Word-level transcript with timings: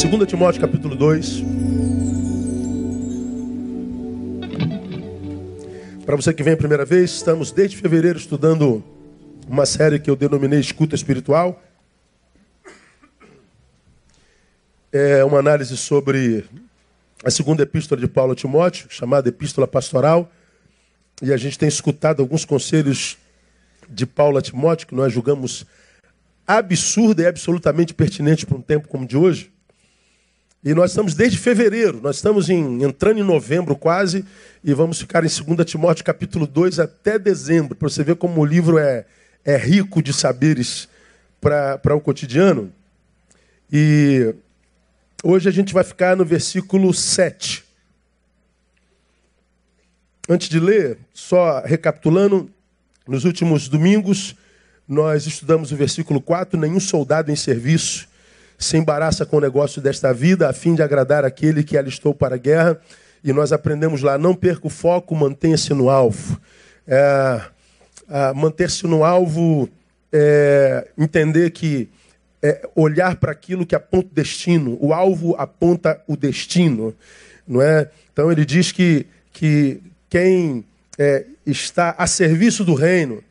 2 0.00 0.28
Timóteo 0.28 0.60
capítulo 0.60 0.94
2. 0.94 1.42
Para 6.06 6.14
você 6.14 6.32
que 6.32 6.40
vem 6.40 6.54
a 6.54 6.56
primeira 6.56 6.84
vez, 6.84 7.10
estamos 7.10 7.50
desde 7.50 7.76
fevereiro 7.76 8.16
estudando 8.16 8.84
uma 9.48 9.66
série 9.66 9.98
que 9.98 10.08
eu 10.08 10.14
denominei 10.14 10.60
Escuta 10.60 10.94
Espiritual. 10.94 11.60
É 14.92 15.24
uma 15.24 15.40
análise 15.40 15.76
sobre 15.76 16.44
a 17.24 17.30
segunda 17.32 17.64
epístola 17.64 18.00
de 18.00 18.06
Paulo 18.06 18.34
a 18.34 18.36
Timóteo, 18.36 18.86
chamada 18.88 19.28
Epístola 19.28 19.66
Pastoral. 19.66 20.30
E 21.20 21.32
a 21.32 21.36
gente 21.36 21.58
tem 21.58 21.68
escutado 21.68 22.22
alguns 22.22 22.44
conselhos 22.44 23.18
de 23.88 24.06
Paulo 24.06 24.38
a 24.38 24.42
Timóteo, 24.42 24.86
que 24.86 24.94
nós 24.94 25.12
julgamos 25.12 25.66
absurda 26.46 27.22
e 27.22 27.26
absolutamente 27.26 27.92
pertinente 27.92 28.46
para 28.46 28.56
um 28.56 28.62
tempo 28.62 28.86
como 28.86 29.04
de 29.04 29.16
hoje. 29.16 29.57
E 30.68 30.74
nós 30.74 30.90
estamos 30.90 31.14
desde 31.14 31.38
fevereiro, 31.38 31.98
nós 32.02 32.16
estamos 32.16 32.50
em, 32.50 32.84
entrando 32.84 33.18
em 33.18 33.22
novembro 33.22 33.74
quase, 33.74 34.22
e 34.62 34.74
vamos 34.74 35.00
ficar 35.00 35.24
em 35.24 35.26
2 35.26 35.64
Timóteo 35.64 36.04
capítulo 36.04 36.46
2 36.46 36.78
até 36.78 37.18
dezembro, 37.18 37.74
para 37.74 37.88
você 37.88 38.04
ver 38.04 38.16
como 38.16 38.38
o 38.38 38.44
livro 38.44 38.76
é, 38.76 39.06
é 39.42 39.56
rico 39.56 40.02
de 40.02 40.12
saberes 40.12 40.86
para 41.40 41.96
o 41.96 42.00
cotidiano. 42.02 42.70
E 43.72 44.34
hoje 45.24 45.48
a 45.48 45.50
gente 45.50 45.72
vai 45.72 45.82
ficar 45.82 46.14
no 46.14 46.22
versículo 46.22 46.92
7. 46.92 47.64
Antes 50.28 50.50
de 50.50 50.60
ler, 50.60 50.98
só 51.14 51.62
recapitulando, 51.64 52.50
nos 53.06 53.24
últimos 53.24 53.70
domingos 53.70 54.36
nós 54.86 55.26
estudamos 55.26 55.72
o 55.72 55.76
versículo 55.76 56.20
4: 56.20 56.60
nenhum 56.60 56.78
soldado 56.78 57.32
em 57.32 57.36
serviço 57.36 58.06
se 58.58 58.76
embaraça 58.76 59.24
com 59.24 59.36
o 59.36 59.40
negócio 59.40 59.80
desta 59.80 60.12
vida, 60.12 60.48
a 60.48 60.52
fim 60.52 60.74
de 60.74 60.82
agradar 60.82 61.24
aquele 61.24 61.62
que 61.62 61.78
alistou 61.78 62.12
para 62.12 62.34
a 62.34 62.38
guerra. 62.38 62.78
E 63.22 63.32
nós 63.32 63.52
aprendemos 63.52 64.02
lá: 64.02 64.18
não 64.18 64.34
perca 64.34 64.66
o 64.66 64.70
foco, 64.70 65.14
mantenha-se 65.14 65.72
no 65.72 65.88
alvo. 65.88 66.40
É, 66.86 67.40
Manter-se 68.34 68.86
no 68.86 69.04
alvo 69.04 69.68
é 70.10 70.88
entender 70.96 71.50
que 71.50 71.90
é 72.42 72.66
olhar 72.74 73.16
para 73.16 73.32
aquilo 73.32 73.66
que 73.66 73.74
aponta 73.74 74.08
o 74.08 74.14
destino. 74.14 74.78
O 74.80 74.94
alvo 74.94 75.34
aponta 75.36 76.00
o 76.06 76.16
destino, 76.16 76.94
não 77.46 77.60
é? 77.60 77.90
Então 78.12 78.32
ele 78.32 78.46
diz 78.46 78.72
que, 78.72 79.06
que 79.32 79.82
quem 80.08 80.64
é, 80.98 81.26
está 81.44 81.94
a 81.98 82.06
serviço 82.06 82.64
do 82.64 82.74
reino, 82.74 83.22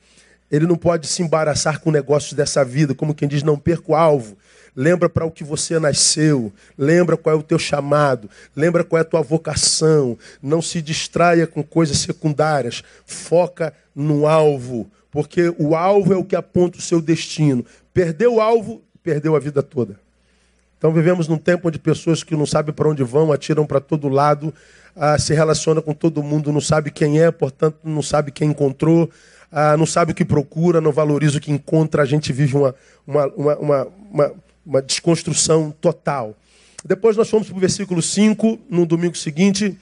ele 0.51 0.67
não 0.67 0.75
pode 0.75 1.07
se 1.07 1.23
embaraçar 1.23 1.79
com 1.79 1.89
negócios 1.89 2.33
dessa 2.33 2.63
vida, 2.63 2.93
como 2.93 3.15
quem 3.15 3.27
diz, 3.27 3.41
não 3.41 3.57
perca 3.57 3.91
o 3.91 3.95
alvo. 3.95 4.37
Lembra 4.79 5.09
para 5.09 5.25
o 5.25 5.31
que 5.31 5.43
você 5.43 5.79
nasceu, 5.79 6.53
lembra 6.77 7.17
qual 7.17 7.35
é 7.35 7.39
o 7.39 7.41
teu 7.41 7.57
chamado, 7.57 8.29
lembra 8.55 8.83
qual 8.83 8.99
é 8.99 9.01
a 9.01 9.03
tua 9.03 9.23
vocação. 9.23 10.15
Não 10.39 10.61
se 10.61 10.83
distraia 10.83 11.47
com 11.47 11.63
coisas 11.63 11.97
secundárias, 11.97 12.83
foca 13.03 13.73
no 13.95 14.27
alvo, 14.27 14.87
porque 15.09 15.51
o 15.57 15.75
alvo 15.75 16.13
é 16.13 16.15
o 16.15 16.23
que 16.23 16.35
aponta 16.35 16.77
o 16.77 16.81
seu 16.81 17.01
destino. 17.01 17.65
Perdeu 17.91 18.35
o 18.35 18.39
alvo, 18.39 18.83
perdeu 19.01 19.35
a 19.35 19.39
vida 19.39 19.63
toda. 19.63 19.99
Então 20.77 20.93
vivemos 20.93 21.27
num 21.27 21.39
tempo 21.39 21.69
onde 21.69 21.79
pessoas 21.79 22.23
que 22.23 22.35
não 22.35 22.45
sabem 22.45 22.71
para 22.71 22.87
onde 22.87 23.03
vão, 23.03 23.31
atiram 23.31 23.65
para 23.65 23.79
todo 23.79 24.07
lado, 24.07 24.53
ah, 24.95 25.17
se 25.17 25.33
relaciona 25.33 25.81
com 25.81 25.91
todo 25.95 26.21
mundo, 26.21 26.51
não 26.51 26.61
sabe 26.61 26.91
quem 26.91 27.19
é, 27.19 27.31
portanto 27.31 27.79
não 27.83 28.03
sabe 28.03 28.29
quem 28.29 28.51
encontrou, 28.51 29.09
ah, 29.51 29.75
não 29.75 29.87
sabe 29.87 30.11
o 30.11 30.15
que 30.15 30.23
procura, 30.23 30.79
não 30.79 30.91
valoriza 30.91 31.39
o 31.39 31.41
que 31.41 31.51
encontra. 31.51 32.03
A 32.03 32.05
gente 32.05 32.31
vive 32.31 32.55
uma, 32.55 32.75
uma, 33.07 33.25
uma, 33.25 33.87
uma 34.11 34.33
uma 34.67 34.81
desconstrução 34.81 35.73
total. 35.79 36.37
Depois 36.83 37.15
nós 37.15 37.29
fomos 37.29 37.47
para 37.47 37.57
o 37.57 37.59
versículo 37.59 38.01
5, 38.01 38.59
no 38.69 38.85
domingo 38.85 39.17
seguinte, 39.17 39.77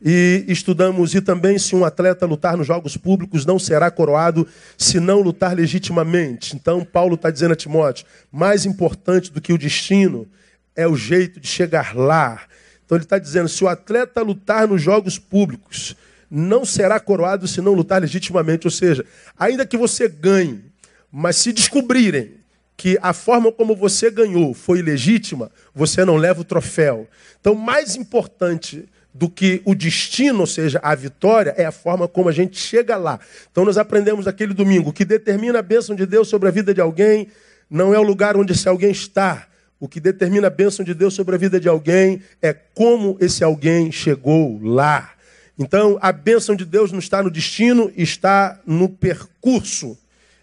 e 0.00 0.44
estudamos, 0.46 1.12
e 1.12 1.20
também 1.20 1.58
se 1.58 1.74
um 1.74 1.84
atleta 1.84 2.24
lutar 2.24 2.56
nos 2.56 2.66
jogos 2.66 2.96
públicos, 2.96 3.44
não 3.44 3.58
será 3.58 3.90
coroado 3.90 4.46
se 4.76 5.00
não 5.00 5.20
lutar 5.20 5.56
legitimamente. 5.56 6.54
Então, 6.54 6.84
Paulo 6.84 7.16
está 7.16 7.30
dizendo 7.30 7.52
a 7.52 7.56
Timóteo: 7.56 8.06
mais 8.30 8.64
importante 8.64 9.32
do 9.32 9.40
que 9.40 9.52
o 9.52 9.58
destino 9.58 10.28
é 10.76 10.86
o 10.86 10.94
jeito 10.94 11.40
de 11.40 11.48
chegar 11.48 11.96
lá. 11.96 12.40
Então, 12.86 12.96
ele 12.96 13.04
está 13.04 13.18
dizendo: 13.18 13.48
se 13.48 13.64
o 13.64 13.68
atleta 13.68 14.22
lutar 14.22 14.68
nos 14.68 14.80
jogos 14.80 15.18
públicos, 15.18 15.96
não 16.30 16.64
será 16.64 17.00
coroado 17.00 17.48
se 17.48 17.60
não 17.60 17.72
lutar 17.72 18.00
legitimamente. 18.00 18.68
Ou 18.68 18.70
seja, 18.70 19.04
ainda 19.36 19.66
que 19.66 19.76
você 19.76 20.08
ganhe, 20.08 20.64
mas 21.10 21.34
se 21.36 21.52
descobrirem 21.52 22.37
que 22.78 22.96
a 23.02 23.12
forma 23.12 23.50
como 23.50 23.74
você 23.74 24.08
ganhou 24.08 24.54
foi 24.54 24.80
legítima, 24.80 25.50
você 25.74 26.04
não 26.04 26.16
leva 26.16 26.40
o 26.40 26.44
troféu. 26.44 27.08
Então, 27.40 27.54
mais 27.54 27.96
importante 27.96 28.88
do 29.12 29.28
que 29.28 29.60
o 29.64 29.74
destino, 29.74 30.40
ou 30.40 30.46
seja, 30.46 30.78
a 30.80 30.94
vitória, 30.94 31.52
é 31.56 31.66
a 31.66 31.72
forma 31.72 32.06
como 32.06 32.28
a 32.28 32.32
gente 32.32 32.56
chega 32.56 32.96
lá. 32.96 33.18
Então, 33.50 33.64
nós 33.64 33.76
aprendemos 33.76 34.28
aquele 34.28 34.54
domingo 34.54 34.92
que 34.92 35.04
determina 35.04 35.58
a 35.58 35.62
bênção 35.62 35.96
de 35.96 36.06
Deus 36.06 36.28
sobre 36.28 36.48
a 36.48 36.52
vida 36.52 36.72
de 36.72 36.80
alguém 36.80 37.26
não 37.68 37.92
é 37.92 37.98
o 37.98 38.02
lugar 38.02 38.36
onde 38.36 38.52
esse 38.52 38.68
alguém 38.68 38.92
está. 38.92 39.46
O 39.80 39.88
que 39.88 40.00
determina 40.00 40.46
a 40.46 40.50
bênção 40.50 40.84
de 40.84 40.94
Deus 40.94 41.14
sobre 41.14 41.34
a 41.34 41.38
vida 41.38 41.60
de 41.60 41.68
alguém 41.68 42.22
é 42.40 42.52
como 42.52 43.16
esse 43.20 43.44
alguém 43.44 43.92
chegou 43.92 44.58
lá. 44.62 45.12
Então, 45.58 45.98
a 46.00 46.12
bênção 46.12 46.54
de 46.54 46.64
Deus 46.64 46.92
não 46.92 47.00
está 47.00 47.22
no 47.22 47.30
destino, 47.30 47.92
está 47.96 48.60
no 48.64 48.88
percurso. 48.88 49.98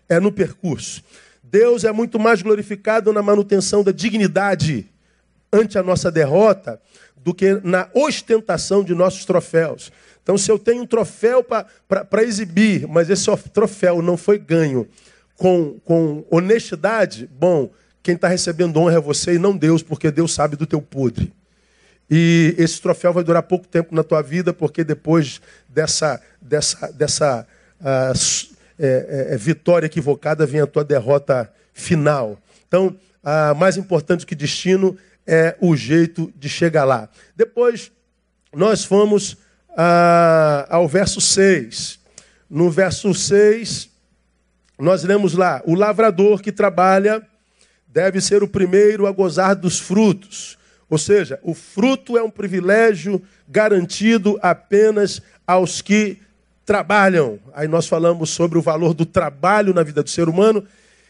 É 0.08 0.20
no 0.20 0.32
percurso. 0.32 1.02
Deus 1.56 1.86
é 1.86 1.92
muito 1.94 2.20
mais 2.20 2.42
glorificado 2.42 3.14
na 3.14 3.22
manutenção 3.22 3.82
da 3.82 3.94
dignidade 3.94 4.92
ante 5.54 5.78
a 5.78 5.84
nossa 5.84 6.12
derrota 6.12 6.82
do 7.16 7.34
que 7.34 7.62
na 7.64 7.88
ostentação 7.94 8.84
de 8.84 8.94
nossos 8.94 9.24
troféus. 9.24 9.90
Então, 10.22 10.38
se 10.38 10.52
eu 10.52 10.60
tenho 10.60 10.82
um 10.82 10.86
troféu 10.86 11.42
para 11.42 12.24
exibir, 12.24 12.86
mas 12.90 13.10
esse 13.10 13.32
troféu 13.54 14.02
não 14.02 14.18
foi 14.18 14.38
ganho 14.38 14.86
com, 15.38 15.80
com 15.86 16.26
honestidade, 16.30 17.30
bom, 17.40 17.72
quem 18.04 18.16
está 18.16 18.28
recebendo 18.28 18.76
honra 18.78 18.98
é 18.98 19.00
você 19.00 19.36
e 19.36 19.40
não 19.40 19.56
Deus, 19.56 19.82
porque 19.82 20.12
Deus 20.12 20.34
sabe 20.34 20.58
do 20.58 20.68
teu 20.68 20.82
podre. 20.82 21.32
E 22.12 22.54
esse 22.58 22.82
troféu 22.82 23.14
vai 23.14 23.24
durar 23.24 23.44
pouco 23.44 23.66
tempo 23.66 23.96
na 23.96 24.04
tua 24.04 24.22
vida, 24.22 24.52
porque 24.52 24.84
depois 24.84 25.40
dessa, 25.70 26.22
dessa, 26.42 26.92
dessa 26.92 27.48
uh, 27.80 28.56
é, 28.78 29.28
é, 29.30 29.34
é, 29.34 29.38
vitória 29.38 29.86
equivocada, 29.86 30.46
vem 30.46 30.62
a 30.62 30.68
tua 30.68 30.84
derrota 30.84 31.52
final. 31.74 32.38
Então, 32.68 32.96
a 33.24 33.54
mais 33.54 33.78
importante 33.78 34.26
que 34.26 34.36
destino 34.36 34.98
é 35.26 35.56
o 35.60 35.76
jeito 35.76 36.32
de 36.36 36.50
chegar 36.50 36.84
lá. 36.84 37.10
Depois, 37.36 37.92
nós 38.54 38.84
fomos 38.84 39.38
a, 39.76 40.68
ao 40.70 40.88
verso 40.88 41.20
6. 41.20 42.00
No 42.50 42.70
verso 42.70 43.14
6, 43.14 43.90
nós 44.78 45.04
lemos 45.04 45.34
lá: 45.34 45.62
o 45.66 45.74
lavrador 45.74 46.42
que 46.42 46.52
trabalha 46.52 47.22
deve 47.88 48.20
ser 48.20 48.44
o 48.44 48.48
primeiro 48.48 49.08
a 49.08 49.12
gozar 49.12 49.56
dos 49.56 49.80
frutos. 49.80 50.58
Ou 50.90 50.98
seja, 50.98 51.40
o 51.42 51.54
fruto 51.54 52.18
é 52.18 52.24
um 52.24 52.30
privilégio 52.30 53.22
garantido 53.48 54.38
apenas 54.42 55.22
aos 55.48 55.82
que 55.82 56.20
trabalham. 56.66 57.40
Aí 57.54 57.68
nós 57.68 57.88
falamos 57.88 58.30
sobre 58.30 58.58
o 58.58 58.62
valor 58.62 58.94
do 58.94 59.06
trabalho 59.06 59.74
na 59.74 59.84
vida 59.84 60.02
do 60.02 60.10
ser 60.10 60.28
humano 60.28 60.66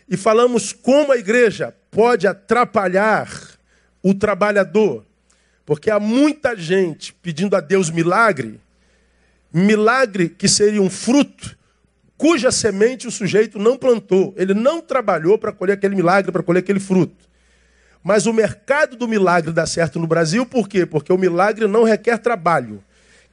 e 0.08 0.18
falamos 0.18 0.74
como 0.74 1.12
a 1.12 1.18
igreja 1.18 1.74
pode 1.90 2.28
atrapalhar 2.28 3.30
o 4.04 4.14
trabalhador. 4.14 5.06
Porque 5.66 5.90
há 5.90 6.00
muita 6.00 6.56
gente 6.56 7.14
pedindo 7.14 7.56
a 7.56 7.60
Deus 7.60 7.90
milagre, 7.90 8.60
milagre 9.52 10.30
que 10.30 10.48
seria 10.48 10.82
um 10.82 10.90
fruto 10.90 11.58
cuja 12.18 12.52
semente 12.52 13.08
o 13.08 13.12
sujeito 13.12 13.60
não 13.60 13.78
plantou. 13.78 14.34
Ele 14.38 14.54
não 14.54 14.82
trabalhou 14.82 15.38
para 15.38 15.52
colher 15.52 15.74
aquele 15.74 15.96
milagre, 15.96 16.32
para 16.32 16.44
colher 16.44 16.60
aquele 16.60 16.80
fruto. 16.80 17.26
Mas 18.04 18.26
o 18.26 18.34
mercado 18.34 18.96
do 18.96 19.08
milagre 19.08 19.52
dá 19.52 19.66
certo 19.66 20.00
no 20.00 20.08
Brasil, 20.08 20.46
por 20.46 20.70
quê? 20.70 20.86
Porque 20.86 21.12
o 21.12 21.18
milagre 21.18 21.68
não 21.68 21.84
requer 21.84 22.20
trabalho. 22.20 22.84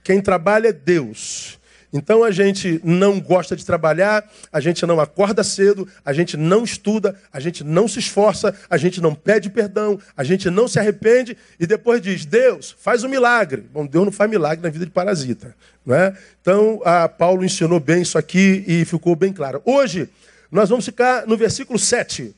Quem 0.02 0.20
trabalha 0.20 0.68
é 0.68 0.72
Deus. 0.72 1.60
Então 1.92 2.24
a 2.24 2.30
gente 2.30 2.80
não 2.82 3.20
gosta 3.20 3.54
de 3.54 3.66
trabalhar, 3.66 4.26
a 4.50 4.60
gente 4.60 4.86
não 4.86 4.98
acorda 4.98 5.44
cedo, 5.44 5.86
a 6.02 6.12
gente 6.12 6.38
não 6.38 6.64
estuda, 6.64 7.14
a 7.30 7.38
gente 7.38 7.62
não 7.62 7.86
se 7.86 7.98
esforça, 7.98 8.54
a 8.70 8.78
gente 8.78 8.98
não 9.00 9.14
pede 9.14 9.50
perdão, 9.50 10.00
a 10.16 10.24
gente 10.24 10.48
não 10.48 10.66
se 10.66 10.78
arrepende 10.78 11.36
e 11.60 11.66
depois 11.66 12.00
diz: 12.00 12.24
Deus, 12.24 12.74
faz 12.78 13.04
um 13.04 13.08
milagre. 13.08 13.66
Bom, 13.70 13.86
Deus 13.86 14.06
não 14.06 14.12
faz 14.12 14.30
milagre 14.30 14.62
na 14.62 14.70
vida 14.70 14.86
de 14.86 14.90
parasita. 14.90 15.54
Não 15.84 15.94
é? 15.94 16.16
Então, 16.40 16.80
Paulo 17.18 17.44
ensinou 17.44 17.78
bem 17.78 18.02
isso 18.02 18.16
aqui 18.16 18.64
e 18.66 18.84
ficou 18.86 19.14
bem 19.14 19.32
claro. 19.32 19.60
Hoje, 19.64 20.08
nós 20.50 20.70
vamos 20.70 20.84
ficar 20.86 21.26
no 21.26 21.36
versículo 21.36 21.78
7. 21.78 22.34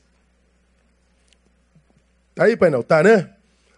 Tá 2.33 2.43
aí, 2.43 2.57
painel? 2.57 2.83
Tá, 2.83 3.01
né? 3.01 3.29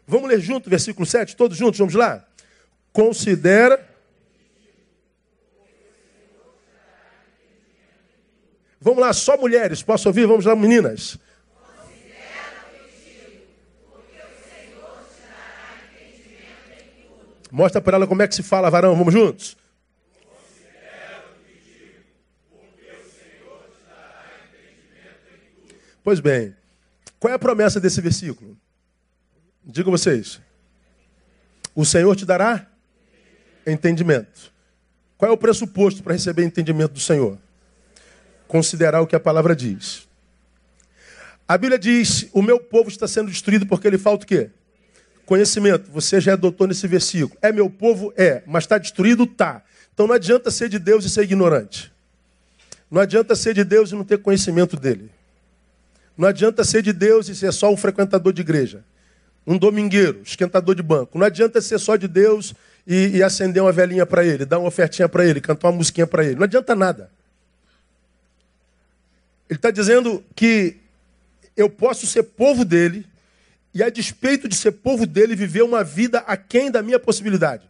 Vamos 0.07 0.27
ler 0.27 0.39
junto 0.39 0.67
o 0.67 0.69
versículo 0.69 1.05
7, 1.05 1.35
todos 1.35 1.55
juntos, 1.55 1.77
vamos 1.77 1.93
lá? 1.93 2.25
Considera 2.91 3.86
Vamos 8.87 9.01
lá, 9.01 9.11
só 9.11 9.35
mulheres. 9.35 9.83
Posso 9.83 10.07
ouvir? 10.07 10.25
Vamos 10.25 10.45
lá, 10.45 10.55
meninas. 10.55 11.17
Mostra 17.51 17.81
para 17.81 17.97
ela 17.97 18.07
como 18.07 18.21
é 18.21 18.27
que 18.29 18.35
se 18.35 18.41
fala, 18.41 18.69
varão. 18.69 18.95
Vamos 18.95 19.13
juntos? 19.13 19.57
Pois 26.01 26.21
bem, 26.21 26.55
qual 27.19 27.33
é 27.33 27.35
a 27.35 27.39
promessa 27.39 27.81
desse 27.81 27.99
versículo? 27.99 28.57
Digo 29.65 29.91
vocês. 29.91 30.39
O 31.75 31.83
Senhor 31.83 32.15
te 32.15 32.25
dará 32.25 32.65
entendimento. 33.65 34.49
Qual 35.17 35.29
é 35.29 35.33
o 35.33 35.37
pressuposto 35.37 36.01
para 36.01 36.13
receber 36.13 36.45
entendimento 36.45 36.93
do 36.93 37.01
Senhor? 37.01 37.37
Considerar 38.47 39.01
o 39.01 39.07
que 39.07 39.15
a 39.15 39.19
palavra 39.19 39.55
diz. 39.55 40.07
A 41.47 41.57
Bíblia 41.57 41.79
diz: 41.79 42.27
O 42.33 42.41
meu 42.41 42.59
povo 42.59 42.89
está 42.89 43.07
sendo 43.07 43.29
destruído 43.29 43.65
porque 43.65 43.87
ele 43.87 43.97
falta 43.97 44.25
o 44.25 44.27
quê? 44.27 44.49
Conhecimento. 45.25 45.89
Você 45.91 46.19
já 46.19 46.33
é 46.33 46.37
doutor 46.37 46.67
nesse 46.67 46.87
versículo. 46.87 47.37
É 47.41 47.51
meu 47.51 47.69
povo? 47.69 48.13
É. 48.17 48.43
Mas 48.45 48.63
está 48.63 48.77
destruído? 48.77 49.25
Tá. 49.25 49.61
Então 49.93 50.07
não 50.07 50.15
adianta 50.15 50.51
ser 50.51 50.69
de 50.69 50.79
Deus 50.79 51.05
e 51.05 51.09
ser 51.09 51.23
ignorante. 51.23 51.91
Não 52.89 53.01
adianta 53.01 53.35
ser 53.35 53.53
de 53.53 53.63
Deus 53.63 53.91
e 53.91 53.95
não 53.95 54.03
ter 54.03 54.19
conhecimento 54.19 54.77
dele. 54.77 55.11
Não 56.17 56.27
adianta 56.27 56.63
ser 56.63 56.81
de 56.81 56.93
Deus 56.93 57.29
e 57.29 57.35
ser 57.35 57.51
só 57.51 57.71
um 57.71 57.77
frequentador 57.77 58.33
de 58.33 58.41
igreja. 58.41 58.83
Um 59.45 59.57
domingueiro, 59.57 60.21
esquentador 60.23 60.75
de 60.75 60.81
banco. 60.81 61.17
Não 61.17 61.25
adianta 61.25 61.61
ser 61.61 61.79
só 61.79 61.95
de 61.95 62.07
Deus 62.07 62.53
e, 62.85 63.17
e 63.17 63.23
acender 63.23 63.61
uma 63.61 63.71
velhinha 63.71 64.05
para 64.05 64.25
ele, 64.25 64.45
dar 64.45 64.59
uma 64.59 64.67
ofertinha 64.67 65.07
para 65.07 65.25
ele, 65.25 65.39
cantar 65.39 65.67
uma 65.67 65.77
musiquinha 65.77 66.07
para 66.07 66.23
ele. 66.25 66.35
Não 66.35 66.43
adianta 66.43 66.75
nada. 66.75 67.09
Ele 69.49 69.57
está 69.57 69.71
dizendo 69.71 70.23
que 70.35 70.77
eu 71.55 71.69
posso 71.69 72.05
ser 72.05 72.23
povo 72.23 72.63
dele 72.63 73.05
e, 73.73 73.81
a 73.81 73.89
despeito 73.89 74.47
de 74.47 74.55
ser 74.55 74.71
povo 74.71 75.05
dele, 75.05 75.35
viver 75.35 75.63
uma 75.63 75.83
vida 75.83 76.19
aquém 76.19 76.69
da 76.69 76.81
minha 76.81 76.99
possibilidade. 76.99 77.67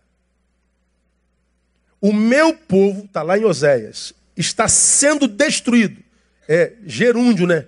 O 1.99 2.13
meu 2.13 2.53
povo, 2.53 3.05
está 3.05 3.21
lá 3.21 3.37
em 3.37 3.45
Oséias, 3.45 4.13
está 4.35 4.67
sendo 4.67 5.27
destruído. 5.27 6.03
É 6.47 6.73
gerúndio, 6.85 7.45
né? 7.45 7.67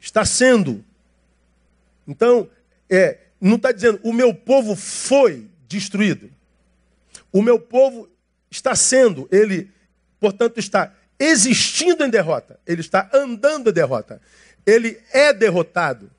Está 0.00 0.24
sendo. 0.24 0.84
Então, 2.06 2.48
é, 2.90 3.18
não 3.40 3.56
está 3.56 3.72
dizendo 3.72 4.00
o 4.02 4.12
meu 4.12 4.34
povo 4.34 4.74
foi 4.74 5.46
destruído. 5.68 6.30
O 7.32 7.42
meu 7.42 7.58
povo 7.58 8.08
está 8.50 8.74
sendo, 8.74 9.28
ele, 9.30 9.70
portanto, 10.20 10.58
está 10.58 10.92
existindo 11.18 12.04
em 12.04 12.10
derrota. 12.10 12.58
Ele 12.66 12.80
está 12.80 13.08
andando 13.12 13.70
em 13.70 13.72
derrota. 13.72 14.20
Ele 14.66 15.00
é 15.12 15.32
derrotado. 15.32 16.10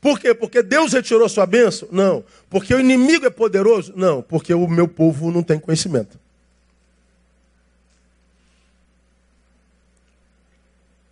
Por 0.00 0.18
quê? 0.18 0.32
Porque 0.32 0.62
Deus 0.62 0.92
retirou 0.92 1.28
sua 1.28 1.46
bênção? 1.46 1.88
Não. 1.90 2.24
Porque 2.48 2.72
o 2.74 2.80
inimigo 2.80 3.26
é 3.26 3.30
poderoso? 3.30 3.92
Não. 3.96 4.22
Porque 4.22 4.54
o 4.54 4.68
meu 4.68 4.86
povo 4.86 5.30
não 5.30 5.42
tem 5.42 5.58
conhecimento. 5.58 6.18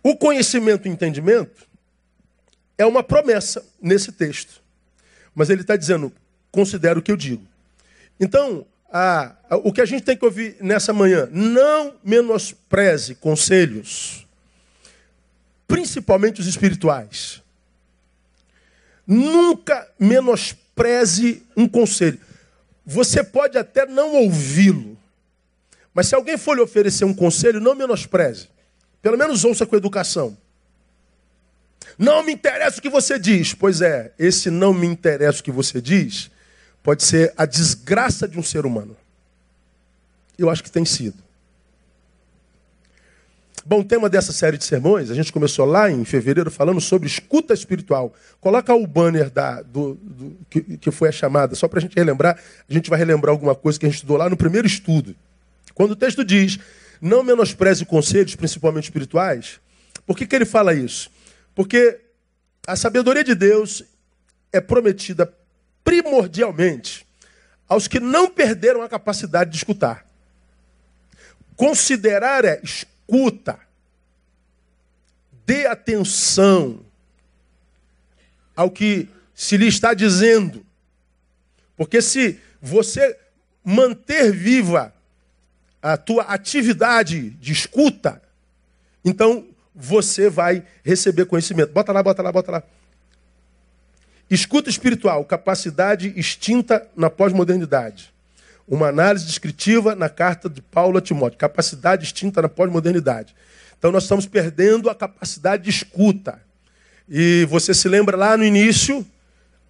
O 0.01 0.15
conhecimento 0.15 0.87
e 0.87 0.91
entendimento 0.91 1.67
é 2.77 2.85
uma 2.85 3.03
promessa 3.03 3.65
nesse 3.81 4.11
texto. 4.11 4.61
Mas 5.35 5.49
ele 5.49 5.61
está 5.61 5.75
dizendo, 5.75 6.13
considera 6.49 6.97
o 6.97 7.01
que 7.01 7.11
eu 7.11 7.17
digo. 7.17 7.45
Então, 8.17 8.65
a, 8.91 9.35
a, 9.49 9.57
o 9.57 9.71
que 9.71 9.81
a 9.81 9.85
gente 9.85 10.03
tem 10.03 10.15
que 10.15 10.25
ouvir 10.25 10.57
nessa 10.61 10.93
manhã, 10.93 11.27
não 11.31 11.95
menospreze 12.03 13.15
conselhos, 13.15 14.25
principalmente 15.67 16.39
os 16.39 16.47
espirituais. 16.47 17.41
Nunca 19.05 19.87
menospreze 19.99 21.43
um 21.55 21.67
conselho. 21.67 22.19
Você 22.85 23.23
pode 23.23 23.57
até 23.57 23.85
não 23.85 24.15
ouvi-lo, 24.15 24.97
mas 25.93 26.07
se 26.07 26.15
alguém 26.15 26.37
for 26.37 26.55
lhe 26.55 26.61
oferecer 26.61 27.05
um 27.05 27.13
conselho, 27.13 27.59
não 27.59 27.75
menospreze. 27.75 28.49
Pelo 29.01 29.17
menos 29.17 29.43
ouça 29.43 29.65
com 29.65 29.75
educação. 29.75 30.37
Não 31.97 32.23
me 32.23 32.33
interessa 32.33 32.79
o 32.79 32.81
que 32.81 32.89
você 32.89 33.17
diz. 33.17 33.53
Pois 33.53 33.81
é, 33.81 34.13
esse 34.19 34.51
não 34.51 34.73
me 34.73 34.85
interessa 34.85 35.39
o 35.39 35.43
que 35.43 35.51
você 35.51 35.81
diz 35.81 36.29
pode 36.87 37.03
ser 37.03 37.33
a 37.35 37.45
desgraça 37.45 38.29
de 38.29 38.39
um 38.39 38.41
ser 38.41 38.65
humano. 38.65 38.95
Eu 40.37 40.49
acho 40.49 40.63
que 40.63 40.71
tem 40.71 40.85
sido. 40.85 41.21
Bom, 43.65 43.81
o 43.81 43.83
tema 43.83 44.09
dessa 44.09 44.31
série 44.31 44.57
de 44.57 44.63
sermões, 44.63 45.11
a 45.11 45.13
gente 45.13 45.33
começou 45.33 45.65
lá 45.65 45.91
em 45.91 46.05
fevereiro 46.05 46.49
falando 46.49 46.79
sobre 46.79 47.05
escuta 47.05 47.53
espiritual. 47.53 48.13
Coloca 48.39 48.73
o 48.73 48.87
banner 48.87 49.29
da, 49.29 49.61
do, 49.63 49.95
do 49.95 50.37
que, 50.49 50.77
que, 50.77 50.89
foi 50.89 51.09
a 51.09 51.11
chamada, 51.11 51.55
só 51.55 51.67
para 51.67 51.79
a 51.79 51.81
gente 51.81 51.93
relembrar. 51.93 52.39
A 52.69 52.73
gente 52.73 52.89
vai 52.89 52.97
relembrar 52.97 53.33
alguma 53.33 53.53
coisa 53.53 53.77
que 53.77 53.85
a 53.85 53.89
gente 53.89 53.97
estudou 53.97 54.15
lá 54.15 54.29
no 54.29 54.37
primeiro 54.37 54.65
estudo. 54.65 55.13
Quando 55.73 55.91
o 55.91 55.95
texto 55.97 56.23
diz, 56.23 56.57
não 57.01 57.21
menospreze 57.21 57.85
conselhos, 57.85 58.33
principalmente 58.33 58.85
espirituais, 58.85 59.59
por 60.05 60.15
que, 60.15 60.25
que 60.25 60.33
ele 60.33 60.45
fala 60.45 60.73
isso? 60.73 61.11
Porque 61.53 61.99
a 62.65 62.77
sabedoria 62.77 63.25
de 63.25 63.35
Deus 63.35 63.83
é 64.53 64.61
prometida 64.61 65.25
primordialmente 65.87 67.07
aos 67.65 67.87
que 67.87 67.97
não 67.97 68.29
perderam 68.29 68.81
a 68.81 68.89
capacidade 68.89 69.51
de 69.51 69.55
escutar. 69.55 70.05
Considerar 71.55 72.43
é 72.43 72.59
escuta, 72.61 73.57
dê 75.45 75.65
atenção 75.65 76.81
ao 78.53 78.69
que 78.69 79.07
se 79.33 79.55
lhe 79.55 79.65
está 79.65 79.93
dizendo. 79.93 80.65
Porque 81.77 82.01
se 82.01 82.37
você 82.61 83.17
manter 83.63 84.33
viva 84.33 84.93
a 85.81 85.95
tua 85.95 86.23
atividade 86.23 87.29
de 87.29 87.53
escuta, 87.53 88.21
então 89.05 89.47
você 89.73 90.29
vai 90.29 90.65
receber 90.83 91.27
conhecimento. 91.27 91.71
Bota 91.71 91.93
lá, 91.93 92.03
bota 92.03 92.21
lá, 92.21 92.31
bota 92.33 92.51
lá. 92.51 92.63
Escuta 94.29 94.69
espiritual, 94.69 95.23
capacidade 95.23 96.13
extinta 96.17 96.85
na 96.95 97.09
pós-modernidade. 97.09 98.13
Uma 98.67 98.87
análise 98.87 99.25
descritiva 99.25 99.95
na 99.95 100.09
carta 100.09 100.49
de 100.49 100.61
Paulo 100.61 100.97
a 100.97 101.01
Timóteo. 101.01 101.39
Capacidade 101.39 102.03
extinta 102.03 102.41
na 102.41 102.49
pós-modernidade. 102.49 103.33
Então 103.77 103.91
nós 103.91 104.03
estamos 104.03 104.25
perdendo 104.25 104.89
a 104.89 104.95
capacidade 104.95 105.63
de 105.63 105.69
escuta. 105.69 106.41
E 107.07 107.45
você 107.49 107.73
se 107.73 107.87
lembra 107.87 108.17
lá 108.17 108.35
no 108.35 108.43
início 108.43 109.05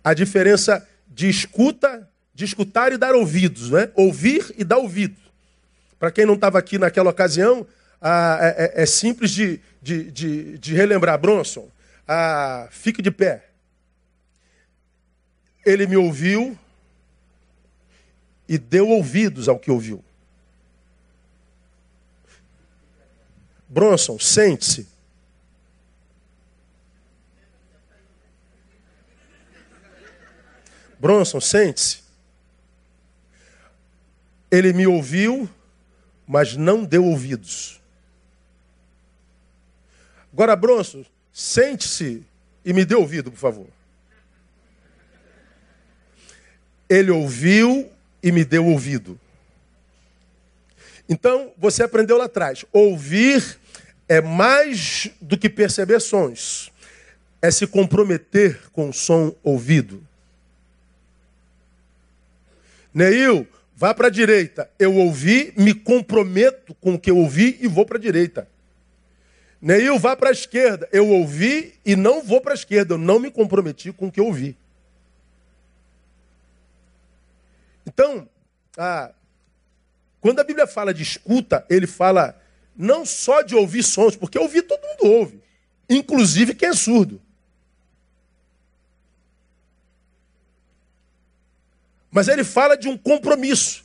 a 0.04 0.14
diferença 0.14 0.88
de 1.08 1.30
escuta, 1.30 2.10
de 2.34 2.46
escutar 2.46 2.92
e 2.92 2.98
dar 2.98 3.14
ouvidos, 3.14 3.70
né? 3.70 3.90
Ouvir 3.94 4.56
e 4.58 4.64
dar 4.64 4.78
ouvido. 4.78 5.18
Para 6.00 6.10
quem 6.10 6.26
não 6.26 6.34
estava 6.34 6.58
aqui 6.58 6.80
naquela 6.80 7.12
ocasião, 7.12 7.68
ah, 8.02 8.40
é, 8.42 8.82
é, 8.82 8.86
simples 8.86 9.32
de, 9.32 9.60
de, 9.82 10.12
de, 10.12 10.58
de 10.58 10.74
relembrar. 10.74 11.20
Bronson, 11.20 11.70
ah, 12.08 12.68
fique 12.72 13.02
de 13.02 13.12
pé. 13.12 13.47
Ele 15.68 15.86
me 15.86 15.98
ouviu 15.98 16.58
e 18.48 18.58
deu 18.58 18.88
ouvidos 18.88 19.50
ao 19.50 19.60
que 19.60 19.70
ouviu. 19.70 20.02
Bronson, 23.68 24.18
sente-se. 24.18 24.88
Bronson, 30.98 31.42
sente-se. 31.42 32.02
Ele 34.50 34.72
me 34.72 34.88
ouviu, 34.88 35.50
mas 36.26 36.56
não 36.56 36.86
deu 36.86 37.04
ouvidos. 37.04 37.82
Agora, 40.32 40.56
Bronson, 40.56 41.06
sente-se 41.34 42.24
e 42.64 42.72
me 42.72 42.86
dê 42.86 42.96
ouvido, 42.96 43.30
por 43.30 43.38
favor. 43.38 43.77
Ele 46.90 47.12
ouviu 47.12 47.90
e 48.22 48.32
me 48.32 48.44
deu 48.44 48.66
ouvido. 48.66 49.20
Então, 51.10 51.52
você 51.58 51.84
aprendeu 51.84 52.18
lá 52.18 52.26
atrás. 52.26 52.66
Ouvir 52.72 53.58
é 54.08 54.22
mais 54.22 55.10
do 55.22 55.38
que 55.38 55.50
perceber 55.50 56.00
sons. 56.00 56.72
É 57.42 57.52
se 57.52 57.68
comprometer 57.68 58.60
com 58.72 58.90
o 58.90 58.94
som 58.94 59.34
ouvido. 59.44 60.04
Neil, 62.94 63.48
vá 63.76 63.94
para 63.94 64.08
a 64.08 64.12
direita. 64.12 64.70
Eu 64.80 64.96
ouvi, 64.96 65.54
me 65.56 65.74
comprometo 65.74 66.74
com 66.76 66.96
o 66.96 67.00
que 67.00 67.12
eu 67.12 67.18
ouvi 67.18 67.58
e 67.62 67.68
vou 67.68 67.86
para 67.86 67.98
a 67.98 68.02
direita. 68.02 68.48
Neil, 69.62 69.98
vá 70.00 70.16
para 70.16 70.30
a 70.30 70.32
esquerda. 70.32 70.90
Eu 70.92 71.08
ouvi 71.10 71.74
e 71.86 71.96
não 71.96 72.24
vou 72.24 72.42
para 72.42 72.54
a 72.54 72.56
esquerda. 72.56 72.96
Eu 72.96 72.98
não 72.98 73.20
me 73.20 73.32
comprometi 73.32 73.92
com 73.92 74.08
o 74.08 74.12
que 74.12 74.20
eu 74.20 74.26
ouvi. 74.26 74.58
Então, 77.98 78.30
quando 80.22 80.40
a 80.40 80.44
Bíblia 80.44 80.68
fala 80.68 80.94
de 80.94 81.02
escuta, 81.02 81.66
ele 81.68 81.88
fala 81.88 82.40
não 82.76 83.04
só 83.04 83.42
de 83.42 83.56
ouvir 83.56 83.82
sons, 83.82 84.16
porque 84.16 84.38
ouvir 84.38 84.62
todo 84.62 84.86
mundo 84.86 85.12
ouve, 85.16 85.42
inclusive 85.90 86.54
quem 86.54 86.70
é 86.70 86.74
surdo. 86.74 87.20
Mas 92.12 92.28
ele 92.28 92.44
fala 92.44 92.78
de 92.78 92.88
um 92.88 92.96
compromisso. 92.96 93.84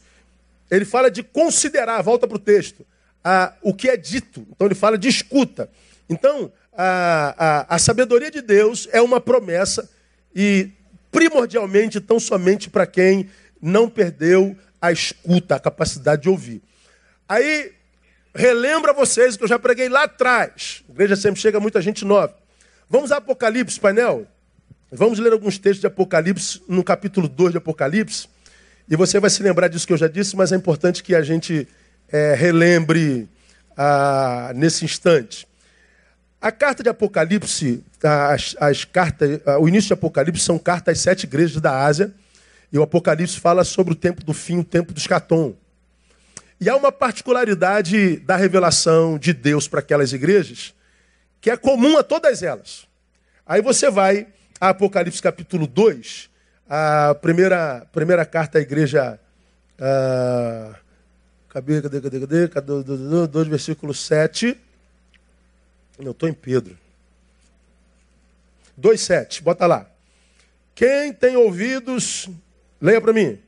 Ele 0.71 0.85
fala 0.85 1.11
de 1.11 1.23
considerar, 1.23 2.03
volta 2.03 2.29
para 2.29 2.37
o 2.37 2.41
texto, 2.41 2.87
a, 3.25 3.55
o 3.63 3.73
que 3.73 3.89
é 3.89 3.97
dito. 3.97 4.47
Então 4.51 4.67
ele 4.67 4.75
fala 4.75 4.99
de 4.99 5.09
escuta. 5.09 5.71
Então, 6.09 6.53
a, 6.75 7.35
a, 7.71 7.77
a 7.77 7.79
sabedoria 7.79 8.31
de 8.31 8.43
Deus 8.43 8.89
é 8.93 9.01
uma 9.01 9.21
promessa 9.21 9.91
e 10.35 10.71
primordialmente, 11.11 12.01
tão 12.01 12.19
somente 12.19 12.71
para 12.71 12.87
quem 12.87 13.29
não 13.63 13.89
perdeu 13.89 14.57
a 14.81 14.91
escuta, 14.91 15.55
a 15.55 15.61
capacidade 15.61 16.23
de 16.23 16.29
ouvir. 16.29 16.61
Aí, 17.29 17.73
relembra 18.35 18.93
vocês 18.93 19.37
que 19.37 19.45
eu 19.45 19.49
já 19.49 19.59
preguei 19.59 19.89
lá 19.89 20.03
atrás. 20.03 20.83
A 20.89 20.93
igreja 20.93 21.15
sempre 21.15 21.41
chega 21.41 21.61
muita 21.61 21.81
gente 21.81 22.05
nova. 22.05 22.37
Vamos 22.91 23.13
a 23.13 23.19
Apocalipse, 23.19 23.79
painel? 23.79 24.27
Vamos 24.91 25.19
ler 25.19 25.33
alguns 25.33 25.57
textos 25.57 25.81
de 25.81 25.87
Apocalipse, 25.87 26.61
no 26.69 26.83
capítulo 26.83 27.29
2 27.29 27.53
de 27.53 27.59
Apocalipse. 27.59 28.29
E 28.89 28.97
você 28.97 29.21
vai 29.21 29.31
se 29.31 29.43
lembrar 29.43 29.69
disso 29.69 29.87
que 29.87 29.93
eu 29.93 29.97
já 29.97 30.09
disse, 30.09 30.37
mas 30.37 30.53
é 30.53 30.57
importante 30.57 31.03
que 31.03 31.15
a 31.15 31.23
gente 31.23 31.67
é, 32.11 32.35
relembre 32.35 33.29
ah, 33.77 34.53
nesse 34.55 34.85
instante. 34.85 35.47
A 36.41 36.51
carta 36.51 36.83
de 36.83 36.89
Apocalipse, 36.89 37.85
as, 38.03 38.57
as 38.59 38.85
cartas, 38.85 39.41
o 39.61 39.69
início 39.69 39.89
de 39.89 39.95
Apocalipse 39.95 40.45
são 40.45 40.59
cartas 40.59 40.99
às 40.99 41.01
sete 41.01 41.25
igrejas 41.25 41.61
da 41.61 41.85
Ásia. 41.85 42.13
E 42.73 42.79
o 42.79 42.83
Apocalipse 42.83 43.39
fala 43.39 43.65
sobre 43.65 43.93
o 43.93 43.97
tempo 43.97 44.25
do 44.25 44.33
fim, 44.33 44.59
o 44.59 44.65
tempo 44.65 44.93
do 44.93 44.99
escatom. 44.99 45.55
E 46.59 46.69
há 46.71 46.77
uma 46.77 46.91
particularidade 46.91 48.17
da 48.19 48.37
revelação 48.37 49.19
de 49.19 49.33
Deus 49.33 49.69
para 49.69 49.81
aquelas 49.81 50.13
igrejas 50.13 50.75
que 51.43 51.51
é 51.51 51.57
comum 51.57 51.99
a 51.99 52.05
todas 52.05 52.43
elas. 52.43 52.87
Aí 53.45 53.61
você 53.61 53.91
vai 53.91 54.29
a 54.61 54.69
Apocalipse 54.69 55.21
capítulo 55.21 55.67
2, 55.67 56.31
a 56.69 57.17
primeira, 57.17 57.85
primeira 57.93 58.25
carta 58.25 58.59
à 58.59 58.63
igreja. 58.63 59.19
Uh, 59.75 60.75
cadê, 61.49 61.83
cadê, 61.83 62.01
cadê, 62.01 62.21
cadê? 62.21 62.49
cadê 62.49 63.27
2, 63.27 63.49
versículo 63.49 63.93
7. 63.93 64.57
Eu 65.99 66.13
estou 66.13 66.29
em 66.29 66.33
Pedro. 66.33 66.79
2,7, 68.81 69.43
bota 69.43 69.67
lá. 69.67 69.87
Quem 70.77 71.13
tem 71.13 71.37
ouvidos, 71.37 72.29
leia 72.83 73.01
para 73.01 73.13
mim. 73.13 73.39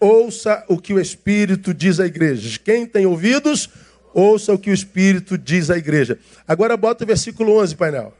Ouça 0.00 0.64
o 0.66 0.78
que 0.78 0.94
o 0.94 0.98
Espírito 0.98 1.74
diz 1.74 2.00
à 2.00 2.06
igreja. 2.06 2.58
Quem 2.58 2.86
tem 2.86 3.04
ouvidos, 3.04 3.68
ouça 4.14 4.54
o 4.54 4.58
que 4.58 4.70
o 4.70 4.74
Espírito 4.74 5.36
diz 5.36 5.68
à 5.68 5.76
igreja. 5.76 6.18
Agora 6.48 6.74
bota 6.74 7.04
o 7.04 7.06
versículo 7.06 7.60
11, 7.60 7.76
painel. 7.76 8.14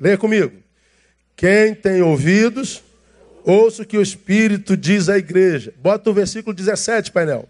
Leia 0.00 0.16
comigo. 0.16 0.52
Quem 1.36 1.74
tem 1.74 2.00
ouvidos, 2.00 2.82
ouça 3.44 3.82
o 3.82 3.86
que 3.86 3.98
o 3.98 4.02
Espírito 4.02 4.74
diz 4.74 5.10
à 5.10 5.18
igreja. 5.18 5.74
Bota 5.76 6.08
o 6.08 6.14
versículo 6.14 6.54
17, 6.54 7.12
painel. 7.12 7.46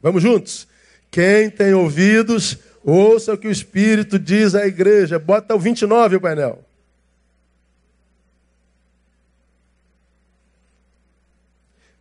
Vamos 0.00 0.22
juntos? 0.22 0.68
Quem 1.10 1.50
tem 1.50 1.74
ouvidos, 1.74 2.58
ouça 2.84 3.34
o 3.34 3.38
que 3.38 3.48
o 3.48 3.50
Espírito 3.50 4.18
diz 4.18 4.54
à 4.54 4.66
igreja. 4.66 5.18
Bota 5.18 5.54
o 5.54 5.58
29, 5.58 6.16
o 6.16 6.20
painel. 6.20 6.64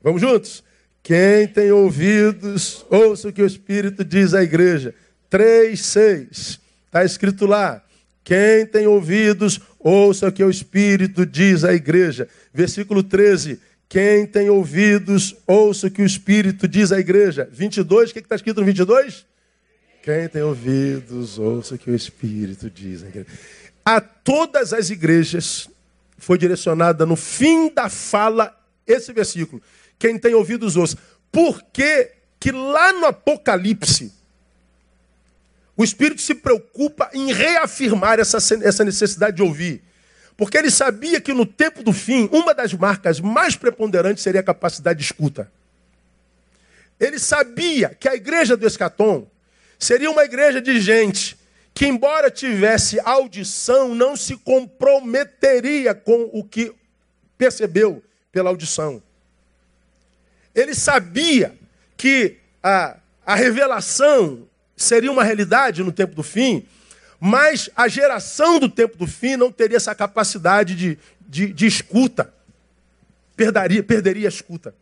Vamos 0.02 0.22
juntos? 0.22 0.64
Quem 1.04 1.48
tem 1.48 1.72
ouvidos, 1.72 2.86
ouça 2.90 3.30
o 3.30 3.34
que 3.34 3.42
o 3.42 3.46
Espírito 3.48 4.04
diz 4.04 4.34
à 4.34 4.44
igreja. 4.44 4.94
3, 5.30 5.80
6. 5.80 6.60
Está 6.86 7.04
escrito 7.04 7.46
lá. 7.46 7.84
Quem 8.24 8.66
tem 8.66 8.88
ouvidos, 8.88 9.60
ouça 9.80 10.28
o 10.28 10.32
que 10.32 10.44
o 10.44 10.50
Espírito 10.50 11.26
diz 11.26 11.64
à 11.64 11.74
igreja. 11.74 12.28
Versículo 12.54 13.02
13. 13.02 13.60
Quem 13.90 14.26
tem 14.26 14.50
ouvidos, 14.50 15.36
ouça 15.46 15.88
o 15.88 15.92
que 15.92 16.02
o 16.02 16.06
Espírito 16.06 16.68
diz 16.68 16.92
à 16.92 17.00
igreja. 17.00 17.48
22, 17.52 18.10
o 18.10 18.14
que 18.14 18.20
está 18.20 18.36
escrito 18.36 18.60
no 18.60 18.66
22? 18.66 19.26
Quem 20.04 20.28
tem 20.28 20.42
ouvidos, 20.42 21.40
ouça 21.40 21.76
o 21.76 21.78
que 21.78 21.90
o 21.90 21.96
Espírito 21.96 22.70
diz 22.70 23.04
à 23.04 23.08
igreja. 23.08 23.28
A 23.86 24.02
todas 24.02 24.74
as 24.74 24.90
igrejas 24.90 25.70
foi 26.18 26.38
direcionada 26.38 27.06
no 27.06 27.16
fim 27.16 27.70
da 27.70 27.88
fala 27.88 28.54
esse 28.86 29.14
versículo. 29.14 29.62
Quem 29.98 30.20
tem 30.20 30.34
ouvidos, 30.34 30.76
ouça. 30.76 30.98
Por 31.32 31.62
que, 31.72 32.12
que 32.40 32.52
lá 32.52 32.92
no 32.94 33.06
Apocalipse 33.06 34.12
o 35.76 35.84
Espírito 35.84 36.22
se 36.22 36.36
preocupa 36.36 37.10
em 37.14 37.32
reafirmar 37.32 38.20
essa, 38.20 38.38
essa 38.38 38.84
necessidade 38.84 39.38
de 39.38 39.44
ouvir? 39.44 39.84
Porque 40.38 40.56
ele 40.56 40.70
sabia 40.70 41.20
que 41.20 41.34
no 41.34 41.48
tempo 41.48 41.82
do 41.82 41.92
fim, 41.92 42.30
uma 42.32 42.54
das 42.54 42.72
marcas 42.72 43.20
mais 43.20 43.56
preponderantes 43.56 44.24
seria 44.24 44.42
a 44.42 44.44
capacidade 44.44 45.00
de 45.00 45.06
escuta. 45.06 45.52
Ele 47.00 47.18
sabia 47.18 47.90
que 47.90 48.08
a 48.08 48.14
igreja 48.14 48.56
do 48.56 48.66
Escatom 48.66 49.28
seria 49.80 50.12
uma 50.12 50.24
igreja 50.24 50.62
de 50.62 50.80
gente 50.80 51.36
que, 51.74 51.88
embora 51.88 52.30
tivesse 52.30 53.00
audição, 53.00 53.94
não 53.94 54.16
se 54.16 54.38
comprometeria 54.38 55.96
com 55.96 56.30
o 56.32 56.44
que 56.44 56.72
percebeu 57.38 58.04
pela 58.32 58.50
audição. 58.50 59.02
Ele 60.54 60.74
sabia 60.74 61.56
que 61.96 62.38
a, 62.62 62.98
a 63.26 63.36
revelação 63.36 64.48
seria 64.76 65.12
uma 65.12 65.24
realidade 65.24 65.84
no 65.84 65.92
tempo 65.92 66.16
do 66.16 66.24
fim, 66.24 66.66
mas 67.20 67.70
a 67.76 67.88
geração 67.88 68.60
do 68.60 68.70
tempo 68.70 68.98
do 68.98 69.08
fim 69.08 69.36
não 69.36 69.52
teria 69.52 69.78
essa 69.78 69.96
capacidade 69.96 70.76
de, 70.76 71.00
de, 71.28 71.52
de 71.52 71.66
escuta. 71.66 72.34
Perderia, 73.36 73.84
perderia 73.84 74.28
a 74.28 74.30
escuta. 74.30 74.74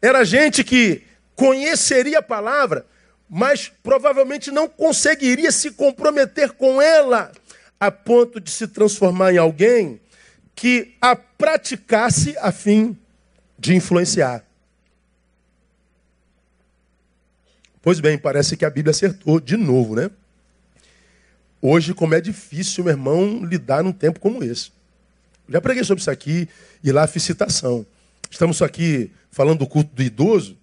Era 0.00 0.24
gente 0.24 0.62
que 0.62 1.02
conheceria 1.34 2.18
a 2.18 2.22
palavra, 2.22 2.86
mas 3.28 3.72
provavelmente 3.82 4.50
não 4.50 4.68
conseguiria 4.68 5.50
se 5.50 5.70
comprometer 5.70 6.52
com 6.52 6.80
ela 6.80 7.32
a 7.80 7.90
ponto 7.90 8.40
de 8.40 8.50
se 8.50 8.68
transformar 8.68 9.32
em 9.32 9.38
alguém 9.38 10.00
que 10.54 10.94
a 11.00 11.16
praticasse 11.16 12.36
a 12.38 12.52
fim 12.52 12.96
de 13.58 13.74
influenciar. 13.74 14.44
Pois 17.82 18.00
bem, 18.00 18.16
parece 18.16 18.56
que 18.56 18.64
a 18.64 18.70
Bíblia 18.70 18.92
acertou 18.92 19.40
de 19.40 19.56
novo, 19.56 19.94
né? 19.94 20.10
Hoje, 21.66 21.94
como 21.94 22.14
é 22.14 22.20
difícil, 22.20 22.84
meu 22.84 22.92
irmão, 22.92 23.42
lidar 23.42 23.82
num 23.82 23.90
tempo 23.90 24.20
como 24.20 24.44
esse. 24.44 24.70
Já 25.48 25.62
preguei 25.62 25.82
sobre 25.82 26.02
isso 26.02 26.10
aqui 26.10 26.46
e 26.82 26.92
lá 26.92 27.06
fiz 27.06 27.22
citação. 27.22 27.86
Estamos 28.30 28.60
aqui 28.60 29.10
falando 29.30 29.60
do 29.60 29.66
culto 29.66 29.90
do 29.94 30.02
idoso. 30.02 30.58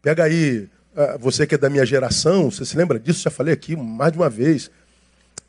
Pega 0.00 0.22
aí, 0.22 0.68
ah, 0.94 1.16
você 1.18 1.48
que 1.48 1.56
é 1.56 1.58
da 1.58 1.68
minha 1.68 1.84
geração, 1.84 2.48
você 2.48 2.64
se 2.64 2.76
lembra 2.76 2.96
disso? 2.96 3.24
Já 3.24 3.30
falei 3.30 3.52
aqui 3.52 3.74
mais 3.74 4.12
de 4.12 4.18
uma 4.20 4.30
vez. 4.30 4.70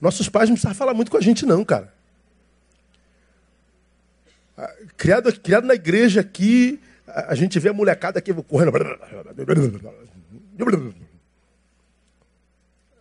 Nossos 0.02 0.30
pais 0.30 0.50
não 0.50 0.56
precisavam 0.56 0.76
falar 0.76 0.96
muito 0.96 1.12
com 1.12 1.18
a 1.18 1.22
gente, 1.22 1.46
não, 1.46 1.64
cara. 1.64 1.94
Ah, 4.58 4.74
criado, 4.98 5.32
criado 5.42 5.68
na 5.68 5.76
igreja 5.76 6.22
aqui, 6.22 6.82
a 7.06 7.36
gente 7.36 7.60
vê 7.60 7.70
a 7.70 7.74
molecada 7.74 8.18
aqui 8.18 8.34
correndo. 8.34 8.72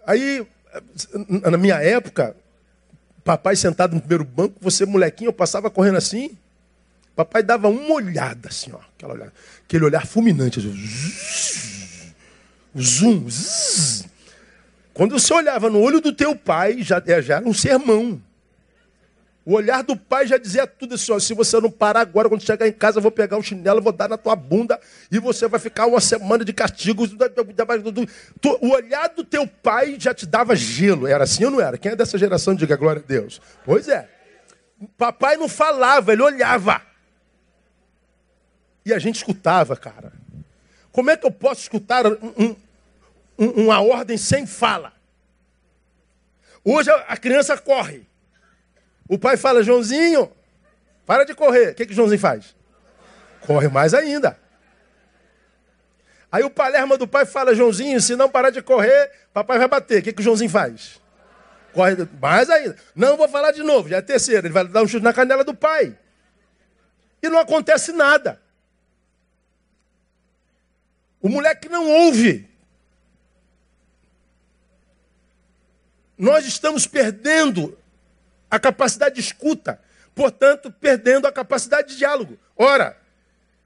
Aí 0.06 0.47
na 1.50 1.56
minha 1.56 1.76
época, 1.76 2.36
papai 3.24 3.56
sentado 3.56 3.94
no 3.94 4.00
primeiro 4.00 4.24
banco, 4.24 4.54
você 4.60 4.84
molequinho, 4.84 5.28
eu 5.28 5.32
passava 5.32 5.70
correndo 5.70 5.96
assim. 5.96 6.36
Papai 7.16 7.42
dava 7.42 7.68
uma 7.68 7.94
olhada 7.94 8.48
assim, 8.48 8.72
ó, 8.72 8.80
aquela 8.96 9.14
olhada, 9.14 9.32
aquele 9.64 9.84
olhar 9.84 10.06
fulminante. 10.06 10.58
Assim, 10.58 12.12
zoom, 12.76 13.28
zzz. 13.28 14.06
Quando 14.92 15.18
você 15.18 15.32
olhava 15.32 15.70
no 15.70 15.80
olho 15.80 16.00
do 16.00 16.12
teu 16.12 16.36
pai, 16.36 16.82
já, 16.82 17.02
é, 17.06 17.22
já 17.22 17.36
era 17.36 17.48
um 17.48 17.54
sermão. 17.54 18.20
O 19.46 19.52
olhar 19.54 19.82
do 19.82 19.94
pai 19.94 20.26
já 20.26 20.38
dizia 20.38 20.66
tudo 20.66 20.94
assim: 20.94 21.12
ó, 21.12 21.18
se 21.18 21.34
você 21.34 21.60
não 21.60 21.70
parar 21.70 22.00
agora, 22.00 22.28
quando 22.28 22.42
chegar 22.42 22.66
em 22.66 22.72
casa, 22.72 22.98
eu 22.98 23.02
vou 23.02 23.10
pegar 23.10 23.36
um 23.36 23.42
chinelo, 23.42 23.82
vou 23.82 23.92
dar 23.92 24.08
na 24.08 24.16
tua 24.16 24.34
bunda 24.34 24.80
e 25.12 25.18
você 25.18 25.46
vai 25.46 25.60
ficar 25.60 25.86
uma 25.86 26.00
semana 26.00 26.44
de 26.44 26.52
castigo. 26.52 27.04
O 28.60 28.68
olhar 28.70 29.08
do 29.08 29.22
teu 29.22 29.46
pai 29.46 29.96
já 29.98 30.14
te 30.14 30.24
dava 30.24 30.56
gelo. 30.56 31.06
Era 31.06 31.24
assim 31.24 31.44
ou 31.44 31.50
não 31.50 31.60
era? 31.60 31.76
Quem 31.76 31.92
é 31.92 31.96
dessa 31.96 32.16
geração 32.16 32.54
diga 32.54 32.76
glória 32.76 33.02
a 33.04 33.06
Deus? 33.06 33.40
Pois 33.64 33.86
é. 33.88 34.08
Papai 34.96 35.36
não 35.36 35.48
falava, 35.48 36.12
ele 36.12 36.22
olhava. 36.22 36.80
E 38.84 38.94
a 38.94 38.98
gente 38.98 39.16
escutava, 39.16 39.76
cara. 39.76 40.12
Como 40.90 41.10
é 41.10 41.16
que 41.16 41.26
eu 41.26 41.30
posso 41.30 41.60
escutar 41.60 42.06
um, 42.06 42.56
um, 43.38 43.46
uma 43.64 43.80
ordem 43.80 44.16
sem 44.16 44.46
fala? 44.46 44.92
Hoje 46.64 46.90
a 46.90 47.16
criança 47.16 47.58
corre. 47.58 48.06
O 49.08 49.18
pai 49.18 49.37
fala, 49.37 49.62
Joãozinho, 49.62 50.32
para 51.06 51.25
de 51.25 51.34
correr. 51.34 51.70
O 51.70 51.75
que, 51.75 51.87
que 51.87 51.94
Joãozinho 51.94 52.20
faz? 52.20 52.56
Corre 53.40 53.68
mais 53.68 53.92
ainda. 53.92 54.38
Aí 56.32 56.42
o 56.42 56.50
palerma 56.50 56.96
do 56.96 57.06
pai 57.06 57.25
fala, 57.25 57.54
Joãozinho, 57.54 58.00
se 58.00 58.16
não 58.16 58.28
parar 58.28 58.50
de 58.50 58.61
correr, 58.61 59.11
papai 59.32 59.58
vai 59.58 59.68
bater. 59.68 60.00
O 60.00 60.02
que, 60.02 60.12
que 60.12 60.20
o 60.20 60.25
Joãozinho 60.25 60.50
faz? 60.50 61.00
Corre 61.73 61.96
mais 62.20 62.49
ainda. 62.50 62.76
Não 62.94 63.16
vou 63.16 63.28
falar 63.28 63.52
de 63.52 63.62
novo, 63.62 63.88
já 63.88 63.96
é 63.96 63.99
a 63.99 64.02
terceira. 64.02 64.46
Ele 64.46 64.54
vai 64.54 64.66
dar 64.66 64.82
um 64.82 64.88
chute 64.88 65.04
na 65.04 65.12
canela 65.12 65.44
do 65.44 65.54
pai. 65.54 65.96
E 67.23 67.28
não 67.28 67.38
acontece 67.38 67.92
nada. 67.92 68.40
O 71.20 71.28
moleque 71.28 71.68
não 71.68 71.88
ouve. 71.88 72.49
Nós 76.18 76.46
estamos 76.46 76.87
perdendo 76.87 77.78
a 78.54 78.58
capacidade 78.61 79.16
de 79.16 79.20
escuta, 79.20 79.80
portanto, 80.14 80.70
perdendo 80.70 81.26
a 81.26 81.32
capacidade 81.32 81.88
de 81.88 81.96
diálogo. 81.96 82.38
Ora, 82.56 82.96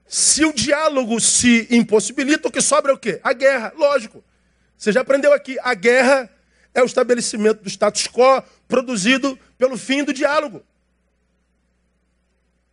se 0.07 0.43
o 0.43 0.51
diálogo 0.51 1.19
se 1.19 1.67
impossibilita, 1.69 2.47
o 2.47 2.51
que 2.51 2.59
sobra 2.59 2.91
é 2.91 2.95
o 2.95 2.97
quê? 2.97 3.19
A 3.23 3.31
guerra, 3.31 3.71
lógico. 3.75 4.23
Você 4.75 4.91
já 4.91 5.01
aprendeu 5.01 5.31
aqui, 5.31 5.59
a 5.61 5.75
guerra 5.75 6.27
é 6.73 6.81
o 6.81 6.87
estabelecimento 6.87 7.61
do 7.61 7.69
status 7.69 8.07
quo 8.07 8.41
produzido 8.67 9.37
pelo 9.59 9.77
fim 9.77 10.03
do 10.03 10.11
diálogo. 10.11 10.63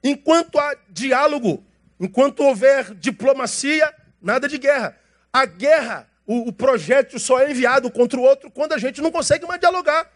Enquanto 0.02 0.58
há 0.58 0.74
diálogo, 0.88 1.62
enquanto 2.00 2.40
houver 2.40 2.94
diplomacia, 2.94 3.92
nada 4.22 4.48
de 4.48 4.56
guerra. 4.56 4.98
A 5.30 5.44
guerra, 5.44 6.08
o, 6.26 6.48
o 6.48 7.18
só 7.18 7.40
é 7.40 7.50
enviado 7.50 7.90
contra 7.90 8.18
o 8.18 8.22
outro 8.22 8.50
quando 8.50 8.72
a 8.72 8.78
gente 8.78 9.02
não 9.02 9.12
consegue 9.12 9.46
mais 9.46 9.60
dialogar. 9.60 10.15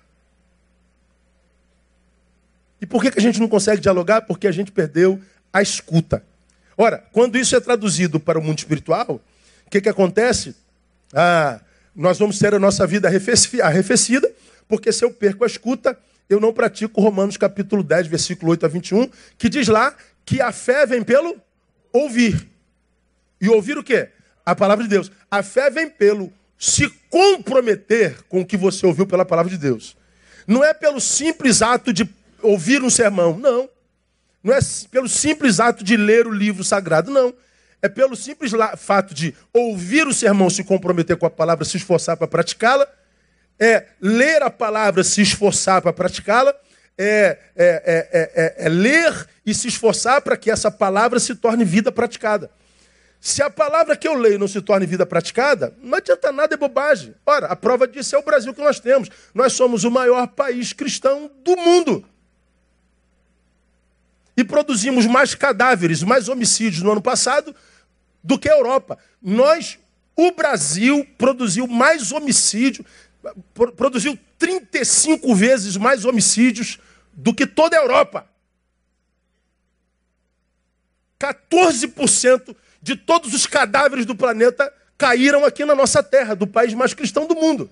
E 2.80 2.87
por 2.87 3.02
que, 3.02 3.10
que 3.10 3.18
a 3.18 3.22
gente 3.22 3.38
não 3.38 3.49
consegue 3.49 3.80
dialogar? 3.80 4.22
Porque 4.22 4.46
a 4.46 4.52
gente 4.52 4.72
perdeu 4.72 5.20
a 5.52 5.60
escuta. 5.60 6.25
Ora, 6.76 7.04
quando 7.12 7.37
isso 7.37 7.54
é 7.54 7.60
traduzido 7.60 8.18
para 8.18 8.38
o 8.38 8.42
mundo 8.42 8.58
espiritual, 8.58 9.20
o 9.66 9.70
que, 9.70 9.80
que 9.80 9.88
acontece? 9.88 10.56
Ah, 11.12 11.60
nós 11.94 12.18
vamos 12.18 12.38
ter 12.38 12.54
a 12.54 12.58
nossa 12.58 12.87
vida 12.87 13.08
arrefecida, 13.62 14.30
porque 14.66 14.92
se 14.92 15.04
eu 15.04 15.10
perco 15.10 15.44
a 15.44 15.46
escuta, 15.46 15.99
eu 16.28 16.40
não 16.40 16.52
pratico 16.52 17.00
Romanos 17.00 17.37
capítulo 17.37 17.82
10, 17.82 18.06
versículo 18.06 18.52
8 18.52 18.64
a 18.64 18.68
21, 18.68 19.10
que 19.37 19.49
diz 19.49 19.68
lá 19.68 19.94
que 20.25 20.40
a 20.40 20.52
fé 20.52 20.87
vem 20.87 21.02
pelo 21.02 21.37
ouvir. 21.92 22.49
E 23.40 23.49
ouvir 23.49 23.76
o 23.76 23.82
quê? 23.82 24.08
A 24.46 24.54
palavra 24.54 24.84
de 24.84 24.90
Deus. 24.90 25.10
A 25.30 25.42
fé 25.42 25.68
vem 25.70 25.88
pelo 25.88 26.32
se 26.56 26.88
comprometer 27.08 28.22
com 28.28 28.40
o 28.42 28.46
que 28.46 28.56
você 28.56 28.87
ouviu 28.87 29.06
pela 29.06 29.25
palavra 29.25 29.50
de 29.50 29.58
Deus. 29.58 29.96
Não 30.46 30.64
é 30.64 30.72
pelo 30.72 31.00
simples 31.00 31.62
ato 31.62 31.92
de 31.92 32.04
ouvir 32.42 32.82
um 32.82 32.90
sermão, 32.90 33.37
não. 33.38 33.68
Não 34.42 34.54
é 34.54 34.59
pelo 34.90 35.09
simples 35.09 35.61
ato 35.61 35.85
de 35.85 35.97
ler 35.97 36.26
o 36.26 36.32
livro 36.32 36.64
sagrado, 36.64 37.11
não. 37.11 37.35
É 37.82 37.88
pelo 37.88 38.14
simples 38.14 38.52
fato 38.76 39.14
de 39.14 39.35
ouvir 39.52 40.06
o 40.06 40.12
sermão, 40.12 40.50
se 40.50 40.64
comprometer 40.64 41.16
com 41.16 41.26
a 41.26 41.30
palavra, 41.30 41.64
se 41.64 41.76
esforçar 41.76 42.16
para 42.16 42.26
praticá-la. 42.26 42.87
É 43.59 43.87
ler 44.00 44.42
a 44.42 44.50
palavra, 44.50 45.04
se 45.04 45.20
esforçar 45.20 45.80
para 45.82 45.92
praticá-la. 45.92 46.54
É, 47.02 47.38
é, 47.56 48.30
é, 48.37 48.66
é, 48.66 48.68
ler 48.68 49.26
e 49.47 49.54
se 49.54 49.68
esforçar 49.68 50.20
para 50.20 50.37
que 50.37 50.50
essa 50.50 50.70
palavra 50.70 51.18
se 51.18 51.35
torne 51.35 51.64
vida 51.64 51.90
praticada. 51.90 52.50
Se 53.18 53.42
a 53.42 53.49
palavra 53.49 53.97
que 53.97 54.06
eu 54.06 54.14
leio 54.14 54.38
não 54.38 54.49
se 54.49 54.61
torne 54.61 54.85
vida 54.85 55.06
praticada, 55.06 55.75
não 55.82 55.97
adianta 55.97 56.30
nada, 56.30 56.54
é 56.54 56.59
bobagem. 56.59 57.14
Ora, 57.25 57.47
a 57.47 57.56
prova 57.56 57.88
disso 57.88 58.14
é 58.16 58.18
o 58.18 58.23
Brasil 58.23 58.52
que 58.52 58.62
nós 58.62 58.80
temos. 58.80 59.09
Nós 59.35 59.54
somos 59.54 59.85
o 59.85 59.90
maior 59.90 60.26
país 60.28 60.75
cristão 60.75 61.30
do 61.42 61.56
mundo 61.56 62.04
e 64.37 64.44
produzimos 64.44 65.06
mais 65.06 65.34
cadáveres, 65.34 66.02
mais 66.02 66.28
homicídios 66.28 66.82
no 66.82 66.92
ano 66.92 67.02
passado 67.02 67.54
do 68.22 68.38
que 68.38 68.49
a 68.49 68.56
Europa. 68.56 68.99
Nós, 69.20 69.78
o 70.16 70.32
Brasil, 70.32 71.06
produziu 71.18 71.66
mais 71.66 72.12
homicídio, 72.12 72.84
produziu 73.76 74.18
35 74.38 75.35
vezes 75.35 75.76
mais 75.76 76.05
homicídios 76.05 76.78
do 77.12 77.35
que 77.35 77.46
toda 77.46 77.76
a 77.76 77.83
Europa. 77.83 78.26
14% 81.18 82.57
de 82.81 82.96
todos 82.96 83.35
os 83.35 83.46
cadáveres 83.46 84.07
do 84.07 84.14
planeta 84.14 84.72
caíram 84.96 85.44
aqui 85.44 85.64
na 85.64 85.74
nossa 85.74 86.02
terra, 86.02 86.35
do 86.35 86.46
país 86.46 86.72
mais 86.72 86.94
cristão 86.94 87.26
do 87.26 87.35
mundo. 87.35 87.70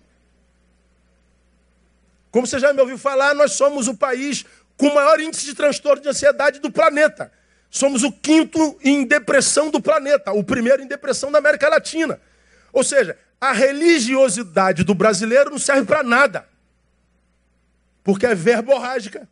Como 2.30 2.46
você 2.46 2.58
já 2.58 2.72
me 2.72 2.80
ouviu 2.80 2.98
falar, 2.98 3.34
nós 3.34 3.52
somos 3.52 3.88
o 3.88 3.94
país 3.94 4.44
com 4.78 4.86
o 4.86 4.94
maior 4.94 5.20
índice 5.20 5.44
de 5.44 5.54
transtorno 5.54 6.00
de 6.00 6.08
ansiedade 6.08 6.60
do 6.60 6.70
planeta. 6.70 7.30
Somos 7.68 8.04
o 8.04 8.12
quinto 8.12 8.78
em 8.82 9.04
depressão 9.04 9.70
do 9.70 9.82
planeta, 9.82 10.32
o 10.32 10.42
primeiro 10.42 10.82
em 10.82 10.86
depressão 10.86 11.30
da 11.30 11.38
América 11.38 11.68
Latina. 11.68 12.18
Ou 12.72 12.84
seja, 12.84 13.18
a 13.40 13.52
religiosidade 13.52 14.84
do 14.84 14.94
brasileiro 14.94 15.50
não 15.50 15.58
serve 15.58 15.84
para 15.84 16.02
nada. 16.02 16.48
Porque 18.04 18.24
é 18.24 18.34
verborrágica, 18.34 19.28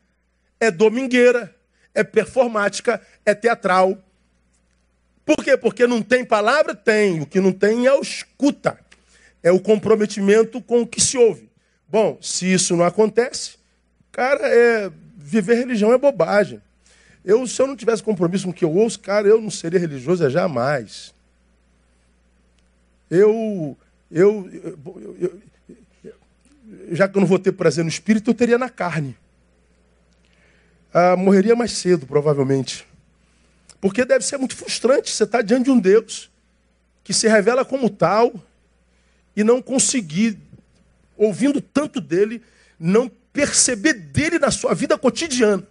é 0.60 0.70
domingueira, 0.70 1.54
é 1.94 2.02
performática, 2.02 3.00
é 3.24 3.32
teatral. 3.32 3.96
Por 5.24 5.42
quê? 5.42 5.56
Porque 5.56 5.86
não 5.86 6.02
tem 6.02 6.24
palavra? 6.24 6.74
Tem. 6.74 7.22
O 7.22 7.26
que 7.26 7.40
não 7.40 7.52
tem 7.52 7.86
é 7.86 7.94
o 7.94 8.02
escuta. 8.02 8.78
É 9.42 9.50
o 9.52 9.60
comprometimento 9.60 10.60
com 10.60 10.82
o 10.82 10.86
que 10.86 11.00
se 11.00 11.16
ouve. 11.16 11.48
Bom, 11.88 12.18
se 12.20 12.52
isso 12.52 12.76
não 12.76 12.84
acontece, 12.84 13.56
cara, 14.10 14.46
é 14.46 14.90
viver 15.26 15.56
religião 15.56 15.92
é 15.92 15.98
bobagem. 15.98 16.62
Eu, 17.24 17.44
se 17.48 17.60
eu 17.60 17.66
não 17.66 17.74
tivesse 17.74 18.02
compromisso 18.02 18.44
com 18.44 18.50
o 18.52 18.54
que 18.54 18.64
eu 18.64 18.72
ouço, 18.72 19.00
cara, 19.00 19.26
eu 19.26 19.40
não 19.40 19.50
seria 19.50 19.80
religioso 19.80 20.24
é 20.24 20.30
jamais. 20.30 21.12
Eu, 23.10 23.76
eu, 24.10 24.48
eu, 24.52 25.16
eu, 25.20 25.40
já 26.92 27.08
que 27.08 27.16
eu 27.16 27.20
não 27.20 27.26
vou 27.26 27.40
ter 27.40 27.50
prazer 27.50 27.82
no 27.82 27.90
espírito, 27.90 28.30
eu 28.30 28.34
teria 28.34 28.56
na 28.56 28.70
carne. 28.70 29.16
Ah, 30.94 31.16
morreria 31.16 31.56
mais 31.56 31.72
cedo, 31.72 32.06
provavelmente. 32.06 32.86
Porque 33.80 34.04
deve 34.04 34.24
ser 34.24 34.38
muito 34.38 34.54
frustrante 34.54 35.10
você 35.10 35.24
estar 35.24 35.42
diante 35.42 35.64
de 35.64 35.70
um 35.72 35.80
Deus 35.80 36.30
que 37.02 37.12
se 37.12 37.26
revela 37.26 37.64
como 37.64 37.90
tal 37.90 38.32
e 39.34 39.42
não 39.42 39.60
conseguir, 39.60 40.38
ouvindo 41.16 41.60
tanto 41.60 42.00
dele, 42.00 42.40
não 42.78 43.10
perceber 43.36 43.92
dele 43.92 44.38
na 44.38 44.50
sua 44.50 44.74
vida 44.74 44.96
cotidiana. 44.96 45.62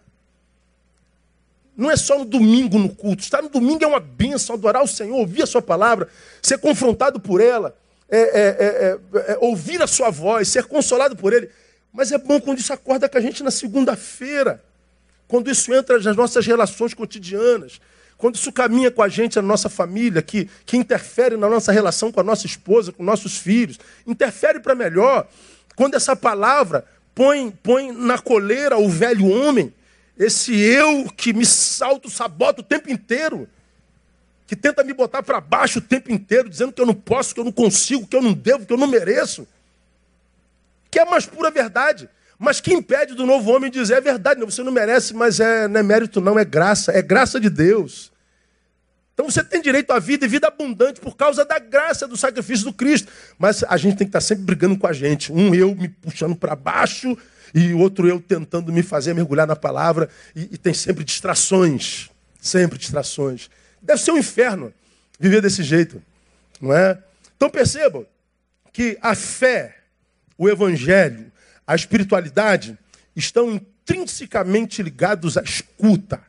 Não 1.76 1.90
é 1.90 1.98
só 1.98 2.20
no 2.20 2.24
domingo 2.24 2.78
no 2.78 2.90
culto. 2.90 3.24
Estar 3.24 3.42
no 3.42 3.50
domingo 3.50 3.84
é 3.84 3.88
uma 3.88 4.00
bênção, 4.00 4.56
adorar 4.56 4.84
o 4.84 4.88
Senhor, 4.88 5.18
ouvir 5.18 5.42
a 5.42 5.48
sua 5.48 5.64
palavra, 5.64 6.08
ser 6.44 6.60
confrontado 6.60 7.20
por 7.20 7.42
ela, 7.42 7.76
é, 8.08 8.20
é, 8.20 9.00
é, 9.20 9.32
é, 9.32 9.38
ouvir 9.42 9.82
a 9.82 9.88
sua 9.88 10.12
voz, 10.12 10.48
ser 10.48 10.66
consolado 10.66 11.16
por 11.16 11.34
ele. 11.34 11.50
Mas 11.92 12.12
é 12.12 12.20
bom 12.20 12.40
quando 12.40 12.60
isso 12.60 12.72
acorda 12.72 13.10
com 13.10 13.18
a 13.18 13.22
gente 13.22 13.42
na 13.42 13.50
segunda-feira, 13.50 14.64
quando 15.28 15.50
isso 15.50 15.74
entra 15.74 16.00
nas 16.00 16.16
nossas 16.16 16.46
relações 16.46 16.94
cotidianas, 16.94 17.82
quando 18.16 18.36
isso 18.36 18.52
caminha 18.52 18.92
com 18.92 19.02
a 19.02 19.10
gente, 19.10 19.38
na 19.38 19.42
nossa 19.42 19.70
família, 19.70 20.22
que, 20.22 20.48
que 20.68 20.78
interfere 20.78 21.36
na 21.36 21.50
nossa 21.50 21.72
relação 21.72 22.12
com 22.12 22.20
a 22.20 22.24
nossa 22.24 22.46
esposa, 22.46 22.92
com 22.92 23.04
nossos 23.04 23.38
filhos, 23.38 23.80
interfere 24.06 24.60
para 24.60 24.76
melhor. 24.76 25.28
Quando 25.76 25.96
essa 25.96 26.16
palavra 26.16 26.86
põe, 27.16 27.50
põe 27.64 27.94
na 27.94 28.20
coleira 28.20 28.78
o 28.78 28.90
velho 28.90 29.28
homem, 29.28 29.74
esse 30.20 30.54
eu 30.54 31.10
que 31.16 31.34
me 31.34 31.46
salto, 31.46 32.10
sabota 32.10 32.62
o 32.62 32.64
tempo 32.64 32.92
inteiro, 32.92 33.50
que 34.46 34.56
tenta 34.56 34.84
me 34.84 34.94
botar 34.94 35.24
para 35.24 35.42
baixo 35.42 35.80
o 35.80 35.82
tempo 35.82 36.12
inteiro, 36.12 36.50
dizendo 36.50 36.72
que 36.72 36.82
eu 36.82 36.86
não 36.86 36.94
posso, 36.94 37.34
que 37.34 37.40
eu 37.40 37.46
não 37.46 37.52
consigo, 37.52 38.06
que 38.06 38.16
eu 38.16 38.22
não 38.22 38.34
devo, 38.34 38.66
que 38.66 38.72
eu 38.72 38.78
não 38.78 38.86
mereço. 38.86 39.48
Que 40.92 41.00
é 41.00 41.02
a 41.02 41.06
mais 41.06 41.26
pura 41.26 41.50
verdade. 41.50 42.08
Mas 42.38 42.60
que 42.60 42.74
impede 42.74 43.16
do 43.16 43.26
novo 43.26 43.52
homem 43.52 43.72
dizer 43.72 43.96
é 43.96 44.02
verdade, 44.02 44.42
você 44.42 44.62
não 44.62 44.72
merece, 44.72 45.14
mas 45.14 45.40
é, 45.40 45.68
não 45.68 45.80
é 45.80 45.84
mérito, 45.84 46.20
não, 46.20 46.38
é 46.38 46.46
graça, 46.46 46.92
é 46.92 47.02
graça 47.02 47.40
de 47.40 47.50
Deus. 47.50 48.12
Então 49.16 49.32
você 49.32 49.42
tem 49.42 49.62
direito 49.62 49.92
à 49.92 49.98
vida 49.98 50.26
e 50.26 50.28
vida 50.28 50.48
abundante 50.48 51.00
por 51.00 51.16
causa 51.16 51.46
da 51.46 51.58
graça 51.58 52.06
do 52.06 52.18
sacrifício 52.18 52.66
do 52.66 52.74
Cristo. 52.74 53.10
Mas 53.40 53.64
a 53.64 53.78
gente 53.78 53.96
tem 53.96 54.06
que 54.06 54.10
estar 54.10 54.20
sempre 54.20 54.44
brigando 54.44 54.78
com 54.78 54.86
a 54.86 54.92
gente. 54.92 55.32
Um 55.32 55.56
eu 55.56 55.74
me 55.74 55.88
puxando 55.88 56.36
para 56.36 56.54
baixo 56.54 57.18
e 57.54 57.74
outro 57.74 58.10
eu 58.10 58.20
tentando 58.20 58.74
me 58.74 58.84
fazer 58.84 59.14
mergulhar 59.14 59.48
na 59.48 59.56
palavra. 59.56 60.10
E, 60.36 60.50
e, 60.52 60.58
tem 60.58 60.74
sempre 60.74 61.06
distrações. 61.06 62.10
Sempre 62.42 62.78
distrações. 62.78 63.50
Deve 63.82 64.02
ser 64.02 64.12
um 64.12 64.18
inferno 64.18 64.74
viver 65.18 65.42
desse 65.42 65.64
jeito. 65.64 66.04
Não 66.60 66.74
é? 66.74 67.02
Então 67.38 67.50
percebam 67.50 68.06
que 68.74 68.98
a 69.02 69.16
fé, 69.16 69.78
o 70.38 70.50
evangelho, 70.50 71.32
a 71.66 71.74
espiritualidade 71.74 72.78
estão 73.16 73.50
intrinsecamente 73.50 74.84
ligados 74.84 75.38
à 75.38 75.42
escuta 75.42 76.22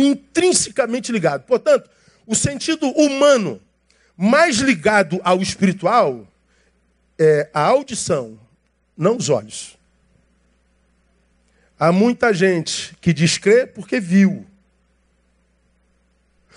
intrinsecamente 0.00 1.12
ligado. 1.12 1.44
Portanto, 1.44 1.88
o 2.26 2.34
sentido 2.34 2.88
humano 2.90 3.60
mais 4.16 4.56
ligado 4.56 5.20
ao 5.24 5.40
espiritual 5.40 6.26
é 7.18 7.48
a 7.52 7.60
audição, 7.60 8.38
não 8.96 9.16
os 9.16 9.28
olhos. 9.28 9.78
Há 11.78 11.90
muita 11.90 12.34
gente 12.34 12.94
que 13.00 13.12
diz 13.12 13.38
crer 13.38 13.72
porque 13.72 13.98
viu. 13.98 14.46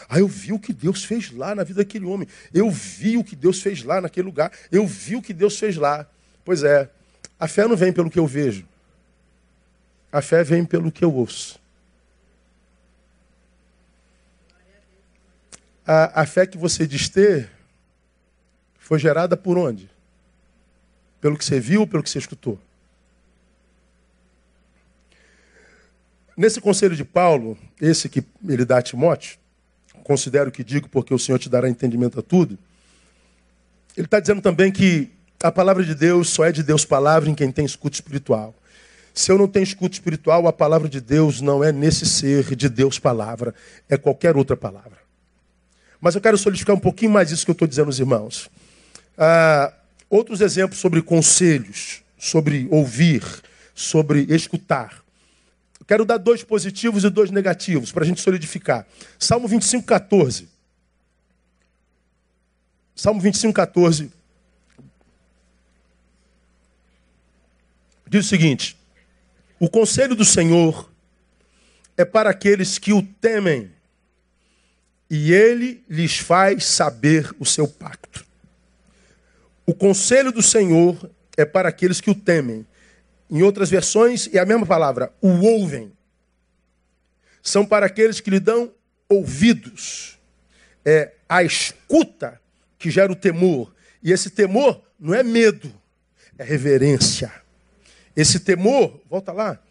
Ah, 0.09 0.19
eu 0.19 0.27
vi 0.27 0.51
o 0.51 0.59
que 0.59 0.73
Deus 0.73 1.05
fez 1.05 1.31
lá 1.31 1.55
na 1.55 1.63
vida 1.63 1.81
daquele 1.81 2.05
homem. 2.05 2.27
Eu 2.53 2.69
vi 2.69 3.17
o 3.17 3.23
que 3.23 3.35
Deus 3.35 3.61
fez 3.61 3.83
lá 3.83 4.01
naquele 4.01 4.25
lugar. 4.25 4.51
Eu 4.69 4.85
vi 4.85 5.15
o 5.15 5.21
que 5.21 5.33
Deus 5.33 5.57
fez 5.57 5.77
lá. 5.77 6.05
Pois 6.43 6.61
é, 6.61 6.89
a 7.39 7.47
fé 7.47 7.65
não 7.65 7.77
vem 7.77 7.93
pelo 7.93 8.11
que 8.11 8.19
eu 8.19 8.27
vejo. 8.27 8.65
A 10.11 10.21
fé 10.21 10.43
vem 10.43 10.65
pelo 10.65 10.91
que 10.91 11.05
eu 11.05 11.13
ouço. 11.13 11.62
A, 15.85 16.21
a 16.21 16.25
fé 16.25 16.47
que 16.47 16.57
você 16.57 16.87
diz 16.87 17.09
ter 17.09 17.49
foi 18.77 18.99
gerada 18.99 19.35
por 19.35 19.57
onde? 19.57 19.89
Pelo 21.19 21.37
que 21.37 21.43
você 21.43 21.59
viu, 21.59 21.85
pelo 21.85 22.03
que 22.03 22.09
você 22.09 22.19
escutou. 22.19 22.59
Nesse 26.35 26.59
conselho 26.59 26.95
de 26.95 27.03
Paulo, 27.03 27.57
esse 27.79 28.09
que 28.09 28.23
ele 28.47 28.65
dá 28.65 28.79
a 28.79 28.81
Timóteo, 28.81 29.37
considero 30.03 30.51
que 30.51 30.63
digo 30.63 30.89
porque 30.89 31.13
o 31.13 31.19
Senhor 31.19 31.37
te 31.37 31.49
dará 31.49 31.69
entendimento 31.69 32.19
a 32.19 32.23
tudo. 32.23 32.57
Ele 33.95 34.07
está 34.07 34.19
dizendo 34.19 34.41
também 34.41 34.71
que 34.71 35.11
a 35.43 35.51
palavra 35.51 35.83
de 35.83 35.93
Deus 35.93 36.29
só 36.29 36.45
é 36.45 36.51
de 36.51 36.63
Deus 36.63 36.85
palavra 36.85 37.29
em 37.29 37.35
quem 37.35 37.51
tem 37.51 37.65
escuta 37.65 37.95
espiritual. 37.95 38.55
Se 39.13 39.31
eu 39.31 39.37
não 39.37 39.47
tenho 39.47 39.63
escuta 39.63 39.93
espiritual, 39.93 40.47
a 40.47 40.53
palavra 40.53 40.89
de 40.89 40.99
Deus 40.99 41.39
não 41.39 41.63
é 41.63 41.71
nesse 41.71 42.05
ser 42.05 42.55
de 42.55 42.67
Deus 42.67 42.97
palavra, 42.97 43.53
é 43.87 43.95
qualquer 43.95 44.35
outra 44.35 44.57
palavra. 44.57 45.02
Mas 46.03 46.15
eu 46.15 46.19
quero 46.19 46.37
solidificar 46.37 46.75
um 46.75 46.79
pouquinho 46.79 47.11
mais 47.11 47.31
isso 47.31 47.45
que 47.45 47.51
eu 47.51 47.53
estou 47.53 47.65
dizendo 47.65 47.85
aos 47.85 47.97
irmãos. 47.97 48.49
Ah, 49.17 49.73
outros 50.09 50.41
exemplos 50.41 50.77
sobre 50.77 51.01
conselhos, 51.01 52.03
sobre 52.19 52.67
ouvir, 52.69 53.23
sobre 53.73 54.25
escutar. 54.27 55.01
Eu 55.79 55.85
quero 55.85 56.03
dar 56.03 56.17
dois 56.17 56.43
positivos 56.43 57.05
e 57.05 57.09
dois 57.09 57.31
negativos 57.31 57.89
para 57.89 58.03
a 58.03 58.05
gente 58.05 58.19
solidificar. 58.19 58.85
Salmo 59.17 59.47
25, 59.47 59.85
14. 59.85 60.49
Salmo 62.93 63.21
25, 63.21 63.53
14. 63.53 64.11
Diz 68.09 68.25
o 68.25 68.27
seguinte: 68.27 68.77
O 69.57 69.69
conselho 69.69 70.15
do 70.15 70.25
Senhor 70.25 70.91
é 71.95 72.03
para 72.03 72.29
aqueles 72.29 72.77
que 72.77 72.91
o 72.91 73.01
temem, 73.01 73.71
e 75.15 75.31
ele 75.31 75.83
lhes 75.87 76.17
faz 76.17 76.65
saber 76.65 77.29
o 77.37 77.45
seu 77.45 77.67
pacto. 77.67 78.25
O 79.63 79.71
conselho 79.71 80.31
do 80.31 80.41
Senhor 80.41 81.07
é 81.37 81.45
para 81.45 81.69
aqueles 81.69 82.01
que 82.01 82.09
o 82.09 82.15
temem, 82.15 82.65
em 83.29 83.43
outras 83.43 83.69
versões, 83.69 84.27
é 84.33 84.39
a 84.39 84.45
mesma 84.45 84.65
palavra, 84.65 85.13
o 85.21 85.27
ouvem. 85.45 85.93
São 87.43 87.63
para 87.63 87.85
aqueles 87.85 88.19
que 88.19 88.31
lhe 88.31 88.39
dão 88.39 88.71
ouvidos. 89.07 90.17
É 90.83 91.11
a 91.29 91.43
escuta 91.43 92.41
que 92.79 92.89
gera 92.89 93.11
o 93.11 93.15
temor. 93.15 93.71
E 94.01 94.11
esse 94.11 94.31
temor 94.31 94.81
não 94.99 95.13
é 95.13 95.21
medo, 95.21 95.71
é 96.39 96.43
reverência. 96.43 97.31
Esse 98.15 98.39
temor, 98.39 98.99
volta 99.07 99.31
lá, 99.31 99.61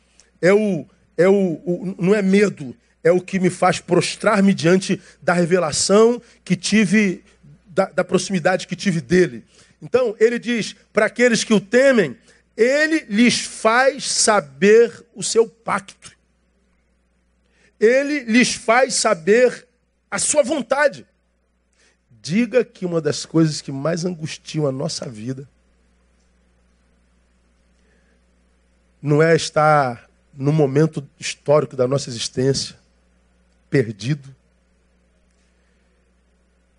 é 0.41 0.53
o, 0.53 0.87
é 1.17 1.29
o, 1.29 1.61
o 1.65 1.97
não 1.99 2.15
é 2.15 2.23
medo, 2.23 2.77
é 3.05 3.11
o 3.11 3.21
que 3.21 3.39
me 3.39 3.51
faz 3.51 3.81
prostrar-me 3.81 4.55
diante 4.55 5.01
da 5.21 5.33
revelação 5.33 6.21
que 6.45 6.55
tive, 6.57 7.25
da, 7.67 7.87
da 7.87 8.05
proximidade 8.05 8.67
que 8.67 8.77
tive 8.77 9.01
dele. 9.01 9.45
Então, 9.81 10.15
ele 10.21 10.39
diz: 10.39 10.77
para 10.93 11.07
aqueles 11.07 11.43
que 11.43 11.53
o 11.53 11.61
temem, 11.61 12.17
ele 12.57 13.07
lhes 13.09 13.41
faz 13.41 14.05
saber 14.05 15.05
o 15.15 15.23
seu 15.23 15.49
pacto. 15.49 16.13
Ele 17.81 18.21
lhes 18.21 18.55
faz 18.55 18.95
saber 18.95 19.67
a 20.11 20.19
sua 20.19 20.43
vontade. 20.43 21.05
Diga 22.23 22.65
que 22.65 22.87
uma 22.87 23.01
das 23.01 23.27
coisas 23.27 23.61
que 23.61 23.73
mais 23.73 24.05
angustiam 24.05 24.67
a 24.67 24.71
nossa 24.71 25.09
vida 25.09 25.49
não 29.01 29.21
é 29.21 29.35
estar 29.35 30.09
no 30.33 30.53
momento 30.53 31.05
histórico 31.19 31.75
da 31.75 31.89
nossa 31.89 32.09
existência, 32.09 32.77
perdido, 33.73 34.37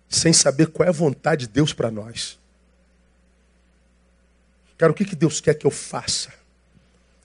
sem 0.08 0.32
saber 0.32 0.68
qual 0.68 0.86
é 0.86 0.90
a 0.90 0.92
vontade 0.92 1.48
de 1.48 1.52
Deus 1.52 1.72
para 1.72 1.90
nós. 1.90 2.38
Cara, 4.78 4.92
o 4.92 4.94
que, 4.94 5.04
que 5.04 5.16
Deus 5.16 5.40
quer 5.40 5.54
que 5.54 5.66
eu 5.66 5.72
faça? 5.72 6.32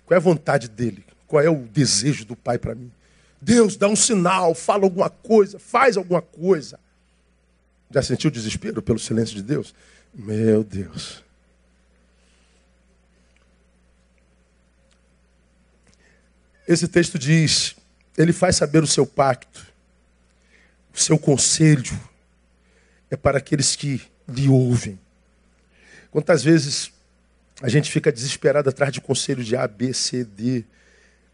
Qual 0.08 0.16
é 0.16 0.18
a 0.18 0.24
vontade 0.24 0.68
dele? 0.68 1.06
Qual 1.28 1.40
é 1.40 1.48
o 1.48 1.68
desejo 1.68 2.26
do 2.26 2.36
Pai 2.36 2.58
para 2.58 2.74
mim? 2.74 2.92
Deus, 3.40 3.78
dá 3.78 3.88
um 3.88 3.96
sinal, 3.96 4.56
fala 4.56 4.86
alguma 4.86 5.10
coisa, 5.10 5.60
faz 5.60 5.98
alguma 5.98 6.22
coisa. 6.22 6.80
Já 7.92 8.02
sentiu 8.02 8.32
desespero 8.32 8.82
pelo 8.82 8.98
silêncio 8.98 9.36
de 9.36 9.44
Deus? 9.44 9.76
Meu 10.12 10.64
Deus. 10.64 11.24
Esse 16.68 16.88
texto 16.88 17.20
diz: 17.20 17.76
Ele 18.20 18.34
faz 18.34 18.58
saber 18.58 18.84
o 18.84 18.88
seu 18.88 19.06
pacto, 19.08 19.66
o 20.94 21.00
seu 21.00 21.18
conselho, 21.18 21.98
é 23.10 23.16
para 23.16 23.38
aqueles 23.38 23.78
que 23.78 24.02
lhe 24.28 24.50
ouvem. 24.50 25.00
Quantas 26.12 26.44
vezes 26.44 26.92
a 27.62 27.70
gente 27.70 27.90
fica 27.90 28.12
desesperado 28.12 28.70
atrás 28.70 28.92
de 28.92 29.00
conselho 29.00 29.42
de 29.42 29.56
A, 29.56 29.66
B, 29.68 29.94
C, 29.94 30.26
D. 30.26 30.66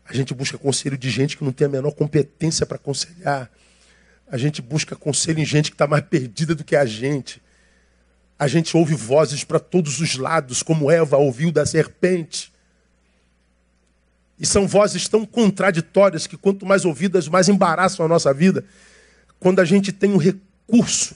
A 0.08 0.14
gente 0.14 0.34
busca 0.34 0.60
conselho 0.60 0.96
de 0.96 1.10
gente 1.10 1.36
que 1.36 1.44
não 1.44 1.52
tem 1.52 1.66
a 1.66 1.70
menor 1.70 1.92
competência 1.92 2.68
para 2.68 2.76
aconselhar. 2.76 3.50
A 4.28 4.38
gente 4.38 4.62
busca 4.62 4.96
conselho 4.96 5.40
em 5.40 5.46
gente 5.46 5.72
que 5.72 5.76
está 5.76 5.88
mais 5.88 6.04
perdida 6.06 6.54
do 6.54 6.64
que 6.64 6.76
a 6.76 6.86
gente. 6.86 7.42
A 8.38 8.48
gente 8.48 8.78
ouve 8.78 8.94
vozes 8.94 9.44
para 9.44 9.60
todos 9.60 10.00
os 10.00 10.18
lados, 10.18 10.62
como 10.62 10.92
Eva 10.92 11.18
ouviu 11.18 11.52
da 11.52 11.66
serpente. 11.66 12.54
E 14.40 14.46
são 14.46 14.68
vozes 14.68 15.08
tão 15.08 15.26
contraditórias 15.26 16.28
que, 16.28 16.36
quanto 16.36 16.66
mais 16.66 16.84
ouvidas, 16.84 17.28
mais 17.28 17.48
embaraçam 17.48 18.06
a 18.06 18.10
nossa 18.10 18.34
vida. 18.34 18.66
Quando 19.40 19.60
a 19.60 19.66
gente 19.66 19.92
tem 19.92 20.14
o 20.14 20.18
recurso 20.18 21.16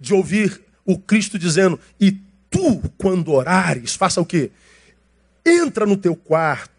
de 0.00 0.12
ouvir 0.12 0.60
o 0.84 0.98
Cristo 0.98 1.38
dizendo: 1.38 1.78
E 2.00 2.12
tu, 2.50 2.82
quando 2.98 3.32
orares, 3.32 3.94
faça 3.94 4.20
o 4.20 4.26
quê? 4.26 4.50
Entra 5.44 5.86
no 5.86 5.96
teu 5.96 6.16
quarto 6.16 6.72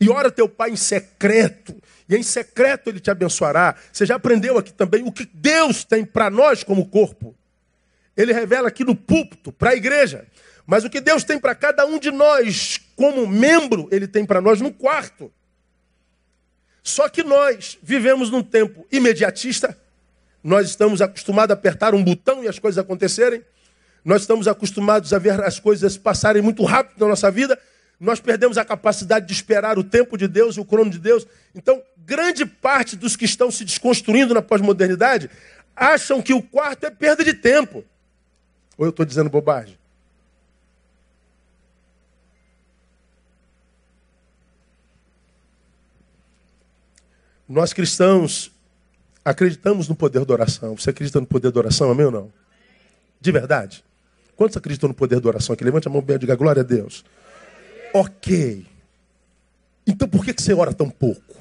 e 0.00 0.08
ora 0.08 0.30
teu 0.30 0.48
pai 0.48 0.70
em 0.70 0.76
secreto. 0.76 1.74
E 2.08 2.16
em 2.16 2.22
secreto 2.22 2.88
ele 2.88 3.00
te 3.00 3.10
abençoará. 3.10 3.74
Você 3.92 4.06
já 4.06 4.16
aprendeu 4.16 4.56
aqui 4.56 4.72
também 4.72 5.02
o 5.02 5.12
que 5.12 5.28
Deus 5.32 5.84
tem 5.84 6.04
para 6.04 6.30
nós 6.30 6.64
como 6.64 6.86
corpo. 6.86 7.34
Ele 8.16 8.32
revela 8.32 8.68
aqui 8.68 8.82
no 8.82 8.96
púlpito, 8.96 9.52
para 9.52 9.70
a 9.70 9.76
igreja. 9.76 10.26
Mas 10.70 10.84
o 10.84 10.90
que 10.90 11.00
Deus 11.00 11.24
tem 11.24 11.38
para 11.38 11.54
cada 11.54 11.86
um 11.86 11.98
de 11.98 12.10
nós, 12.10 12.78
como 12.94 13.26
membro, 13.26 13.88
ele 13.90 14.06
tem 14.06 14.26
para 14.26 14.38
nós 14.38 14.60
no 14.60 14.70
quarto. 14.70 15.32
Só 16.82 17.08
que 17.08 17.22
nós 17.22 17.78
vivemos 17.82 18.28
num 18.28 18.42
tempo 18.42 18.86
imediatista. 18.92 19.74
Nós 20.44 20.68
estamos 20.68 21.00
acostumados 21.00 21.52
a 21.52 21.54
apertar 21.54 21.94
um 21.94 22.04
botão 22.04 22.44
e 22.44 22.48
as 22.48 22.58
coisas 22.58 22.76
acontecerem. 22.76 23.42
Nós 24.04 24.20
estamos 24.20 24.46
acostumados 24.46 25.14
a 25.14 25.18
ver 25.18 25.42
as 25.42 25.58
coisas 25.58 25.96
passarem 25.96 26.42
muito 26.42 26.62
rápido 26.64 27.00
na 27.00 27.08
nossa 27.08 27.30
vida. 27.30 27.58
Nós 27.98 28.20
perdemos 28.20 28.58
a 28.58 28.64
capacidade 28.64 29.24
de 29.26 29.32
esperar 29.32 29.78
o 29.78 29.82
tempo 29.82 30.18
de 30.18 30.28
Deus 30.28 30.58
e 30.58 30.60
o 30.60 30.66
crono 30.66 30.90
de 30.90 30.98
Deus. 30.98 31.26
Então, 31.54 31.82
grande 31.96 32.44
parte 32.44 32.94
dos 32.94 33.16
que 33.16 33.24
estão 33.24 33.50
se 33.50 33.64
desconstruindo 33.64 34.34
na 34.34 34.42
pós-modernidade 34.42 35.30
acham 35.74 36.20
que 36.20 36.34
o 36.34 36.42
quarto 36.42 36.84
é 36.84 36.90
perda 36.90 37.24
de 37.24 37.32
tempo. 37.32 37.82
Ou 38.76 38.84
eu 38.84 38.90
estou 38.90 39.06
dizendo 39.06 39.30
bobagem? 39.30 39.77
Nós 47.48 47.72
cristãos 47.72 48.52
acreditamos 49.24 49.88
no 49.88 49.94
poder 49.94 50.24
da 50.24 50.32
oração. 50.34 50.76
Você 50.76 50.90
acredita 50.90 51.20
no 51.20 51.26
poder 51.26 51.50
da 51.50 51.58
oração, 51.60 51.90
amém 51.90 52.06
ou 52.06 52.12
não? 52.12 52.32
De 53.20 53.32
verdade? 53.32 53.84
Quantos 54.36 54.56
acreditam 54.56 54.88
no 54.88 54.94
poder 54.94 55.18
da 55.20 55.28
oração 55.28 55.54
aqui? 55.54 55.64
Levante 55.64 55.88
a 55.88 55.90
mão 55.90 56.04
e 56.06 56.18
diga 56.18 56.36
glória 56.36 56.60
a 56.60 56.64
Deus. 56.64 57.04
Ok. 57.92 58.66
Então 59.86 60.06
por 60.06 60.24
que, 60.24 60.34
que 60.34 60.42
você 60.42 60.52
ora 60.52 60.72
tão 60.74 60.90
pouco? 60.90 61.36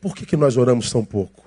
Por 0.00 0.14
que, 0.14 0.26
que 0.26 0.36
nós 0.36 0.56
oramos 0.56 0.90
tão 0.90 1.04
pouco? 1.04 1.44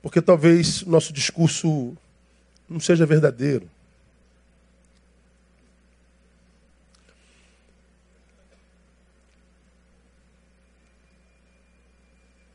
Porque 0.00 0.20
talvez 0.20 0.82
nosso 0.82 1.12
discurso 1.12 1.96
não 2.68 2.80
seja 2.80 3.04
verdadeiro. 3.04 3.68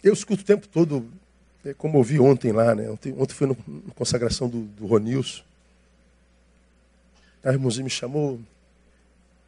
Eu 0.07 0.13
escuto 0.13 0.41
o 0.41 0.45
tempo 0.45 0.67
todo 0.67 1.11
é 1.65 1.73
como 1.73 1.97
ouvi 1.97 2.17
ontem 2.17 2.53
lá, 2.53 2.73
né? 2.73 2.89
Ontem, 2.89 3.13
ontem 3.17 3.33
foi 3.33 3.47
na 3.47 3.55
consagração 3.93 4.47
do, 4.47 4.61
do 4.61 4.85
Ronilson. 4.85 5.43
A 7.43 7.51
irmãzinha 7.51 7.83
me 7.83 7.89
chamou 7.89 8.39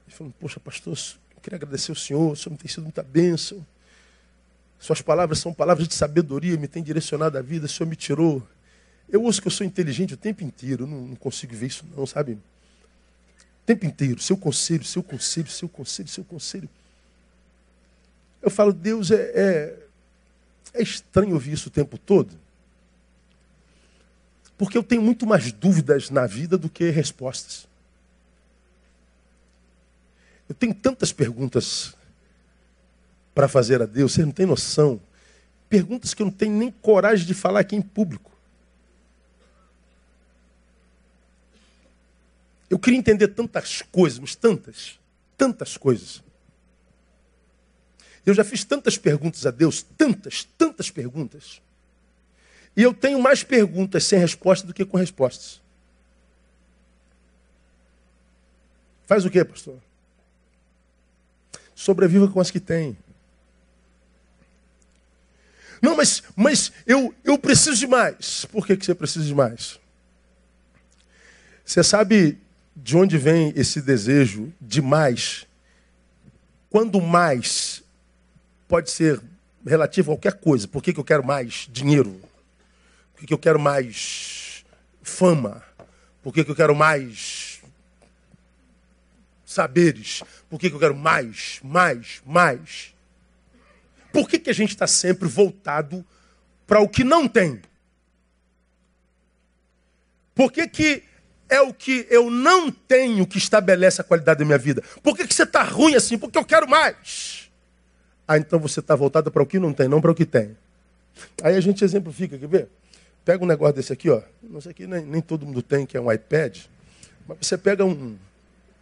e 0.05 0.11
falou, 0.11 0.33
poxa, 0.37 0.59
pastor, 0.59 0.97
eu 1.33 1.41
queria 1.41 1.55
agradecer 1.55 1.91
ao 1.91 1.95
senhor, 1.95 2.33
o 2.33 2.35
senhor 2.35 2.51
me 2.51 2.57
tem 2.57 2.69
sido 2.69 2.83
muita 2.83 3.01
bênção. 3.01 3.65
Suas 4.77 5.01
palavras 5.01 5.39
são 5.39 5.53
palavras 5.53 5.87
de 5.87 5.93
sabedoria, 5.93 6.57
me 6.57 6.67
tem 6.67 6.83
direcionado 6.83 7.37
a 7.37 7.41
vida, 7.41 7.65
o 7.65 7.69
Senhor 7.69 7.89
me 7.89 7.97
tirou. 7.97 8.45
Eu 9.09 9.23
ouço 9.23 9.41
que 9.41 9.47
eu 9.47 9.51
sou 9.51 9.65
inteligente 9.65 10.13
o 10.13 10.17
tempo 10.17 10.43
inteiro, 10.43 10.87
não, 10.87 11.07
não 11.07 11.15
consigo 11.15 11.53
ver 11.55 11.67
isso 11.67 11.85
não, 11.95 12.05
sabe? 12.05 12.33
O 12.33 13.65
tempo 13.65 13.85
inteiro, 13.85 14.21
seu 14.21 14.37
conselho, 14.37 14.83
seu 14.83 15.03
conselho, 15.03 15.47
seu 15.47 15.67
conselho, 15.67 16.07
seu 16.07 16.23
conselho. 16.23 16.69
Eu 18.41 18.49
falo, 18.49 18.71
Deus, 18.71 19.11
é, 19.11 19.31
é, 19.35 19.78
é 20.73 20.81
estranho 20.81 21.33
ouvir 21.33 21.53
isso 21.53 21.69
o 21.69 21.71
tempo 21.71 21.97
todo. 21.97 22.37
Porque 24.57 24.77
eu 24.77 24.83
tenho 24.83 25.01
muito 25.01 25.25
mais 25.25 25.51
dúvidas 25.51 26.09
na 26.09 26.27
vida 26.27 26.57
do 26.57 26.69
que 26.69 26.89
respostas. 26.89 27.67
Eu 30.47 30.55
tenho 30.55 30.73
tantas 30.73 31.13
perguntas 31.13 31.95
para 33.33 33.47
fazer 33.47 33.81
a 33.81 33.85
Deus, 33.85 34.13
você 34.13 34.25
não 34.25 34.31
tem 34.31 34.45
noção. 34.45 34.99
Perguntas 35.69 36.13
que 36.13 36.21
eu 36.21 36.25
não 36.25 36.33
tenho 36.33 36.57
nem 36.57 36.71
coragem 36.71 37.25
de 37.25 37.33
falar 37.33 37.61
aqui 37.61 37.75
em 37.75 37.81
público. 37.81 38.29
Eu 42.69 42.77
queria 42.77 42.99
entender 42.99 43.29
tantas 43.29 43.81
coisas, 43.81 44.19
mas 44.19 44.35
tantas, 44.35 44.99
tantas 45.37 45.77
coisas. 45.77 46.21
Eu 48.29 48.35
já 48.35 48.43
fiz 48.43 48.63
tantas 48.63 48.95
perguntas 48.95 49.47
a 49.47 49.51
Deus, 49.51 49.81
tantas, 49.81 50.43
tantas 50.55 50.91
perguntas. 50.91 51.59
E 52.77 52.83
eu 52.83 52.93
tenho 52.93 53.19
mais 53.19 53.43
perguntas 53.43 54.03
sem 54.03 54.19
resposta 54.19 54.67
do 54.67 54.73
que 54.73 54.85
com 54.85 54.97
respostas. 54.97 55.59
Faz 59.07 59.25
o 59.25 59.31
quê, 59.31 59.43
pastor? 59.43 59.79
Sobreviva 61.73 62.27
com 62.27 62.39
as 62.39 62.51
que 62.51 62.59
tem. 62.59 62.95
Não, 65.81 65.97
mas, 65.97 66.21
mas 66.35 66.71
eu, 66.85 67.15
eu 67.23 67.35
preciso 67.39 67.77
de 67.77 67.87
mais. 67.87 68.45
Por 68.45 68.67
que, 68.67 68.77
que 68.77 68.85
você 68.85 68.93
precisa 68.93 69.25
de 69.25 69.33
mais? 69.33 69.79
Você 71.65 71.83
sabe 71.83 72.37
de 72.75 72.95
onde 72.95 73.17
vem 73.17 73.51
esse 73.55 73.81
desejo 73.81 74.53
de 74.61 74.83
mais? 74.83 75.47
Quando 76.69 77.01
mais 77.01 77.81
pode 78.69 78.91
ser 78.91 79.19
relativo 79.65 80.11
a 80.11 80.15
qualquer 80.15 80.39
coisa. 80.39 80.67
Por 80.67 80.81
que, 80.81 80.93
que 80.93 80.99
eu 80.99 81.03
quero 81.03 81.25
mais 81.25 81.67
dinheiro? 81.69 82.21
Por 83.11 83.21
que, 83.21 83.27
que 83.27 83.33
eu 83.33 83.37
quero 83.37 83.59
mais 83.59 84.63
fama? 85.01 85.61
Por 86.21 86.31
que, 86.31 86.45
que 86.45 86.51
eu 86.51 86.55
quero 86.55 86.75
mais 86.75 87.61
saberes? 89.43 90.21
Por 90.47 90.59
que, 90.59 90.69
que 90.69 90.75
eu 90.75 90.79
quero 90.79 90.95
mais, 90.95 91.59
mais, 91.63 92.21
mais? 92.23 92.93
Por 94.13 94.29
que, 94.29 94.37
que 94.37 94.51
a 94.51 94.53
gente 94.53 94.69
está 94.69 94.85
sempre 94.85 95.27
voltado 95.27 96.05
para 96.67 96.79
o 96.79 96.87
que 96.87 97.03
não 97.03 97.27
tem? 97.27 97.61
Por 100.35 100.51
que, 100.51 100.67
que 100.67 101.03
é 101.49 101.59
o 101.59 101.73
que 101.73 102.05
eu 102.09 102.29
não 102.29 102.69
tenho 102.71 103.25
que 103.25 103.39
estabelece 103.39 103.99
a 103.99 104.03
qualidade 104.03 104.39
da 104.39 104.45
minha 104.45 104.57
vida? 104.59 104.83
Por 105.01 105.17
que, 105.17 105.27
que 105.27 105.33
você 105.33 105.43
está 105.43 105.63
ruim 105.63 105.95
assim? 105.95 106.19
Porque 106.19 106.37
eu 106.37 106.45
quero 106.45 106.69
mais. 106.69 107.48
Ah, 108.29 108.37
então 108.37 108.59
você 108.59 108.79
está 108.79 108.95
voltado 108.95 109.31
para 109.31 109.41
o 109.41 109.45
que 109.47 109.57
não 109.57 109.73
tem, 109.73 109.87
não 109.87 109.99
para 109.99 110.11
o 110.11 110.13
que 110.13 110.23
tem. 110.23 110.55
Aí 111.41 111.55
a 111.55 111.59
gente 111.59 111.83
exemplifica, 111.83 112.37
quer 112.37 112.47
ver? 112.47 112.67
Pega 113.25 113.43
um 113.43 113.47
negócio 113.47 113.73
desse 113.73 113.91
aqui, 113.91 114.07
ó. 114.07 114.21
Não 114.43 114.61
sei 114.61 114.71
que 114.71 114.85
nem, 114.85 115.03
nem 115.03 115.19
todo 115.19 115.47
mundo 115.47 115.63
tem, 115.63 115.83
que 115.83 115.97
é 115.97 115.99
um 115.99 116.11
iPad. 116.11 116.59
Mas 117.27 117.39
você 117.41 117.57
pega 117.57 117.83
um 117.83 118.15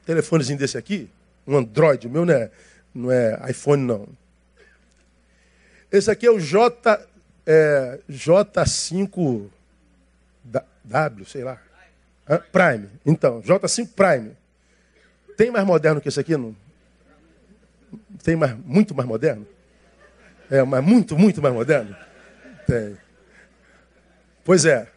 telefonezinho 0.05 0.60
desse 0.60 0.77
aqui, 0.77 1.10
um 1.47 1.55
Android, 1.55 2.07
o 2.07 2.10
meu 2.10 2.25
não 2.25 2.33
é, 2.33 2.51
não 2.93 3.10
é 3.10 3.39
iPhone, 3.49 3.83
não. 3.83 4.05
Esse 5.89 6.12
aqui 6.12 6.25
é 6.25 6.31
o 6.31 6.41
J, 6.41 7.07
é, 7.45 7.99
J5W, 8.12 9.49
sei 11.25 11.45
lá. 11.45 11.57
Prime. 12.51 12.89
Então, 13.05 13.41
J5 13.41 13.88
Prime. 13.95 14.33
Tem 15.38 15.49
mais 15.49 15.65
moderno 15.65 16.01
que 16.01 16.10
esse 16.10 16.19
aqui? 16.19 16.36
Não? 16.36 16.53
Tem 18.23 18.36
mais, 18.36 18.56
muito 18.65 18.93
mais 18.95 19.08
moderno? 19.08 19.47
É, 20.50 20.63
mas 20.63 20.84
muito, 20.84 21.17
muito 21.17 21.41
mais 21.41 21.54
moderno? 21.54 21.95
Tem. 22.65 22.97
Pois 24.43 24.65
é. 24.65 24.88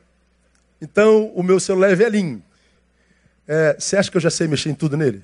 Então, 0.81 1.27
o 1.35 1.43
meu 1.43 1.61
celular 1.61 1.91
é 1.91 1.95
velhinho. 1.95 2.43
É, 3.47 3.77
você 3.79 3.97
acha 3.97 4.11
que 4.11 4.17
eu 4.17 4.21
já 4.21 4.31
sei 4.31 4.47
mexer 4.47 4.71
em 4.71 4.75
tudo 4.75 4.97
nele? 4.97 5.23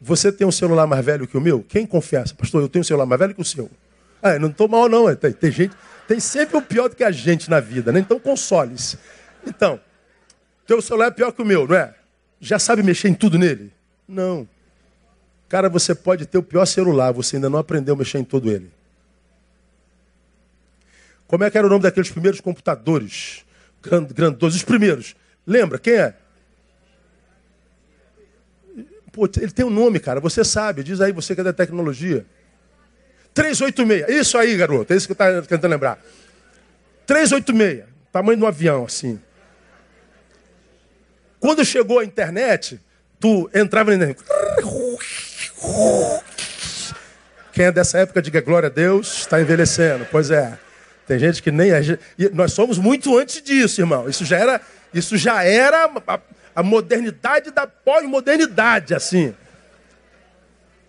Você 0.00 0.30
tem 0.30 0.46
um 0.46 0.52
celular 0.52 0.86
mais 0.86 1.04
velho 1.04 1.26
que 1.26 1.36
o 1.36 1.40
meu? 1.40 1.62
Quem 1.62 1.86
confessa? 1.86 2.34
Pastor, 2.34 2.62
eu 2.62 2.68
tenho 2.68 2.82
um 2.82 2.84
celular 2.84 3.06
mais 3.06 3.18
velho 3.18 3.34
que 3.34 3.40
o 3.40 3.44
seu. 3.44 3.70
Ah, 4.22 4.38
não 4.38 4.48
estou 4.48 4.68
mal 4.68 4.88
não. 4.88 5.14
Tem, 5.16 5.32
tem, 5.32 5.50
gente, 5.50 5.74
tem 6.06 6.20
sempre 6.20 6.56
o 6.56 6.62
pior 6.62 6.88
do 6.88 6.96
que 6.96 7.02
a 7.02 7.10
gente 7.10 7.48
na 7.48 7.58
vida, 7.58 7.90
né? 7.90 8.00
Então 8.00 8.20
console-se. 8.20 8.98
Então, 9.46 9.80
teu 10.66 10.82
celular 10.82 11.06
é 11.06 11.10
pior 11.10 11.32
que 11.32 11.40
o 11.40 11.44
meu, 11.44 11.66
não 11.66 11.76
é? 11.76 11.94
Já 12.40 12.58
sabe 12.58 12.82
mexer 12.82 13.08
em 13.08 13.14
tudo 13.14 13.38
nele? 13.38 13.72
Não. 14.06 14.46
Cara, 15.48 15.68
você 15.68 15.94
pode 15.94 16.26
ter 16.26 16.38
o 16.38 16.42
pior 16.42 16.66
celular, 16.66 17.12
você 17.12 17.36
ainda 17.36 17.48
não 17.48 17.58
aprendeu 17.58 17.94
a 17.94 17.98
mexer 17.98 18.18
em 18.18 18.24
todo 18.24 18.50
ele. 18.50 18.70
Como 21.26 21.44
é 21.44 21.50
que 21.50 21.58
era 21.58 21.66
o 21.66 21.70
nome 21.70 21.82
daqueles 21.82 22.10
primeiros 22.10 22.40
computadores? 22.40 23.44
Grandosos, 23.82 24.56
os 24.56 24.64
primeiros. 24.64 25.14
Lembra? 25.46 25.78
Quem 25.78 25.94
é? 25.94 26.14
Pô, 29.12 29.28
ele 29.36 29.50
tem 29.50 29.64
um 29.64 29.70
nome, 29.70 29.98
cara. 29.98 30.20
Você 30.20 30.44
sabe. 30.44 30.82
Diz 30.82 31.00
aí, 31.00 31.12
você 31.12 31.34
que 31.34 31.40
é 31.40 31.44
da 31.44 31.52
tecnologia. 31.52 32.26
386. 33.32 34.08
Isso 34.20 34.36
aí, 34.36 34.56
garoto. 34.56 34.92
É 34.92 34.96
isso 34.96 35.06
que 35.06 35.12
eu 35.12 35.14
estava 35.14 35.42
tentando 35.42 35.70
lembrar. 35.70 35.98
386. 37.06 37.84
Tamanho 38.12 38.38
de 38.38 38.44
um 38.44 38.46
avião, 38.46 38.84
assim. 38.84 39.20
Quando 41.38 41.64
chegou 41.64 41.98
a 41.98 42.04
internet, 42.04 42.80
tu 43.20 43.48
entrava 43.54 43.96
na 43.96 44.06
Quem 47.52 47.66
é 47.66 47.72
dessa 47.72 47.98
época, 47.98 48.20
diga 48.20 48.40
glória 48.40 48.66
a 48.68 48.70
Deus, 48.70 49.18
está 49.18 49.40
envelhecendo. 49.40 50.06
Pois 50.10 50.30
é. 50.30 50.58
Tem 51.06 51.18
gente 51.18 51.42
que 51.42 51.50
nem 51.52 51.72
a 51.72 51.80
nós 52.32 52.52
somos 52.52 52.78
muito 52.78 53.16
antes 53.16 53.40
disso, 53.40 53.80
irmão. 53.80 54.08
Isso 54.08 54.24
já 54.24 54.38
era, 54.38 54.60
isso 54.92 55.16
já 55.16 55.44
era 55.44 55.88
a 56.54 56.62
modernidade 56.62 57.50
da 57.50 57.66
pós-modernidade, 57.66 58.94
assim. 58.94 59.34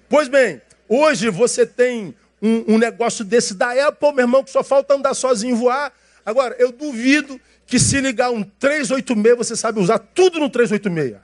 Pois 0.09 0.27
bem, 0.27 0.61
hoje 0.89 1.29
você 1.29 1.65
tem 1.65 2.15
um, 2.41 2.75
um, 2.75 2.77
negócio 2.77 3.23
desse 3.23 3.53
da 3.53 3.87
Apple, 3.87 4.13
meu 4.13 4.23
irmão, 4.23 4.43
que 4.43 4.49
só 4.49 4.63
falta 4.63 4.95
andar 4.95 5.13
sozinho 5.13 5.55
voar. 5.55 5.91
Agora, 6.25 6.55
eu 6.57 6.71
duvido 6.71 7.39
que 7.65 7.77
se 7.77 7.99
ligar 7.99 8.31
um 8.31 8.43
386, 8.43 9.37
você 9.37 9.55
sabe 9.55 9.79
usar 9.79 9.99
tudo 9.99 10.39
no 10.39 10.49
386. 10.49 11.21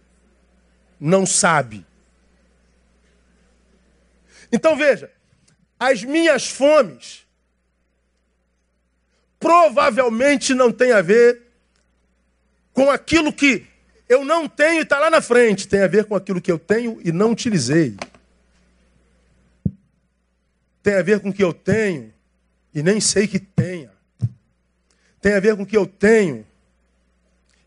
Não 1.00 1.26
sabe. 1.26 1.86
Então 4.54 4.78
veja, 4.78 5.12
as 5.80 6.04
minhas 6.04 6.48
fomes 6.48 7.26
provavelmente 9.40 10.54
não 10.54 10.72
têm 10.72 10.92
a 10.92 11.02
ver 11.02 11.42
com 12.72 12.92
aquilo 12.92 13.34
que 13.34 13.66
eu 14.08 14.24
não 14.24 14.48
tenho 14.48 14.80
e 14.80 14.84
está 14.84 15.00
lá 15.00 15.10
na 15.10 15.22
frente. 15.22 15.68
Tem 15.68 15.82
a 15.82 15.88
ver 15.88 16.06
com 16.06 16.16
aquilo 16.16 16.40
que 16.40 16.52
eu 16.52 16.60
tenho 16.60 17.02
e 17.04 17.12
não 17.12 17.32
utilizei. 17.32 17.98
Tem 20.84 20.94
a 20.94 21.02
ver 21.02 21.20
com 21.20 21.30
o 21.30 21.34
que 21.34 21.44
eu 21.44 21.52
tenho 21.52 22.14
e 22.76 22.84
nem 22.84 23.02
sei 23.02 23.28
que 23.28 23.40
tenha. 23.40 23.92
Tem 25.20 25.34
a 25.34 25.40
ver 25.40 25.56
com 25.56 25.64
o 25.64 25.66
que 25.66 25.76
eu 25.76 25.88
tenho, 25.88 26.46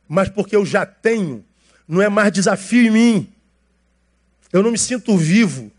mas 0.07 0.29
porque 0.29 0.55
eu 0.55 0.65
já 0.65 0.87
tenho, 0.87 1.45
não 1.89 2.01
é 2.01 2.09
mais 2.09 2.31
desafio 2.31 2.87
em 2.87 2.91
mim. 2.91 3.33
Eu 4.53 4.63
não 4.63 4.71
me 4.71 4.79
sinto 4.79 5.17
vivo 5.17 5.73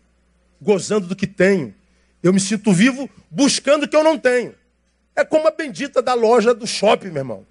gozando 0.60 1.06
do 1.06 1.16
que 1.16 1.26
tenho. 1.26 1.74
Eu 2.22 2.32
me 2.32 2.40
sinto 2.40 2.72
vivo 2.72 3.08
buscando 3.30 3.84
o 3.84 3.88
que 3.88 3.96
eu 3.96 4.02
não 4.02 4.18
tenho. 4.18 4.54
É 5.14 5.24
como 5.24 5.48
a 5.48 5.50
bendita 5.50 6.00
da 6.00 6.14
loja 6.14 6.54
do 6.54 6.66
shopping, 6.66 7.08
meu 7.08 7.20
irmão. 7.20 7.46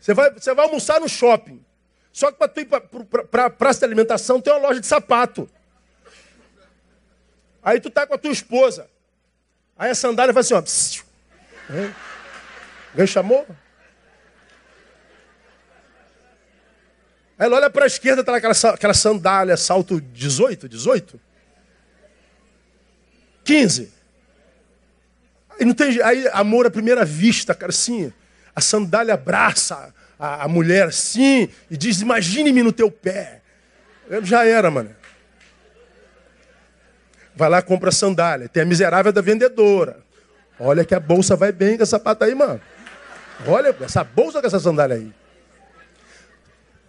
Você 0.00 0.14
vai, 0.14 0.30
você 0.32 0.52
vai 0.52 0.64
almoçar 0.64 1.00
no 1.00 1.08
shopping. 1.08 1.64
Só 2.12 2.30
que 2.30 2.38
para 2.38 2.48
tu 2.48 2.60
ir 2.60 2.66
para 2.66 3.46
a 3.46 3.50
praça 3.50 3.80
de 3.80 3.84
alimentação 3.86 4.40
tem 4.40 4.52
uma 4.52 4.60
loja 4.60 4.80
de 4.80 4.86
sapato. 4.86 5.48
Aí 7.62 7.80
tu 7.80 7.88
tá 7.88 8.06
com 8.06 8.14
a 8.14 8.18
tua 8.18 8.32
esposa. 8.32 8.90
Aí 9.78 9.90
a 9.90 9.94
sandália 9.94 10.34
faz 10.34 10.50
assim, 10.50 11.00
ó. 11.70 11.90
Alguém 12.90 13.06
chamou? 13.06 13.46
Ela 17.42 17.56
olha 17.56 17.68
para 17.68 17.84
a 17.84 17.86
esquerda, 17.88 18.22
tá 18.22 18.36
aquela, 18.36 18.54
aquela 18.72 18.94
sandália, 18.94 19.56
salto 19.56 20.00
18, 20.00 20.68
18? 20.68 21.20
15. 23.42 23.92
Aí 25.58 25.66
não 25.66 25.74
tem 25.74 26.00
aí 26.02 26.28
amor 26.32 26.66
à 26.66 26.70
primeira 26.70 27.04
vista, 27.04 27.52
cara, 27.52 27.70
assim. 27.70 28.12
A 28.54 28.60
sandália 28.60 29.14
abraça 29.14 29.92
a, 30.16 30.44
a 30.44 30.48
mulher 30.48 30.86
assim 30.86 31.48
e 31.68 31.76
diz: 31.76 32.00
Imagine-me 32.00 32.62
no 32.62 32.72
teu 32.72 32.92
pé. 32.92 33.40
Já 34.22 34.46
era, 34.46 34.70
mano. 34.70 34.94
Vai 37.34 37.48
lá, 37.48 37.60
compra 37.60 37.90
sandália. 37.90 38.48
Tem 38.48 38.62
a 38.62 38.66
miserável 38.66 39.12
da 39.12 39.20
vendedora. 39.20 39.98
Olha 40.60 40.84
que 40.84 40.94
a 40.94 41.00
bolsa 41.00 41.34
vai 41.34 41.50
bem 41.50 41.76
com 41.76 41.82
essa 41.82 41.98
pata 41.98 42.24
aí, 42.24 42.36
mano. 42.36 42.60
Olha 43.48 43.74
essa 43.80 44.04
bolsa 44.04 44.40
com 44.40 44.46
essa 44.46 44.60
sandália 44.60 44.94
aí. 44.94 45.12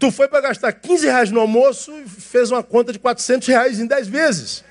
Tu 0.04 0.12
foi 0.12 0.28
para 0.28 0.42
gastar 0.42 0.74
15 0.74 1.06
reais 1.06 1.32
no 1.32 1.40
almoço 1.40 1.98
e 1.98 2.10
fez 2.10 2.52
uma 2.52 2.62
conta 2.62 2.92
de 2.92 3.00
400 3.00 3.48
reais 3.48 3.80
em 3.80 3.88
10 3.88 4.10
vezes. 4.10 4.62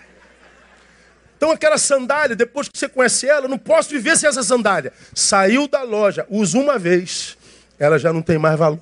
Então 1.39 1.51
aquela 1.51 1.79
sandália, 1.79 2.37
depois 2.37 2.69
que 2.69 2.79
você 2.79 2.87
conhece 2.87 3.27
ela, 3.27 3.49
não 3.49 3.57
posso 3.57 3.89
viver 3.89 4.15
sem 4.19 4.29
essa 4.29 4.43
sandália. 4.43 4.93
Saiu 5.15 5.67
da 5.67 5.85
loja, 5.85 6.27
usa 6.29 6.59
uma 6.59 6.79
vez, 6.79 7.39
ela 7.79 7.99
já 7.99 8.13
não 8.13 8.21
tem 8.21 8.37
mais 8.37 8.59
valor. 8.59 8.79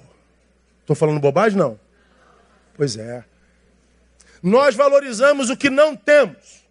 Estou 0.81 0.97
falando 0.97 1.21
bobagem? 1.21 1.57
Não. 1.57 1.79
Pois 2.75 2.97
é. 2.97 3.23
Nós 4.43 4.75
valorizamos 4.75 5.51
o 5.51 5.57
que 5.57 5.71
não 5.71 5.95
temos. 5.95 6.65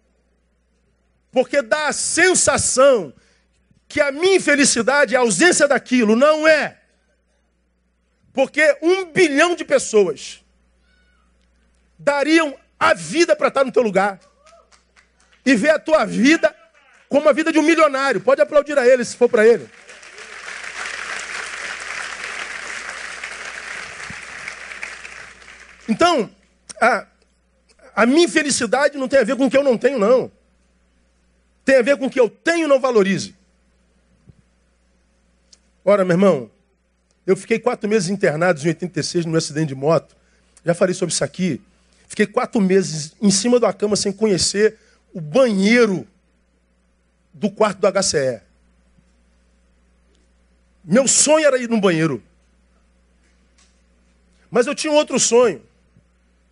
Porque 1.32 1.62
dá 1.62 1.88
a 1.88 1.92
sensação 1.94 3.14
que 3.88 3.98
a 3.98 4.12
minha 4.12 4.36
infelicidade 4.36 5.14
é 5.14 5.16
a 5.16 5.22
ausência 5.22 5.66
daquilo. 5.66 6.14
Não 6.14 6.46
é. 6.46 6.79
Porque 8.40 8.78
um 8.80 9.04
bilhão 9.04 9.54
de 9.54 9.66
pessoas 9.66 10.42
dariam 11.98 12.58
a 12.78 12.94
vida 12.94 13.36
para 13.36 13.48
estar 13.48 13.66
no 13.66 13.70
teu 13.70 13.82
lugar. 13.82 14.18
E 15.44 15.54
ver 15.54 15.68
a 15.68 15.78
tua 15.78 16.06
vida 16.06 16.56
como 17.06 17.28
a 17.28 17.34
vida 17.34 17.52
de 17.52 17.58
um 17.58 17.62
milionário. 17.62 18.18
Pode 18.18 18.40
aplaudir 18.40 18.78
a 18.78 18.88
ele 18.88 19.04
se 19.04 19.14
for 19.14 19.28
para 19.28 19.46
ele. 19.46 19.68
Então, 25.86 26.30
a, 26.80 27.06
a 27.94 28.06
minha 28.06 28.24
infelicidade 28.24 28.96
não 28.96 29.06
tem 29.06 29.18
a 29.18 29.24
ver 29.24 29.36
com 29.36 29.44
o 29.44 29.50
que 29.50 29.56
eu 29.58 29.62
não 29.62 29.76
tenho, 29.76 29.98
não. 29.98 30.32
Tem 31.62 31.76
a 31.76 31.82
ver 31.82 31.98
com 31.98 32.06
o 32.06 32.10
que 32.10 32.18
eu 32.18 32.30
tenho 32.30 32.64
e 32.64 32.68
não 32.68 32.80
valorize. 32.80 33.36
Ora, 35.84 36.06
meu 36.06 36.14
irmão, 36.14 36.50
eu 37.26 37.36
fiquei 37.36 37.58
quatro 37.58 37.88
meses 37.88 38.08
internado 38.08 38.60
em 38.60 38.68
86 38.68 39.26
num 39.26 39.36
acidente 39.36 39.68
de 39.68 39.74
moto. 39.74 40.16
Já 40.64 40.74
falei 40.74 40.94
sobre 40.94 41.12
isso 41.12 41.24
aqui. 41.24 41.60
Fiquei 42.08 42.26
quatro 42.26 42.60
meses 42.60 43.14
em 43.20 43.30
cima 43.30 43.60
da 43.60 43.72
cama 43.72 43.96
sem 43.96 44.12
conhecer 44.12 44.76
o 45.12 45.20
banheiro 45.20 46.06
do 47.32 47.50
quarto 47.50 47.78
do 47.78 48.02
HCE. 48.02 48.40
Meu 50.84 51.06
sonho 51.06 51.46
era 51.46 51.58
ir 51.58 51.68
no 51.68 51.80
banheiro. 51.80 52.22
Mas 54.50 54.66
eu 54.66 54.74
tinha 54.74 54.92
outro 54.92 55.18
sonho. 55.20 55.62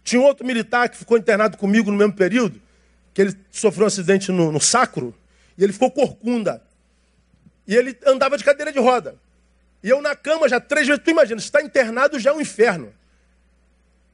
Tinha 0.04 0.22
outro 0.22 0.46
militar 0.46 0.88
que 0.88 0.96
ficou 0.96 1.18
internado 1.18 1.56
comigo 1.56 1.90
no 1.90 1.96
mesmo 1.96 2.14
período, 2.14 2.60
que 3.12 3.20
ele 3.20 3.36
sofreu 3.50 3.84
um 3.84 3.88
acidente 3.88 4.30
no, 4.30 4.52
no 4.52 4.60
sacro, 4.60 5.14
e 5.56 5.64
ele 5.64 5.72
ficou 5.72 5.90
corcunda. 5.90 6.62
E 7.66 7.74
ele 7.74 7.98
andava 8.06 8.38
de 8.38 8.44
cadeira 8.44 8.72
de 8.72 8.78
roda. 8.78 9.16
E 9.82 9.88
eu 9.88 10.02
na 10.02 10.14
cama 10.16 10.48
já 10.48 10.60
três 10.60 10.86
vezes. 10.86 11.02
Tu 11.02 11.10
imagina, 11.10 11.40
está 11.40 11.62
internado 11.62 12.18
já 12.18 12.30
é 12.30 12.32
um 12.32 12.40
inferno. 12.40 12.92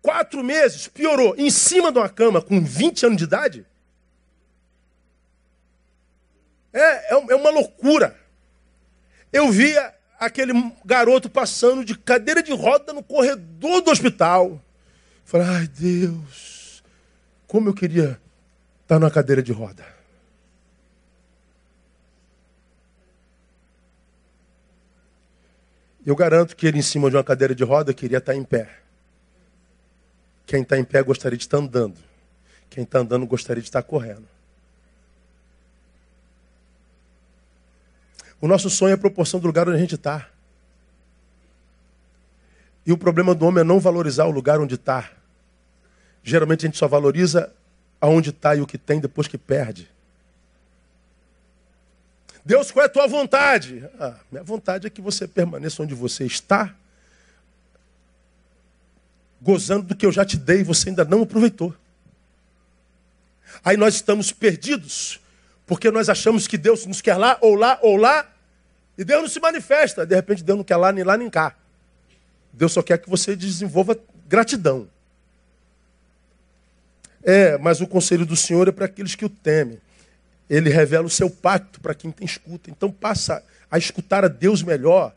Quatro 0.02 0.44
meses, 0.44 0.86
piorou. 0.86 1.34
Em 1.38 1.50
cima 1.50 1.90
de 1.90 1.98
uma 1.98 2.08
cama, 2.08 2.42
com 2.42 2.62
20 2.62 3.06
anos 3.06 3.18
de 3.18 3.24
idade. 3.24 3.66
É, 6.72 7.14
é, 7.14 7.24
é 7.30 7.34
uma 7.34 7.50
loucura. 7.50 8.16
Eu 9.32 9.50
via 9.50 9.94
aquele 10.18 10.52
garoto 10.84 11.30
passando 11.30 11.84
de 11.84 11.96
cadeira 11.96 12.42
de 12.42 12.52
roda 12.52 12.92
no 12.92 13.02
corredor 13.02 13.80
do 13.80 13.90
hospital. 13.90 14.60
Falei, 15.24 15.46
ai 15.48 15.68
Deus, 15.68 16.82
como 17.46 17.70
eu 17.70 17.74
queria 17.74 18.20
estar 18.82 18.98
na 18.98 19.10
cadeira 19.10 19.42
de 19.42 19.52
roda. 19.52 19.93
Eu 26.04 26.14
garanto 26.14 26.54
que 26.54 26.66
ele, 26.66 26.78
em 26.78 26.82
cima 26.82 27.08
de 27.08 27.16
uma 27.16 27.24
cadeira 27.24 27.54
de 27.54 27.64
roda, 27.64 27.94
queria 27.94 28.18
estar 28.18 28.34
em 28.34 28.44
pé. 28.44 28.68
Quem 30.46 30.62
está 30.62 30.78
em 30.78 30.84
pé 30.84 31.02
gostaria 31.02 31.38
de 31.38 31.44
estar 31.44 31.56
andando. 31.56 31.96
Quem 32.68 32.84
está 32.84 32.98
andando 32.98 33.26
gostaria 33.26 33.62
de 33.62 33.68
estar 33.68 33.82
correndo. 33.82 34.26
O 38.40 38.46
nosso 38.46 38.68
sonho 38.68 38.90
é 38.90 38.94
a 38.94 38.98
proporção 38.98 39.40
do 39.40 39.46
lugar 39.46 39.66
onde 39.66 39.78
a 39.78 39.80
gente 39.80 39.94
está. 39.94 40.28
E 42.84 42.92
o 42.92 42.98
problema 42.98 43.34
do 43.34 43.46
homem 43.46 43.62
é 43.62 43.64
não 43.64 43.80
valorizar 43.80 44.26
o 44.26 44.30
lugar 44.30 44.60
onde 44.60 44.74
está. 44.74 45.10
Geralmente 46.22 46.66
a 46.66 46.68
gente 46.68 46.76
só 46.76 46.86
valoriza 46.86 47.50
aonde 47.98 48.28
está 48.28 48.54
e 48.54 48.60
o 48.60 48.66
que 48.66 48.76
tem 48.76 49.00
depois 49.00 49.26
que 49.26 49.38
perde. 49.38 49.93
Deus, 52.44 52.70
qual 52.70 52.82
é 52.82 52.86
a 52.86 52.90
tua 52.90 53.06
vontade? 53.06 53.88
Ah, 53.98 54.16
minha 54.30 54.44
vontade 54.44 54.86
é 54.86 54.90
que 54.90 55.00
você 55.00 55.26
permaneça 55.26 55.82
onde 55.82 55.94
você 55.94 56.26
está, 56.26 56.74
gozando 59.40 59.86
do 59.86 59.96
que 59.96 60.04
eu 60.04 60.12
já 60.12 60.24
te 60.24 60.36
dei 60.36 60.60
e 60.60 60.64
você 60.64 60.90
ainda 60.90 61.04
não 61.04 61.22
aproveitou. 61.22 61.74
Aí 63.64 63.76
nós 63.76 63.94
estamos 63.94 64.30
perdidos, 64.30 65.20
porque 65.66 65.90
nós 65.90 66.08
achamos 66.10 66.46
que 66.46 66.58
Deus 66.58 66.84
nos 66.84 67.00
quer 67.00 67.16
lá, 67.16 67.38
ou 67.40 67.54
lá, 67.54 67.78
ou 67.80 67.96
lá, 67.96 68.30
e 68.98 69.04
Deus 69.04 69.22
não 69.22 69.28
se 69.28 69.40
manifesta. 69.40 70.04
De 70.04 70.14
repente 70.14 70.44
Deus 70.44 70.58
não 70.58 70.64
quer 70.64 70.76
lá, 70.76 70.92
nem 70.92 71.02
lá, 71.02 71.16
nem 71.16 71.30
cá. 71.30 71.54
Deus 72.52 72.72
só 72.72 72.82
quer 72.82 72.98
que 72.98 73.08
você 73.08 73.34
desenvolva 73.34 73.98
gratidão. 74.28 74.88
É, 77.22 77.56
mas 77.56 77.80
o 77.80 77.86
conselho 77.86 78.26
do 78.26 78.36
Senhor 78.36 78.68
é 78.68 78.72
para 78.72 78.84
aqueles 78.84 79.14
que 79.14 79.24
o 79.24 79.30
temem. 79.30 79.80
Ele 80.48 80.70
revela 80.70 81.06
o 81.06 81.10
seu 81.10 81.30
pacto 81.30 81.80
para 81.80 81.94
quem 81.94 82.10
tem 82.10 82.24
escuta. 82.24 82.70
Então 82.70 82.90
passa 82.90 83.42
a 83.70 83.78
escutar 83.78 84.24
a 84.24 84.28
Deus 84.28 84.62
melhor. 84.62 85.14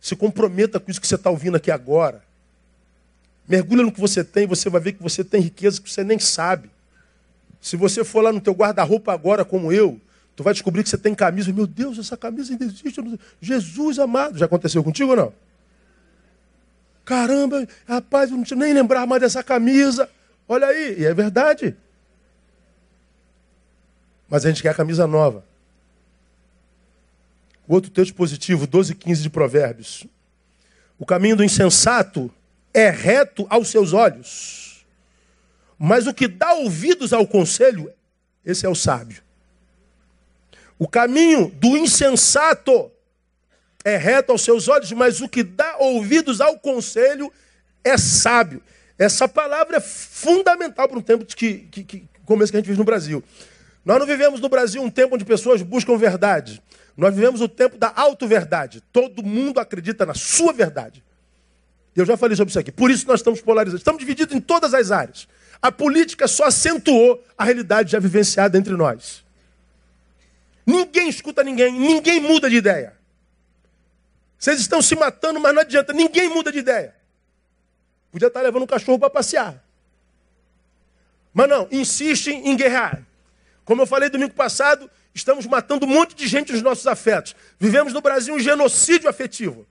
Se 0.00 0.16
comprometa 0.16 0.80
com 0.80 0.90
isso 0.90 1.00
que 1.00 1.06
você 1.06 1.14
está 1.14 1.30
ouvindo 1.30 1.56
aqui 1.56 1.70
agora. 1.70 2.22
Mergulha 3.48 3.82
no 3.82 3.92
que 3.92 4.00
você 4.00 4.24
tem, 4.24 4.46
você 4.46 4.68
vai 4.68 4.80
ver 4.80 4.92
que 4.92 5.02
você 5.02 5.22
tem 5.22 5.40
riqueza 5.40 5.80
que 5.80 5.90
você 5.90 6.02
nem 6.02 6.18
sabe. 6.18 6.70
Se 7.60 7.76
você 7.76 8.02
for 8.02 8.20
lá 8.20 8.32
no 8.32 8.40
teu 8.40 8.52
guarda-roupa 8.52 9.12
agora, 9.12 9.44
como 9.44 9.72
eu, 9.72 10.00
tu 10.34 10.42
vai 10.42 10.52
descobrir 10.52 10.82
que 10.82 10.88
você 10.88 10.98
tem 10.98 11.14
camisa. 11.14 11.52
Meu 11.52 11.66
Deus, 11.66 11.98
essa 11.98 12.16
camisa 12.16 12.52
ainda 12.52 12.64
existe. 12.64 13.00
Jesus 13.40 13.98
amado. 13.98 14.36
Já 14.36 14.46
aconteceu 14.46 14.82
contigo 14.82 15.10
ou 15.10 15.16
não? 15.16 15.32
Caramba, 17.04 17.66
rapaz, 17.86 18.30
eu 18.30 18.36
não 18.36 18.44
nem 18.56 18.72
lembrar 18.72 19.06
mais 19.06 19.20
dessa 19.20 19.42
camisa. 19.42 20.08
Olha 20.48 20.66
aí, 20.66 21.00
e 21.00 21.04
é 21.04 21.14
verdade. 21.14 21.76
Mas 24.32 24.46
a 24.46 24.48
gente 24.48 24.62
quer 24.62 24.70
a 24.70 24.74
camisa 24.74 25.06
nova. 25.06 25.44
O 27.68 27.74
outro 27.74 27.90
texto 27.90 28.14
positivo, 28.14 28.66
12 28.66 28.94
15 28.94 29.22
de 29.22 29.28
Provérbios. 29.28 30.06
O 30.98 31.04
caminho 31.04 31.36
do 31.36 31.44
insensato 31.44 32.32
é 32.72 32.88
reto 32.88 33.46
aos 33.50 33.68
seus 33.68 33.92
olhos, 33.92 34.86
mas 35.78 36.06
o 36.06 36.14
que 36.14 36.26
dá 36.26 36.54
ouvidos 36.54 37.12
ao 37.12 37.26
conselho, 37.26 37.92
esse 38.42 38.64
é 38.64 38.68
o 38.70 38.74
sábio. 38.74 39.22
O 40.78 40.88
caminho 40.88 41.50
do 41.50 41.76
insensato 41.76 42.90
é 43.84 43.98
reto 43.98 44.32
aos 44.32 44.40
seus 44.40 44.66
olhos, 44.66 44.90
mas 44.92 45.20
o 45.20 45.28
que 45.28 45.42
dá 45.42 45.76
ouvidos 45.76 46.40
ao 46.40 46.58
conselho 46.58 47.30
é 47.84 47.98
sábio. 47.98 48.62
Essa 48.98 49.28
palavra 49.28 49.76
é 49.76 49.80
fundamental 49.80 50.88
para 50.88 50.98
um 50.98 51.02
tempo 51.02 51.26
que, 51.26 51.68
que, 51.70 51.84
que, 51.84 52.08
como 52.24 52.42
esse 52.42 52.50
que 52.50 52.56
a 52.56 52.60
gente 52.60 52.68
vive 52.68 52.78
no 52.78 52.84
Brasil. 52.86 53.22
Nós 53.84 53.98
não 53.98 54.06
vivemos 54.06 54.40
no 54.40 54.48
Brasil 54.48 54.82
um 54.82 54.90
tempo 54.90 55.14
onde 55.14 55.24
pessoas 55.24 55.62
buscam 55.62 55.96
verdade. 55.96 56.62
Nós 56.96 57.14
vivemos 57.14 57.40
o 57.40 57.48
tempo 57.48 57.76
da 57.76 57.92
auto-verdade. 57.94 58.82
Todo 58.92 59.22
mundo 59.22 59.58
acredita 59.58 60.06
na 60.06 60.14
sua 60.14 60.52
verdade. 60.52 61.02
Eu 61.94 62.06
já 62.06 62.16
falei 62.16 62.36
sobre 62.36 62.50
isso 62.50 62.58
aqui. 62.58 62.70
Por 62.70 62.90
isso 62.90 63.06
nós 63.06 63.20
estamos 63.20 63.40
polarizados. 63.40 63.80
Estamos 63.80 63.98
divididos 63.98 64.34
em 64.34 64.40
todas 64.40 64.72
as 64.72 64.90
áreas. 64.90 65.28
A 65.60 65.70
política 65.70 66.26
só 66.26 66.44
acentuou 66.44 67.22
a 67.36 67.44
realidade 67.44 67.92
já 67.92 67.98
vivenciada 67.98 68.56
entre 68.56 68.74
nós. 68.74 69.24
Ninguém 70.66 71.08
escuta 71.08 71.42
ninguém, 71.42 71.72
ninguém 71.72 72.20
muda 72.20 72.48
de 72.48 72.56
ideia. 72.56 72.94
Vocês 74.38 74.60
estão 74.60 74.80
se 74.80 74.94
matando, 74.96 75.38
mas 75.38 75.54
não 75.54 75.60
adianta, 75.60 75.92
ninguém 75.92 76.28
muda 76.28 76.50
de 76.50 76.58
ideia. 76.58 76.94
Podia 78.10 78.28
estar 78.28 78.42
levando 78.42 78.62
um 78.62 78.66
cachorro 78.66 78.98
para 78.98 79.10
passear. 79.10 79.62
Mas 81.32 81.48
não, 81.48 81.68
insistem 81.70 82.48
em 82.48 82.56
guerrear. 82.56 83.02
Como 83.72 83.80
eu 83.80 83.86
falei 83.86 84.10
domingo 84.10 84.34
passado, 84.34 84.90
estamos 85.14 85.46
matando 85.46 85.86
um 85.86 85.88
monte 85.88 86.14
de 86.14 86.28
gente 86.28 86.52
nos 86.52 86.60
nossos 86.60 86.86
afetos. 86.86 87.34
Vivemos 87.58 87.94
no 87.94 88.02
Brasil 88.02 88.34
um 88.34 88.38
genocídio 88.38 89.08
afetivo. 89.08 89.66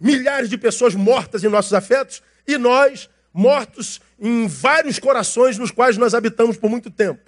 Milhares 0.00 0.50
de 0.50 0.58
pessoas 0.58 0.92
mortas 0.96 1.44
em 1.44 1.48
nossos 1.48 1.72
afetos 1.72 2.24
e 2.44 2.58
nós 2.58 3.08
mortos 3.32 4.00
em 4.18 4.48
vários 4.48 4.98
corações 4.98 5.56
nos 5.58 5.70
quais 5.70 5.96
nós 5.96 6.12
habitamos 6.12 6.56
por 6.56 6.68
muito 6.68 6.90
tempo. 6.90 7.20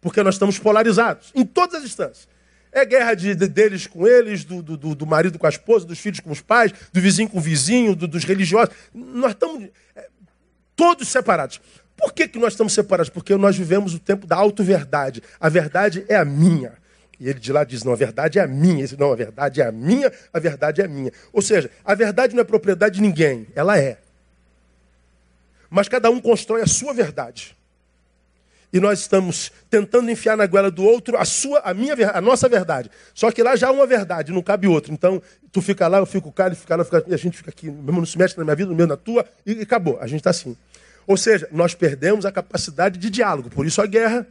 Porque 0.00 0.22
nós 0.22 0.36
estamos 0.36 0.56
polarizados 0.56 1.32
em 1.34 1.44
todas 1.44 1.80
as 1.80 1.84
instâncias. 1.84 2.28
É 2.70 2.84
guerra 2.84 3.14
de, 3.14 3.34
de, 3.34 3.48
deles 3.48 3.88
com 3.88 4.06
eles, 4.06 4.44
do, 4.44 4.62
do, 4.62 4.94
do, 4.94 5.04
marido 5.04 5.36
com 5.36 5.46
a 5.46 5.50
esposa, 5.50 5.84
dos 5.84 5.98
filhos 5.98 6.20
com 6.20 6.30
os 6.30 6.40
pais, 6.40 6.72
do 6.92 7.00
vizinho 7.00 7.28
com 7.28 7.38
o 7.38 7.40
vizinho, 7.40 7.96
do, 7.96 8.06
dos 8.06 8.22
religiosos. 8.22 8.72
Nós 8.94 9.32
estamos 9.32 9.68
é, 9.96 10.08
todos 10.76 11.08
separados. 11.08 11.60
Por 11.96 12.12
que, 12.12 12.28
que 12.28 12.38
nós 12.38 12.52
estamos 12.52 12.72
separados? 12.72 13.08
Porque 13.08 13.34
nós 13.36 13.56
vivemos 13.56 13.94
o 13.94 13.98
tempo 13.98 14.26
da 14.26 14.36
auto-verdade. 14.36 15.22
A 15.40 15.48
verdade 15.48 16.04
é 16.08 16.16
a 16.16 16.24
minha. 16.24 16.72
E 17.18 17.28
ele 17.28 17.40
de 17.40 17.52
lá 17.52 17.64
diz: 17.64 17.82
não, 17.82 17.92
a 17.92 17.96
verdade 17.96 18.38
é 18.38 18.42
a 18.42 18.46
minha. 18.46 18.80
Ele 18.80 18.88
diz, 18.88 18.98
não, 18.98 19.12
a 19.12 19.16
verdade 19.16 19.60
é 19.60 19.66
a 19.66 19.72
minha, 19.72 20.12
a 20.32 20.38
verdade 20.38 20.82
é 20.82 20.84
a 20.84 20.88
minha. 20.88 21.12
Ou 21.32 21.40
seja, 21.40 21.70
a 21.84 21.94
verdade 21.94 22.34
não 22.34 22.42
é 22.42 22.44
propriedade 22.44 22.96
de 22.96 23.00
ninguém, 23.00 23.46
ela 23.54 23.78
é. 23.78 23.98
Mas 25.70 25.88
cada 25.88 26.10
um 26.10 26.20
constrói 26.20 26.62
a 26.62 26.66
sua 26.66 26.92
verdade. 26.92 27.56
E 28.72 28.80
nós 28.80 29.00
estamos 29.00 29.50
tentando 29.70 30.10
enfiar 30.10 30.36
na 30.36 30.46
goela 30.46 30.70
do 30.70 30.84
outro 30.84 31.16
a 31.16 31.24
sua, 31.24 31.60
a 31.60 31.72
minha, 31.72 31.94
a 32.12 32.20
nossa 32.20 32.48
verdade. 32.48 32.90
Só 33.14 33.30
que 33.30 33.42
lá 33.42 33.56
já 33.56 33.68
há 33.68 33.72
uma 33.72 33.86
verdade, 33.86 34.32
não 34.32 34.42
cabe 34.42 34.66
outra. 34.66 34.92
Então, 34.92 35.22
tu 35.50 35.62
fica 35.62 35.86
lá, 35.88 35.98
eu 35.98 36.06
fico 36.06 36.30
cá, 36.30 36.46
ele 36.46 36.56
fica 36.56 36.76
lá, 36.76 36.84
fica, 36.84 37.02
e 37.06 37.14
a 37.14 37.16
gente 37.16 37.38
fica 37.38 37.50
aqui, 37.50 37.70
mesmo 37.70 38.00
não 38.00 38.06
se 38.06 38.18
mexe 38.18 38.36
na 38.36 38.44
minha 38.44 38.56
vida, 38.56 38.68
no 38.68 38.76
meu 38.76 38.86
na 38.86 38.96
tua, 38.96 39.24
e, 39.46 39.54
e 39.54 39.62
acabou. 39.62 39.98
A 40.00 40.06
gente 40.06 40.20
está 40.20 40.30
assim. 40.30 40.56
Ou 41.06 41.16
seja, 41.16 41.48
nós 41.52 41.74
perdemos 41.74 42.26
a 42.26 42.32
capacidade 42.32 42.98
de 42.98 43.08
diálogo. 43.08 43.48
Por 43.48 43.64
isso 43.64 43.80
a 43.80 43.86
guerra 43.86 44.26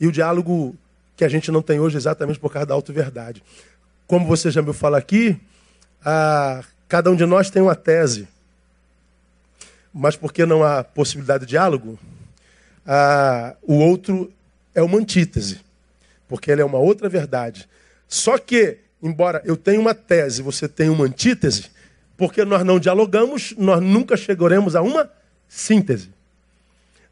e 0.00 0.06
o 0.06 0.12
diálogo 0.12 0.74
que 1.16 1.24
a 1.24 1.28
gente 1.28 1.52
não 1.52 1.62
tem 1.62 1.78
hoje 1.78 1.96
exatamente 1.96 2.38
por 2.38 2.52
causa 2.52 2.66
da 2.66 2.74
auto-verdade. 2.74 3.42
Como 4.06 4.26
você 4.26 4.50
já 4.50 4.62
me 4.62 4.72
falou 4.72 4.98
aqui, 4.98 5.38
a, 6.04 6.64
cada 6.88 7.10
um 7.10 7.16
de 7.16 7.26
nós 7.26 7.50
tem 7.50 7.62
uma 7.62 7.76
tese. 7.76 8.26
Mas 9.92 10.16
porque 10.16 10.46
não 10.46 10.64
há 10.64 10.82
possibilidade 10.82 11.44
de 11.44 11.50
diálogo, 11.50 11.98
a, 12.86 13.54
o 13.62 13.74
outro 13.74 14.32
é 14.74 14.82
uma 14.82 14.98
antítese. 14.98 15.60
Porque 16.26 16.50
ele 16.50 16.62
é 16.62 16.64
uma 16.64 16.78
outra 16.78 17.08
verdade. 17.08 17.68
Só 18.08 18.38
que, 18.38 18.78
embora 19.02 19.42
eu 19.44 19.56
tenha 19.56 19.78
uma 19.78 19.94
tese, 19.94 20.42
você 20.42 20.66
tenha 20.66 20.90
uma 20.90 21.04
antítese, 21.04 21.66
porque 22.16 22.44
nós 22.44 22.64
não 22.64 22.80
dialogamos, 22.80 23.54
nós 23.56 23.80
nunca 23.80 24.16
chegaremos 24.16 24.74
a 24.74 24.82
uma 24.82 25.10
síntese 25.50 26.10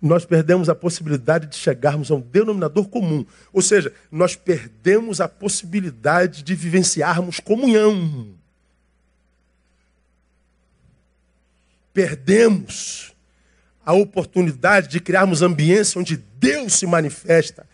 nós 0.01 0.25
perdemos 0.25 0.69
a 0.69 0.75
possibilidade 0.75 1.49
de 1.49 1.57
chegarmos 1.57 2.11
a 2.11 2.15
um 2.15 2.21
denominador 2.21 2.89
comum. 2.89 3.27
Ou 3.53 3.61
seja, 3.61 3.93
nós 4.11 4.37
perdemos 4.37 5.21
a 5.21 5.29
possibilidade 5.29 6.43
de 6.45 6.55
vivenciarmos 6.55 7.41
comunhão. 7.41 8.29
Perdemos 11.93 13.13
a 13.85 13.93
oportunidade 13.93 14.87
de 14.89 15.01
criarmos 15.01 15.43
ambiência 15.43 16.01
onde 16.01 16.17
Deus 16.17 16.75
se 16.75 16.87
manifesta. 16.87 17.67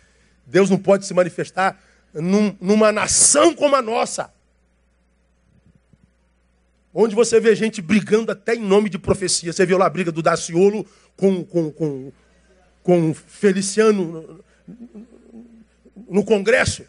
Deus 0.46 0.70
não 0.70 0.78
pode 0.78 1.04
se 1.04 1.12
manifestar 1.12 1.78
num, 2.14 2.56
numa 2.58 2.90
nação 2.90 3.54
como 3.54 3.76
a 3.76 3.82
nossa. 3.82 4.32
Onde 6.95 7.14
você 7.14 7.40
vê 7.40 7.57
gente 7.57 7.82
brigando 7.82 8.30
até 8.30 8.55
em 8.55 8.61
nome 8.61 8.88
de 8.88 8.99
profecia. 8.99 9.53
Você 9.53 9.66
viu 9.66 9.76
lá 9.76 9.86
a 9.86 9.90
briga 9.90 10.12
do 10.12 10.22
Daciolo 10.22 10.86
com, 11.16 11.45
com, 11.45 11.72
com, 11.72 12.12
com 12.84 13.12
Feliciano 13.12 14.40
no 16.09 16.24
Congresso. 16.24 16.84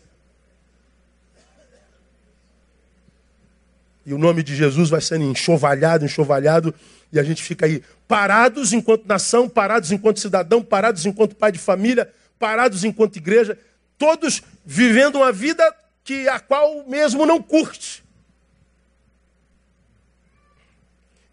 E 4.05 4.13
o 4.13 4.19
nome 4.19 4.43
de 4.43 4.55
Jesus 4.55 4.89
vai 4.89 5.01
sendo 5.01 5.23
enxovalhado, 5.23 6.05
enxovalhado, 6.05 6.75
e 7.11 7.19
a 7.19 7.23
gente 7.23 7.41
fica 7.41 7.65
aí 7.65 7.81
parados 8.07 8.71
enquanto 8.71 9.07
nação, 9.07 9.49
parados 9.49 9.91
enquanto 9.91 10.19
cidadão, 10.19 10.61
parados 10.61 11.07
enquanto 11.07 11.35
pai 11.35 11.51
de 11.51 11.57
família, 11.57 12.13
parados 12.37 12.83
enquanto 12.83 13.15
igreja, 13.15 13.57
todos 13.97 14.43
vivendo 14.63 15.15
uma 15.15 15.31
vida 15.31 15.63
que 16.03 16.29
a 16.29 16.39
qual 16.39 16.85
mesmo 16.87 17.25
não 17.25 17.41
curte. 17.41 18.04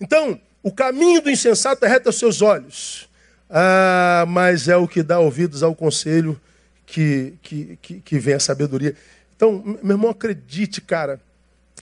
Então, 0.03 0.41
o 0.65 0.73
caminho 0.73 1.23
do 1.23 1.31
insensato 1.31 1.87
reto 1.87 2.09
aos 2.09 2.19
seus 2.19 2.43
olhos. 2.43 3.09
Ah, 3.49 4.25
mas 4.27 4.67
é 4.67 4.77
o 4.77 4.89
que 4.89 5.01
dá 5.01 5.21
ouvidos 5.21 5.63
ao 5.63 5.77
conselho 5.77 6.41
que, 6.85 7.35
que, 7.41 7.79
que, 7.81 8.01
que 8.01 8.19
vem 8.19 8.35
a 8.35 8.41
sabedoria. 8.41 8.97
Então, 9.37 9.63
meu 9.81 9.95
irmão, 9.95 10.11
acredite, 10.11 10.81
cara. 10.81 11.21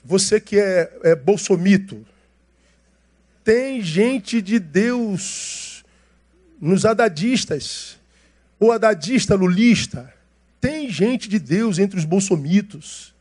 Você 0.05 0.39
que 0.39 0.59
é, 0.59 0.91
é 1.03 1.15
bolsomito, 1.15 2.05
tem 3.43 3.81
gente 3.81 4.39
de 4.39 4.59
Deus 4.59 5.83
nos 6.59 6.85
adadistas, 6.85 7.97
ou 8.59 8.71
adadista, 8.71 9.33
lulista. 9.33 10.13
Tem 10.59 10.91
gente 10.91 11.27
de 11.27 11.39
Deus 11.39 11.79
entre 11.79 11.97
os 11.97 12.05
bolsomitos. 12.05 13.15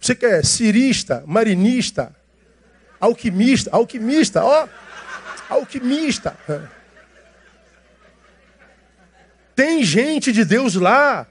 Você 0.00 0.14
que 0.14 0.24
é 0.24 0.42
cirista, 0.42 1.22
marinista, 1.26 2.16
Alquimista, 3.00 3.70
alquimista, 3.72 4.44
ó. 4.44 4.68
Alquimista. 5.48 6.36
Tem 9.54 9.82
gente 9.82 10.32
de 10.32 10.44
Deus 10.44 10.74
lá. 10.74 11.26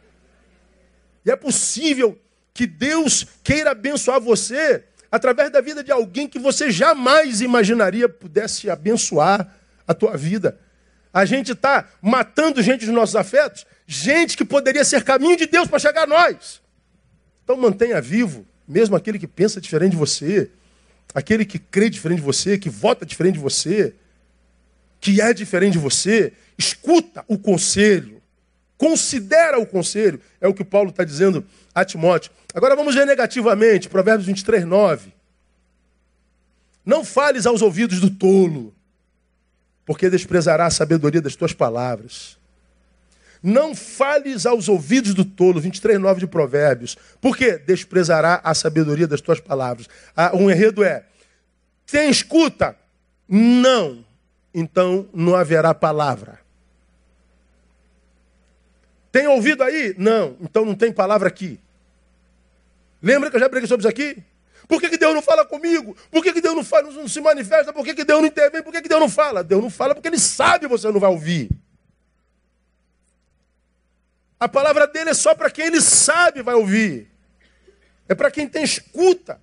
E 1.26 1.32
é 1.32 1.36
possível 1.36 2.20
que 2.53 2.65
Deus 2.65 3.26
queira 3.43 3.72
abençoar 3.72 4.20
você 4.20 4.84
através 5.11 5.51
da 5.51 5.61
vida 5.61 5.84
de 5.84 5.91
alguém 5.91 6.28
que 6.28 6.39
você 6.39 6.72
jamais 6.72 7.41
imaginaria 7.41 8.09
pudesse 8.09 8.70
abençoar 8.70 9.55
a 9.88 9.93
tua 9.93 10.18
vida. 10.18 10.59
A 11.13 11.26
gente 11.26 11.53
está 11.53 11.88
matando 12.01 12.61
gente 12.61 12.86
dos 12.86 12.93
nossos 12.93 13.15
afetos, 13.15 13.65
gente 13.86 14.36
que 14.36 14.43
poderia 14.43 14.84
ser 14.84 15.03
caminho 15.03 15.38
de 15.38 15.45
Deus 15.45 15.68
para 15.68 15.80
chegar 15.80 16.03
a 16.03 16.07
nós. 16.07 16.61
Então 17.43 17.55
mantenha 17.55 18.01
vivo, 18.01 18.45
mesmo 18.68 18.95
aquele 18.95 19.18
que 19.18 19.28
pensa 19.28 19.61
diferente 19.61 19.91
de 19.91 19.97
você, 19.97 20.51
aquele 21.14 21.45
que 21.45 21.60
crê 21.60 21.89
diferente 21.89 22.20
de 22.20 22.26
você, 22.26 22.58
que 22.58 22.70
vota 22.70 23.05
diferente 23.05 23.36
de 23.36 23.39
você, 23.39 23.93
que 24.99 25.22
é 25.22 25.34
diferente 25.34 25.74
de 25.74 25.80
você, 25.80 26.34
escuta 26.58 27.24
o 27.28 27.38
conselho, 27.38 28.22
considera 28.78 29.60
o 29.60 29.66
conselho, 29.66 30.22
é 30.39 30.47
o 30.47 30.53
que 30.53 30.64
Paulo 30.64 30.89
está 30.89 31.03
dizendo 31.03 31.45
a 31.74 31.86
Timóteo. 31.86 32.32
Agora 32.53 32.76
vamos 32.76 32.95
ver 32.95 33.05
negativamente, 33.05 33.89
Provérbios 33.89 34.26
23, 34.26 34.66
9. 34.66 35.14
Não 36.86 37.03
fales 37.03 37.45
aos 37.45 37.62
ouvidos 37.62 37.99
do 37.99 38.10
tolo, 38.10 38.74
porque 39.86 40.10
desprezará 40.10 40.66
a 40.66 40.72
sabedoria 40.72 41.22
das 41.22 41.36
tuas 41.36 41.53
palavras. 41.53 42.38
Não 43.48 43.74
fales 43.74 44.45
aos 44.45 44.68
ouvidos 44.68 45.14
do 45.14 45.24
tolo, 45.24 45.62
23, 45.62 45.98
9 45.98 46.20
de 46.20 46.28
Provérbios, 46.28 46.98
porque 47.22 47.58
desprezará 47.58 48.41
a 48.43 48.54
sabedoria 48.54 49.08
das 49.08 49.22
tuas 49.22 49.39
palavras. 49.39 49.88
Ah, 50.14 50.36
um 50.36 50.52
enredo 50.52 50.84
é: 50.84 51.06
tem 51.89 52.10
escuta? 52.10 52.76
Não. 53.26 54.04
Então 54.54 55.08
não 55.14 55.34
haverá 55.34 55.74
palavra. 55.74 56.41
Tem 59.14 59.28
ouvido 59.28 59.64
aí? 59.64 59.95
Não. 59.98 60.36
Então 60.41 60.66
não 60.66 60.76
tem 60.76 60.91
palavra 60.91 61.30
aqui. 61.30 61.58
Lembra 63.02 63.30
que 63.30 63.38
eu 63.38 63.39
já 63.39 63.48
preguei 63.48 63.70
sobre 63.70 63.80
isso 63.80 63.89
aqui? 63.89 64.22
Por 64.68 64.82
que, 64.82 64.89
que 64.89 64.98
Deus 64.98 65.16
não 65.16 65.22
fala 65.22 65.45
comigo? 65.45 65.95
Por 66.12 66.22
que, 66.22 66.34
que 66.34 66.41
Deus 66.41 66.54
não, 66.54 66.66
fala, 66.66 66.91
não 66.91 67.08
se 67.08 67.22
manifesta? 67.22 67.72
Por 67.72 67.86
que, 67.86 67.93
que 67.93 68.04
Deus 68.04 68.20
não 68.20 68.28
intervém? 68.28 68.62
Por 68.62 68.74
que, 68.74 68.82
que 68.82 68.89
Deus 68.89 69.00
não 69.00 69.10
fala? 69.10 69.41
Deus 69.41 69.64
não 69.64 69.70
fala 69.70 69.95
porque 69.95 70.10
Ele 70.10 70.20
sabe 70.20 70.66
que 70.66 70.68
você 70.68 70.91
não 70.91 71.00
vai 71.00 71.10
ouvir. 71.10 71.50
A 74.40 74.48
palavra 74.48 74.86
dele 74.88 75.10
é 75.10 75.14
só 75.14 75.34
para 75.34 75.50
quem 75.50 75.66
ele 75.66 75.82
sabe 75.82 76.42
vai 76.42 76.56
ouvir. 76.56 77.10
É 78.08 78.16
para 78.16 78.32
quem 78.32 78.48
tem 78.48 78.64
escuta. 78.64 79.40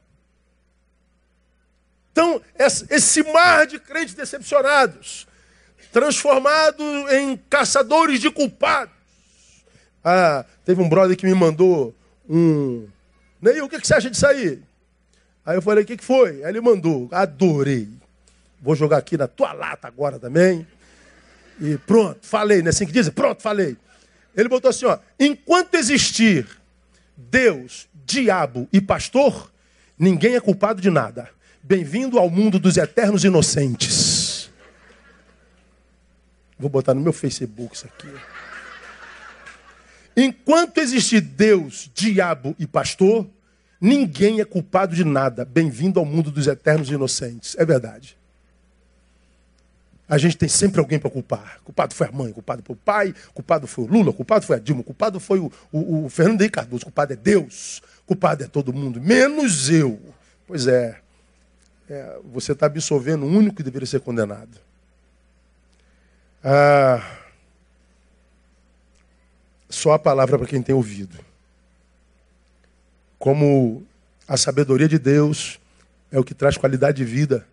Então, 2.13 2.41
esse 2.57 3.23
mar 3.25 3.67
de 3.67 3.79
crentes 3.81 4.15
decepcionados, 4.15 5.27
transformado 5.93 6.83
em 7.11 7.37
caçadores 7.51 8.21
de 8.21 8.31
culpados. 8.31 8.95
Ah, 10.03 10.45
teve 10.65 10.81
um 10.81 10.89
brother 10.89 11.17
que 11.17 11.27
me 11.27 11.35
mandou 11.35 11.95
um. 12.29 12.87
Neil, 13.43 13.65
o 13.65 13.69
que 13.69 13.85
você 13.85 13.95
acha 13.95 14.09
disso 14.09 14.27
aí? 14.27 14.63
Aí 15.45 15.57
eu 15.57 15.63
falei, 15.63 15.83
o 15.83 15.87
que 15.87 15.99
foi? 16.03 16.45
Aí 16.45 16.51
ele 16.51 16.61
mandou, 16.61 17.09
adorei. 17.11 17.89
Vou 18.63 18.77
jogar 18.77 18.99
aqui 18.99 19.17
na 19.19 19.27
tua 19.27 19.53
lata 19.53 19.89
agora 19.89 20.19
também. 20.19 20.67
E 21.61 21.77
pronto, 21.79 22.19
falei, 22.23 22.61
não 22.61 22.69
é 22.69 22.71
assim 22.71 22.87
que 22.87 22.93
dizem? 22.93 23.13
Pronto, 23.13 23.43
falei. 23.43 23.77
Ele 24.37 24.49
botou 24.49 24.69
assim: 24.69 24.87
ó, 24.87 24.99
enquanto 25.19 25.75
existir 25.75 26.47
Deus, 27.17 27.89
diabo 28.05 28.69
e 28.73 28.81
pastor, 28.81 29.51
ninguém 29.99 30.35
é 30.35 30.41
culpado 30.41 30.81
de 30.81 30.91
nada. 30.91 31.31
Bem-vindo 31.63 32.19
ao 32.19 32.29
mundo 32.29 32.59
dos 32.59 32.77
eternos 32.77 33.25
inocentes. 33.25 34.51
Vou 36.59 36.69
botar 36.69 36.95
no 36.95 37.01
meu 37.01 37.13
Facebook 37.13 37.75
isso 37.75 37.87
aqui. 37.87 38.09
Enquanto 40.17 40.79
existir 40.79 41.21
Deus, 41.21 41.91
diabo 41.95 42.55
e 42.59 42.67
pastor, 42.67 43.27
ninguém 43.81 44.41
é 44.41 44.45
culpado 44.45 44.95
de 44.95 45.05
nada. 45.05 45.45
Bem-vindo 45.45 45.99
ao 45.99 46.05
mundo 46.05 46.31
dos 46.31 46.47
eternos 46.47 46.91
inocentes. 46.91 47.57
É 47.59 47.65
verdade. 47.65 48.17
A 50.09 50.19
gente 50.19 50.37
tem 50.37 50.49
sempre 50.49 50.81
alguém 50.81 50.99
para 50.99 51.11
culpar. 51.11 51.61
Culpado 51.65 51.95
foi 51.95 52.07
a 52.07 52.13
mãe, 52.13 52.33
culpado 52.33 52.63
foi 52.65 52.75
o 52.75 52.79
pai, 52.79 53.15
culpado 53.33 53.67
foi 53.67 53.85
o 53.85 53.87
Lula, 53.87 54.13
culpado 54.13 54.45
foi 54.45 54.57
a 54.57 54.59
Dilma, 54.59 54.83
culpado 54.83 55.19
foi 55.19 55.39
o, 55.39 55.51
o, 55.73 56.05
o 56.05 56.09
Fernando 56.11 56.41
Henrique 56.43 56.57
Cardoso, 56.57 56.85
culpado 56.85 57.13
é 57.13 57.17
Deus, 57.17 57.83
culpado 58.07 58.45
é 58.45 58.47
todo 58.47 58.73
mundo, 58.73 59.01
menos 59.01 59.71
eu. 59.71 59.99
Pois 60.47 60.67
é, 60.67 61.01
é 61.89 62.19
você 62.33 62.53
está 62.53 62.67
absolvendo 62.67 63.25
o 63.25 63.29
único 63.29 63.57
que 63.57 63.63
deveria 63.63 63.87
ser 63.87 64.01
condenado. 64.01 64.61
Ah, 66.43 67.03
só 69.71 69.93
a 69.93 69.99
palavra 69.99 70.39
para 70.39 70.47
quem 70.47 70.63
tem 70.63 70.75
ouvido. 70.75 71.19
Como 73.19 73.87
a 74.29 74.37
sabedoria 74.37 74.87
de 74.87 74.99
Deus 74.99 75.59
é 76.13 76.19
o 76.19 76.25
que 76.25 76.35
traz 76.35 76.59
qualidade 76.59 76.99
de 76.99 77.05
vida. 77.05 77.47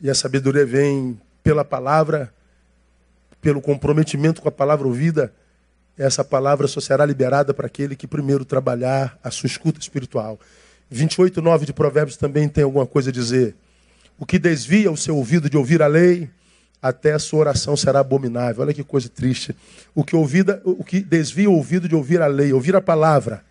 E 0.00 0.08
a 0.08 0.14
sabedoria 0.14 0.64
vem 0.64 1.20
pela 1.42 1.64
palavra, 1.64 2.32
pelo 3.40 3.60
comprometimento 3.60 4.40
com 4.40 4.48
a 4.48 4.52
palavra 4.52 4.86
ouvida. 4.86 5.32
Essa 5.96 6.22
palavra 6.22 6.68
só 6.68 6.80
será 6.80 7.04
liberada 7.04 7.52
para 7.52 7.66
aquele 7.66 7.96
que 7.96 8.06
primeiro 8.06 8.44
trabalhar 8.44 9.18
a 9.22 9.30
sua 9.30 9.48
escuta 9.48 9.80
espiritual. 9.80 10.38
28, 10.90 11.42
9 11.42 11.66
de 11.66 11.72
Provérbios 11.72 12.16
também 12.16 12.48
tem 12.48 12.64
alguma 12.64 12.86
coisa 12.86 13.10
a 13.10 13.12
dizer. 13.12 13.54
O 14.18 14.24
que 14.24 14.38
desvia 14.38 14.90
o 14.90 14.96
seu 14.96 15.16
ouvido 15.16 15.50
de 15.50 15.56
ouvir 15.56 15.82
a 15.82 15.86
lei, 15.86 16.30
até 16.80 17.12
a 17.12 17.18
sua 17.18 17.40
oração 17.40 17.76
será 17.76 18.00
abominável. 18.00 18.62
Olha 18.62 18.72
que 18.72 18.84
coisa 18.84 19.08
triste. 19.08 19.54
O 19.94 20.04
que, 20.04 20.14
ouvida, 20.14 20.62
o 20.64 20.84
que 20.84 21.00
desvia 21.00 21.50
o 21.50 21.54
ouvido 21.54 21.88
de 21.88 21.94
ouvir 21.94 22.20
a 22.22 22.26
lei, 22.26 22.52
ouvir 22.52 22.74
a 22.76 22.80
palavra, 22.80 23.44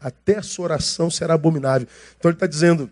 até 0.00 0.38
a 0.38 0.42
sua 0.42 0.64
oração 0.64 1.10
será 1.10 1.34
abominável. 1.34 1.86
Então 2.18 2.30
ele 2.30 2.36
está 2.36 2.46
dizendo 2.46 2.90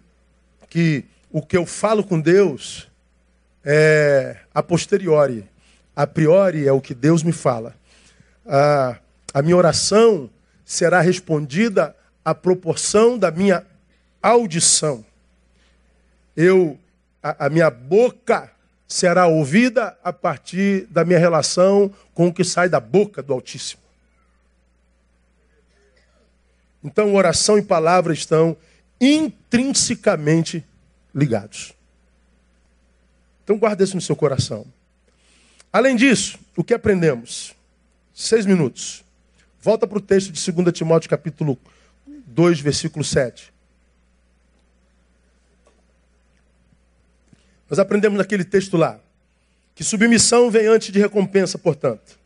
que 0.68 1.05
o 1.32 1.40
que 1.40 1.56
eu 1.56 1.64
falo 1.64 2.04
com 2.04 2.20
Deus 2.20 2.88
é 3.64 4.36
a 4.54 4.62
posteriori. 4.62 5.48
A 5.96 6.06
priori 6.06 6.68
é 6.68 6.72
o 6.72 6.80
que 6.80 6.94
Deus 6.94 7.22
me 7.22 7.32
fala. 7.32 7.74
A, 8.46 8.98
a 9.32 9.42
minha 9.42 9.56
oração 9.56 10.28
será 10.64 11.00
respondida 11.00 11.96
à 12.22 12.34
proporção 12.34 13.18
da 13.18 13.30
minha 13.30 13.66
audição. 14.22 15.04
Eu, 16.36 16.78
a, 17.22 17.46
a 17.46 17.50
minha 17.50 17.70
boca 17.70 18.52
será 18.86 19.26
ouvida 19.26 19.96
a 20.04 20.12
partir 20.12 20.86
da 20.90 21.02
minha 21.02 21.18
relação 21.18 21.90
com 22.12 22.28
o 22.28 22.32
que 22.32 22.44
sai 22.44 22.68
da 22.68 22.78
boca 22.78 23.22
do 23.22 23.32
Altíssimo. 23.32 23.80
Então, 26.84 27.14
oração 27.14 27.56
e 27.56 27.62
palavra 27.62 28.12
estão 28.12 28.56
intrinsecamente 29.00 30.64
ligados. 31.14 31.74
Então, 33.44 33.58
guarde 33.58 33.82
isso 33.82 33.96
no 33.96 34.00
seu 34.00 34.16
coração. 34.16 34.66
Além 35.72 35.96
disso, 35.96 36.38
o 36.56 36.62
que 36.62 36.74
aprendemos? 36.74 37.54
Seis 38.14 38.46
minutos. 38.46 39.04
Volta 39.60 39.86
para 39.86 39.98
o 39.98 40.00
texto 40.00 40.30
de 40.30 40.52
2 40.52 40.72
Timóteo, 40.72 41.08
capítulo 41.08 41.58
2, 42.06 42.60
versículo 42.60 43.04
7. 43.04 43.52
Nós 47.70 47.78
aprendemos 47.78 48.18
naquele 48.18 48.44
texto 48.44 48.76
lá 48.76 49.00
que 49.74 49.82
submissão 49.82 50.50
vem 50.50 50.66
antes 50.66 50.92
de 50.92 50.98
recompensa, 50.98 51.56
portanto. 51.56 52.18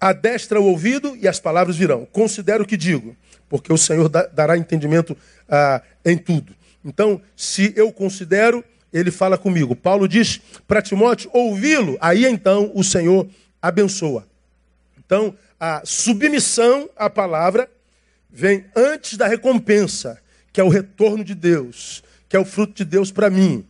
Adestra 0.00 0.58
o 0.58 0.64
ouvido 0.64 1.14
e 1.16 1.28
as 1.28 1.38
palavras 1.38 1.76
virão. 1.76 2.06
Considero 2.06 2.64
o 2.64 2.66
que 2.66 2.76
digo, 2.76 3.14
porque 3.50 3.70
o 3.70 3.76
Senhor 3.76 4.08
dará 4.08 4.56
entendimento 4.56 5.14
ah, 5.46 5.82
em 6.02 6.16
tudo. 6.16 6.55
Então, 6.86 7.20
se 7.36 7.74
eu 7.76 7.92
considero, 7.92 8.64
ele 8.92 9.10
fala 9.10 9.36
comigo. 9.36 9.76
Paulo 9.76 10.08
diz 10.08 10.40
para 10.66 10.80
Timóteo 10.80 11.28
ouvi-lo, 11.34 11.98
aí 12.00 12.24
então 12.24 12.70
o 12.74 12.82
Senhor 12.82 13.28
abençoa. 13.60 14.26
Então, 14.98 15.36
a 15.60 15.82
submissão 15.84 16.88
à 16.96 17.10
palavra 17.10 17.68
vem 18.30 18.64
antes 18.74 19.18
da 19.18 19.26
recompensa, 19.26 20.18
que 20.52 20.60
é 20.60 20.64
o 20.64 20.68
retorno 20.68 21.22
de 21.22 21.34
Deus 21.34 22.02
que 22.28 22.36
é 22.36 22.40
o 22.40 22.44
fruto 22.44 22.74
de 22.74 22.84
Deus 22.84 23.10
para 23.10 23.30
mim. 23.30 23.64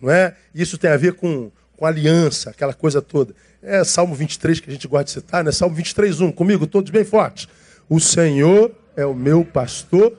Não 0.00 0.10
é? 0.10 0.34
Isso 0.54 0.78
tem 0.78 0.90
a 0.90 0.96
ver 0.96 1.14
com, 1.14 1.50
com 1.76 1.86
aliança, 1.86 2.50
aquela 2.50 2.74
coisa 2.74 3.00
toda. 3.00 3.34
É 3.62 3.84
Salmo 3.84 4.14
23 4.14 4.60
que 4.60 4.70
a 4.70 4.72
gente 4.72 4.88
gosta 4.88 5.04
de 5.04 5.10
citar, 5.10 5.44
né? 5.44 5.52
Salmo 5.52 5.74
23, 5.74 6.20
1. 6.20 6.32
Comigo, 6.32 6.66
todos 6.66 6.90
bem 6.90 7.04
fortes. 7.04 7.48
O 7.88 8.00
Senhor 8.00 8.72
é 8.96 9.04
o 9.04 9.14
meu 9.14 9.44
pastor, 9.44 10.18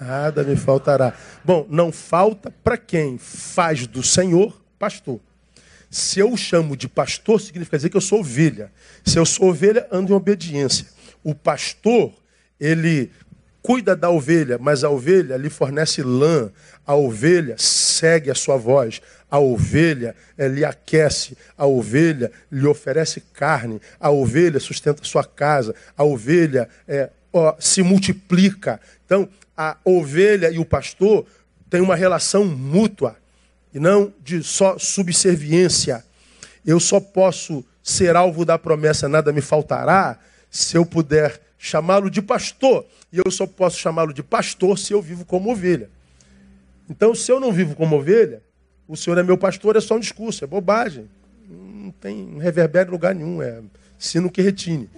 nada 0.00 0.42
me 0.42 0.56
faltará. 0.56 1.14
Bom, 1.44 1.66
não 1.68 1.92
falta 1.92 2.50
para 2.64 2.78
quem 2.78 3.18
faz 3.18 3.86
do 3.86 4.02
Senhor 4.02 4.60
pastor. 4.78 5.20
Se 5.90 6.20
eu 6.20 6.32
o 6.32 6.36
chamo 6.36 6.76
de 6.76 6.88
pastor, 6.88 7.40
significa 7.40 7.76
dizer 7.76 7.90
que 7.90 7.96
eu 7.96 8.00
sou 8.00 8.20
ovelha. 8.20 8.72
Se 9.04 9.18
eu 9.18 9.26
sou 9.26 9.50
ovelha, 9.50 9.86
ando 9.92 10.12
em 10.12 10.16
obediência. 10.16 10.86
O 11.22 11.34
pastor, 11.34 12.12
ele 12.58 13.10
cuida 13.60 13.94
da 13.94 14.08
ovelha, 14.08 14.56
mas 14.58 14.84
a 14.84 14.88
ovelha 14.88 15.36
lhe 15.36 15.50
fornece 15.50 16.02
lã, 16.02 16.50
a 16.86 16.94
ovelha 16.94 17.56
segue 17.58 18.30
a 18.30 18.34
sua 18.34 18.56
voz, 18.56 19.02
a 19.30 19.38
ovelha 19.38 20.14
é, 20.38 20.48
lhe 20.48 20.64
aquece, 20.64 21.36
a 21.58 21.66
ovelha 21.66 22.32
lhe 22.50 22.66
oferece 22.66 23.20
carne, 23.34 23.80
a 23.98 24.10
ovelha 24.10 24.58
sustenta 24.58 25.04
sua 25.04 25.24
casa, 25.24 25.74
a 25.96 26.04
ovelha 26.04 26.68
é, 26.88 27.10
ó, 27.32 27.54
se 27.58 27.82
multiplica. 27.82 28.80
Então, 29.04 29.28
a 29.56 29.76
ovelha 29.84 30.50
e 30.50 30.58
o 30.58 30.64
pastor 30.64 31.26
têm 31.68 31.80
uma 31.80 31.94
relação 31.94 32.44
mútua 32.44 33.16
e 33.72 33.78
não 33.78 34.12
de 34.22 34.42
só 34.42 34.78
subserviência. 34.78 36.04
Eu 36.64 36.80
só 36.80 37.00
posso 37.00 37.64
ser 37.82 38.16
alvo 38.16 38.44
da 38.44 38.58
promessa, 38.58 39.08
nada 39.08 39.32
me 39.32 39.40
faltará, 39.40 40.18
se 40.50 40.76
eu 40.76 40.84
puder 40.84 41.40
chamá-lo 41.58 42.10
de 42.10 42.20
pastor. 42.20 42.86
E 43.12 43.18
eu 43.18 43.30
só 43.30 43.46
posso 43.46 43.78
chamá-lo 43.78 44.12
de 44.12 44.22
pastor 44.22 44.78
se 44.78 44.92
eu 44.92 45.02
vivo 45.02 45.24
como 45.24 45.50
ovelha. 45.50 45.90
Então, 46.88 47.14
se 47.14 47.30
eu 47.30 47.38
não 47.38 47.52
vivo 47.52 47.74
como 47.74 47.96
ovelha, 47.96 48.42
o 48.88 48.96
Senhor 48.96 49.18
é 49.18 49.22
meu 49.22 49.38
pastor, 49.38 49.76
é 49.76 49.80
só 49.80 49.96
um 49.96 50.00
discurso, 50.00 50.42
é 50.42 50.46
bobagem. 50.46 51.08
Não 51.48 51.90
tem 51.92 52.38
reverbero 52.38 52.88
em 52.88 52.92
lugar 52.92 53.14
nenhum, 53.14 53.42
é 53.42 53.60
sino 53.98 54.30
que 54.30 54.40
retine. 54.40 54.88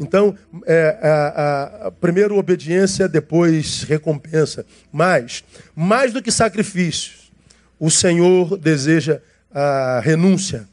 Então, 0.00 0.34
é, 0.66 0.98
a, 1.02 1.86
a, 1.86 1.90
primeiro 1.90 2.38
obediência, 2.38 3.06
depois 3.06 3.82
recompensa. 3.82 4.64
Mas, 4.90 5.44
mais 5.76 6.10
do 6.10 6.22
que 6.22 6.32
sacrifícios, 6.32 7.30
o 7.78 7.90
Senhor 7.90 8.56
deseja 8.56 9.20
a 9.52 10.00
renúncia. 10.02 10.66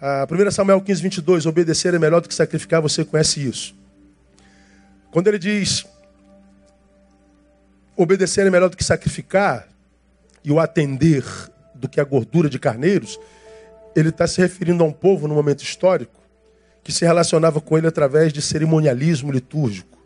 A 0.00 0.26
1 0.30 0.50
Samuel 0.50 0.80
15, 0.80 1.02
22, 1.02 1.44
obedecer 1.44 1.92
é 1.92 1.98
melhor 1.98 2.22
do 2.22 2.28
que 2.28 2.34
sacrificar, 2.34 2.80
você 2.80 3.04
conhece 3.04 3.46
isso. 3.46 3.74
Quando 5.10 5.28
ele 5.28 5.38
diz 5.38 5.84
obedecer 7.96 8.46
é 8.46 8.50
melhor 8.50 8.70
do 8.70 8.76
que 8.76 8.84
sacrificar, 8.84 9.68
e 10.44 10.52
o 10.52 10.60
atender 10.60 11.24
do 11.74 11.88
que 11.88 12.00
a 12.00 12.04
gordura 12.04 12.50
de 12.50 12.58
carneiros, 12.58 13.18
ele 13.96 14.10
está 14.10 14.26
se 14.26 14.40
referindo 14.40 14.84
a 14.84 14.86
um 14.86 14.92
povo 14.92 15.26
no 15.26 15.34
momento 15.34 15.62
histórico 15.62 16.23
que 16.84 16.92
se 16.92 17.04
relacionava 17.04 17.62
com 17.62 17.78
ele 17.78 17.86
através 17.86 18.32
de 18.32 18.42
cerimonialismo 18.42 19.32
litúrgico. 19.32 19.98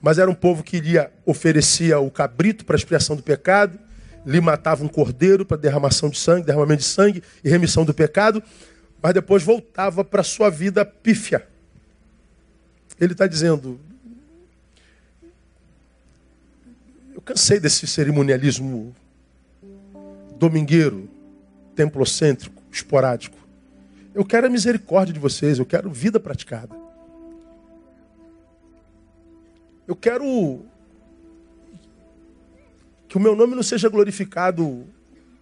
Mas 0.00 0.16
era 0.16 0.30
um 0.30 0.34
povo 0.34 0.62
que 0.62 0.76
iria, 0.76 1.12
oferecia 1.26 1.98
o 1.98 2.10
cabrito 2.10 2.64
para 2.64 2.76
expiação 2.76 3.16
do 3.16 3.22
pecado, 3.22 3.78
lhe 4.24 4.40
matava 4.40 4.84
um 4.84 4.88
cordeiro 4.88 5.44
para 5.44 5.56
derramação 5.56 6.08
de 6.08 6.18
sangue, 6.18 6.46
derramamento 6.46 6.82
de 6.82 6.88
sangue 6.88 7.22
e 7.42 7.50
remissão 7.50 7.84
do 7.84 7.92
pecado, 7.92 8.42
mas 9.02 9.12
depois 9.12 9.42
voltava 9.42 10.04
para 10.04 10.20
a 10.20 10.24
sua 10.24 10.48
vida 10.48 10.84
pífia. 10.84 11.46
Ele 12.98 13.12
está 13.12 13.26
dizendo: 13.26 13.80
Eu 17.12 17.20
cansei 17.20 17.58
desse 17.58 17.86
cerimonialismo 17.86 18.94
domingueiro, 20.38 21.08
templocêntrico, 21.74 22.62
esporádico. 22.70 23.39
Eu 24.20 24.26
quero 24.26 24.46
a 24.46 24.50
misericórdia 24.50 25.14
de 25.14 25.18
vocês, 25.18 25.58
eu 25.58 25.64
quero 25.64 25.90
vida 25.90 26.20
praticada. 26.20 26.76
Eu 29.88 29.96
quero 29.96 30.60
que 33.08 33.16
o 33.16 33.20
meu 33.20 33.34
nome 33.34 33.54
não 33.54 33.62
seja 33.62 33.88
glorificado 33.88 34.86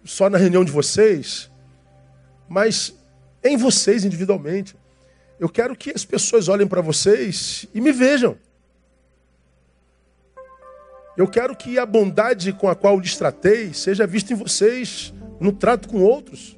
só 0.05 0.29
na 0.29 0.37
reunião 0.37 0.63
de 0.63 0.71
vocês, 0.71 1.51
mas 2.47 2.95
em 3.43 3.57
vocês 3.57 4.05
individualmente. 4.05 4.77
Eu 5.37 5.49
quero 5.49 5.75
que 5.75 5.91
as 5.93 6.05
pessoas 6.05 6.47
olhem 6.47 6.65
para 6.65 6.79
vocês 6.79 7.65
e 7.73 7.81
me 7.81 7.91
vejam. 7.91 8.37
Eu 11.17 11.27
quero 11.27 11.53
que 11.53 11.77
a 11.77 11.85
bondade 11.85 12.53
com 12.53 12.69
a 12.69 12.75
qual 12.77 12.97
lhes 12.97 13.17
tratei 13.17 13.73
seja 13.73 14.07
vista 14.07 14.31
em 14.31 14.37
vocês 14.37 15.13
no 15.37 15.51
trato 15.51 15.89
com 15.89 16.01
outros. 16.01 16.57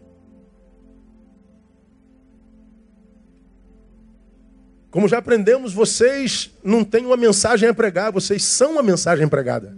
Como 4.92 5.08
já 5.08 5.20
aprendemos, 5.20 5.74
vocês 5.74 6.52
não 6.62 6.84
têm 6.84 7.06
uma 7.06 7.16
mensagem 7.16 7.70
a 7.70 7.74
pregar, 7.74 8.12
vocês 8.12 8.44
são 8.44 8.74
uma 8.74 8.84
mensagem 8.84 9.26
pregada. 9.26 9.76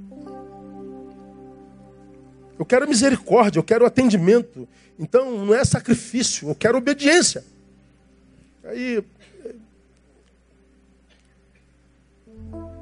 Eu 2.57 2.66
quero 2.66 2.88
misericórdia, 2.88 3.59
eu 3.59 3.64
quero 3.64 3.86
atendimento. 3.86 4.68
Então 4.97 5.45
não 5.45 5.53
é 5.53 5.64
sacrifício, 5.64 6.49
eu 6.49 6.55
quero 6.55 6.80
obediência. 6.80 7.43
Aí 8.64 9.03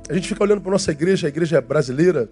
a 0.10 0.14
gente 0.14 0.30
fica 0.30 0.42
olhando 0.42 0.62
para 0.62 0.72
nossa 0.72 0.92
igreja, 0.92 1.28
a 1.28 1.30
igreja 1.30 1.60
brasileira, 1.60 2.30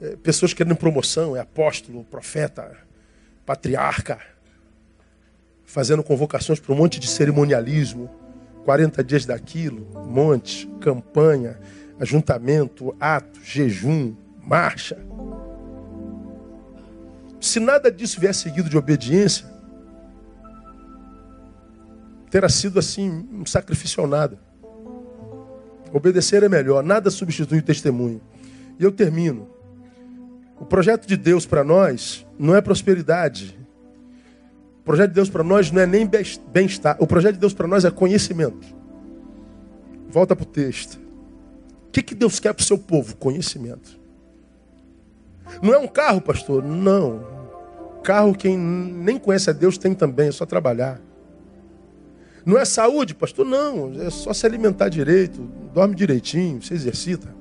é, 0.00 0.16
pessoas 0.16 0.54
querendo 0.54 0.76
promoção, 0.76 1.36
é 1.36 1.40
apóstolo, 1.40 2.04
profeta, 2.04 2.76
patriarca, 3.44 4.20
fazendo 5.72 6.02
convocações 6.02 6.60
para 6.60 6.74
um 6.74 6.76
monte 6.76 7.00
de 7.00 7.08
cerimonialismo, 7.08 8.10
40 8.66 9.02
dias 9.02 9.24
daquilo, 9.24 9.88
monte, 10.06 10.68
campanha, 10.82 11.58
ajuntamento, 11.98 12.94
ato, 13.00 13.40
jejum, 13.42 14.14
marcha. 14.46 14.98
Se 17.40 17.58
nada 17.58 17.90
disso 17.90 18.20
vier 18.20 18.34
seguido 18.34 18.68
de 18.68 18.76
obediência, 18.76 19.46
terá 22.30 22.50
sido 22.50 22.78
assim 22.78 23.26
um 23.32 23.46
sacrifício 23.46 24.06
nada. 24.06 24.38
Obedecer 25.90 26.42
é 26.42 26.50
melhor, 26.50 26.84
nada 26.84 27.10
substitui 27.10 27.60
o 27.60 27.62
testemunho. 27.62 28.20
E 28.78 28.84
eu 28.84 28.92
termino. 28.92 29.48
O 30.60 30.66
projeto 30.66 31.06
de 31.06 31.16
Deus 31.16 31.46
para 31.46 31.64
nós 31.64 32.26
não 32.38 32.54
é 32.54 32.60
prosperidade. 32.60 33.61
O 34.82 34.84
projeto 34.84 35.10
de 35.10 35.14
Deus 35.14 35.30
para 35.30 35.44
nós 35.44 35.70
não 35.70 35.80
é 35.80 35.86
nem 35.86 36.08
bem-estar. 36.52 36.96
O 36.98 37.06
projeto 37.06 37.34
de 37.34 37.40
Deus 37.40 37.54
para 37.54 37.68
nós 37.68 37.84
é 37.84 37.90
conhecimento. 37.90 38.66
Volta 40.08 40.34
para 40.34 40.42
o 40.42 40.46
texto. 40.46 41.00
O 41.86 41.92
que, 41.92 42.02
que 42.02 42.16
Deus 42.16 42.40
quer 42.40 42.52
para 42.52 42.62
o 42.62 42.66
seu 42.66 42.76
povo? 42.76 43.16
Conhecimento. 43.16 44.00
Não 45.62 45.72
é 45.72 45.78
um 45.78 45.86
carro, 45.86 46.20
pastor? 46.20 46.64
Não. 46.64 47.24
Carro, 48.02 48.34
quem 48.34 48.58
nem 48.58 49.18
conhece 49.18 49.50
a 49.50 49.52
Deus 49.52 49.78
tem 49.78 49.94
também, 49.94 50.28
é 50.28 50.32
só 50.32 50.44
trabalhar. 50.44 51.00
Não 52.44 52.58
é 52.58 52.64
saúde, 52.64 53.14
pastor? 53.14 53.46
Não, 53.46 53.92
é 54.02 54.10
só 54.10 54.32
se 54.32 54.44
alimentar 54.44 54.88
direito, 54.88 55.42
dorme 55.72 55.94
direitinho, 55.94 56.60
se 56.60 56.74
exercita. 56.74 57.32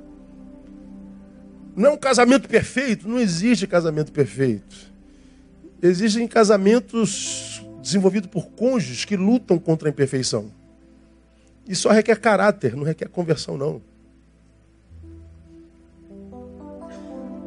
Não 1.75 1.89
é 1.89 1.93
um 1.93 1.97
casamento 1.97 2.47
perfeito? 2.47 3.09
Não 3.09 3.19
existe 3.19 3.65
casamento 3.65 4.11
perfeito. 4.11 4.90
Existem 5.81 6.27
casamentos 6.27 7.65
desenvolvidos 7.81 8.29
por 8.29 8.47
cônjuges 8.51 9.03
que 9.03 9.17
lutam 9.17 9.57
contra 9.57 9.89
a 9.89 9.91
imperfeição. 9.91 10.51
E 11.67 11.75
só 11.75 11.89
requer 11.89 12.19
caráter, 12.19 12.75
não 12.75 12.83
requer 12.83 13.07
conversão, 13.07 13.57
não. 13.57 13.81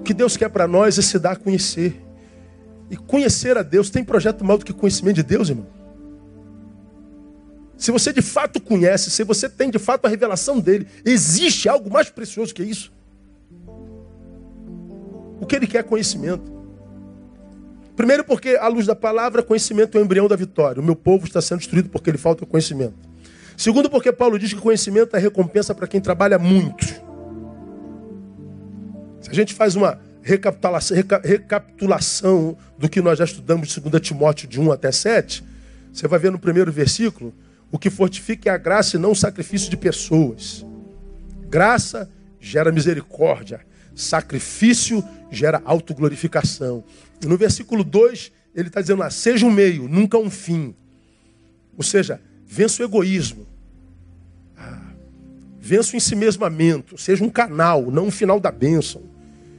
O 0.01 0.03
que 0.03 0.13
Deus 0.13 0.37
quer 0.37 0.49
para 0.51 0.67
nós 0.67 0.99
é 0.99 1.03
se 1.03 1.19
dar 1.19 1.33
a 1.33 1.37
conhecer. 1.37 2.01
E 2.91 2.97
conhecer 2.97 3.57
a 3.57 3.63
Deus, 3.63 3.89
tem 3.89 4.05
projeto 4.05 4.45
maior 4.45 4.59
do 4.59 4.65
que 4.65 4.73
conhecimento 4.73 5.17
de 5.17 5.23
Deus, 5.23 5.49
irmão? 5.49 5.67
Se 7.77 7.91
você 7.91 8.13
de 8.13 8.23
fato 8.23 8.61
conhece, 8.61 9.11
se 9.11 9.25
você 9.25 9.49
tem 9.49 9.71
de 9.71 9.79
fato 9.79 10.07
a 10.07 10.09
revelação 10.09 10.61
dele, 10.61 10.87
existe 11.05 11.69
algo 11.69 11.91
mais 11.91 12.09
precioso 12.11 12.55
que 12.55 12.63
isso? 12.63 12.93
O 15.41 15.47
que 15.47 15.57
ele 15.57 15.67
quer 15.67 15.79
é 15.79 15.83
conhecimento. 15.83 16.54
Primeiro, 17.97 18.25
porque, 18.25 18.51
à 18.51 18.67
luz 18.67 18.87
da 18.87 18.97
palavra, 18.97 19.43
conhecimento 19.43 19.97
é 19.97 20.01
o 20.01 20.05
embrião 20.05 20.27
da 20.27 20.37
vitória. 20.37 20.81
O 20.81 20.85
meu 20.85 20.97
povo 20.97 21.27
está 21.27 21.41
sendo 21.41 21.59
destruído 21.59 21.89
porque 21.89 22.11
ele 22.11 22.19
falta 22.19 22.45
conhecimento. 22.45 22.95
Segundo, 23.57 23.89
porque 23.89 24.13
Paulo 24.13 24.39
diz 24.39 24.53
que 24.53 24.61
conhecimento 24.61 25.17
é 25.17 25.19
recompensa 25.19 25.75
para 25.75 25.87
quem 25.87 26.01
trabalha 26.01 26.39
muito. 26.39 26.85
Se 29.21 29.31
a 29.31 29.35
gente 29.35 29.55
faz 29.55 29.77
uma 29.77 30.01
recapitulação, 30.23 30.97
recapitulação 31.23 32.57
do 32.77 32.89
que 32.89 33.01
nós 33.01 33.19
já 33.19 33.25
estudamos 33.25 33.69
de 33.69 33.81
2 33.81 34.03
Timóteo 34.03 34.49
de 34.49 34.61
1 34.61 34.73
até 34.73 34.91
7, 34.91 35.45
você 35.93 36.09
vai 36.09 36.19
ver 36.19 36.33
no 36.33 36.39
primeiro 36.39 36.73
versículo 36.73 37.33
o 37.71 37.79
que 37.79 37.91
fortifica 37.91 38.51
é 38.51 38.53
a 38.53 38.57
graça 38.57 38.97
e 38.97 38.99
não 38.99 39.13
o 39.13 39.17
sacrifício 39.17 39.71
de 39.71 39.77
pessoas. 39.77 40.65
Graça 41.49 42.11
gera 42.41 42.73
misericórdia, 42.73 43.61
sacrifício 43.95 45.05
gera 45.31 45.63
autoglorificação. 45.65 46.85
No 47.23 47.37
versículo 47.37 47.85
2, 47.85 48.33
ele 48.55 48.69
está 48.69 48.81
dizendo 48.81 49.01
lá: 49.01 49.11
seja 49.11 49.45
um 49.47 49.51
meio, 49.51 49.89
nunca 49.89 50.19
um 50.19 50.31
fim. 50.31 50.75
Ou 51.77 51.83
seja, 51.83 52.21
vença 52.47 52.83
o 52.83 52.87
egoísmo. 52.87 53.47
Ah, 54.57 54.93
vença 55.59 55.95
o 55.95 55.97
ensimesmamento. 55.97 56.97
Seja 56.97 57.25
um 57.25 57.31
canal, 57.31 57.91
não 57.91 58.07
um 58.07 58.11
final 58.11 58.39
da 58.39 58.51
bênção. 58.51 59.15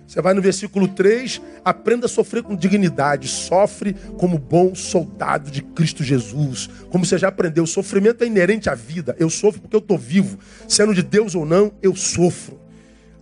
Você 0.08 0.22
vai 0.22 0.36
no 0.36 0.42
versículo 0.42 0.88
3, 0.88 1.42
aprenda 1.64 2.06
a 2.06 2.10
sofrer 2.10 2.44
com 2.44 2.56
dignidade, 2.56 3.28
sofre 3.28 3.96
como 4.18 4.38
bom 4.38 4.76
soldado 4.76 5.50
de 5.50 5.64
Cristo 5.64 6.04
Jesus. 6.04 6.70
Como 6.90 7.04
você 7.04 7.18
já 7.18 7.30
aprendeu, 7.30 7.64
o 7.64 7.68
sofrimento 7.68 8.24
é 8.24 8.28
inerente 8.28 8.70
à 8.70 8.76
vida. 8.76 9.16
Eu 9.20 9.32
sofro 9.32 9.62
porque 9.62 9.76
eu 9.76 9.80
estou 9.80 9.98
vivo. 9.98 10.38
Sendo 10.68 10.94
de 10.94 11.02
Deus 11.02 11.34
ou 11.34 11.44
não, 11.44 11.72
eu 11.82 11.96
sofro. 11.96 12.60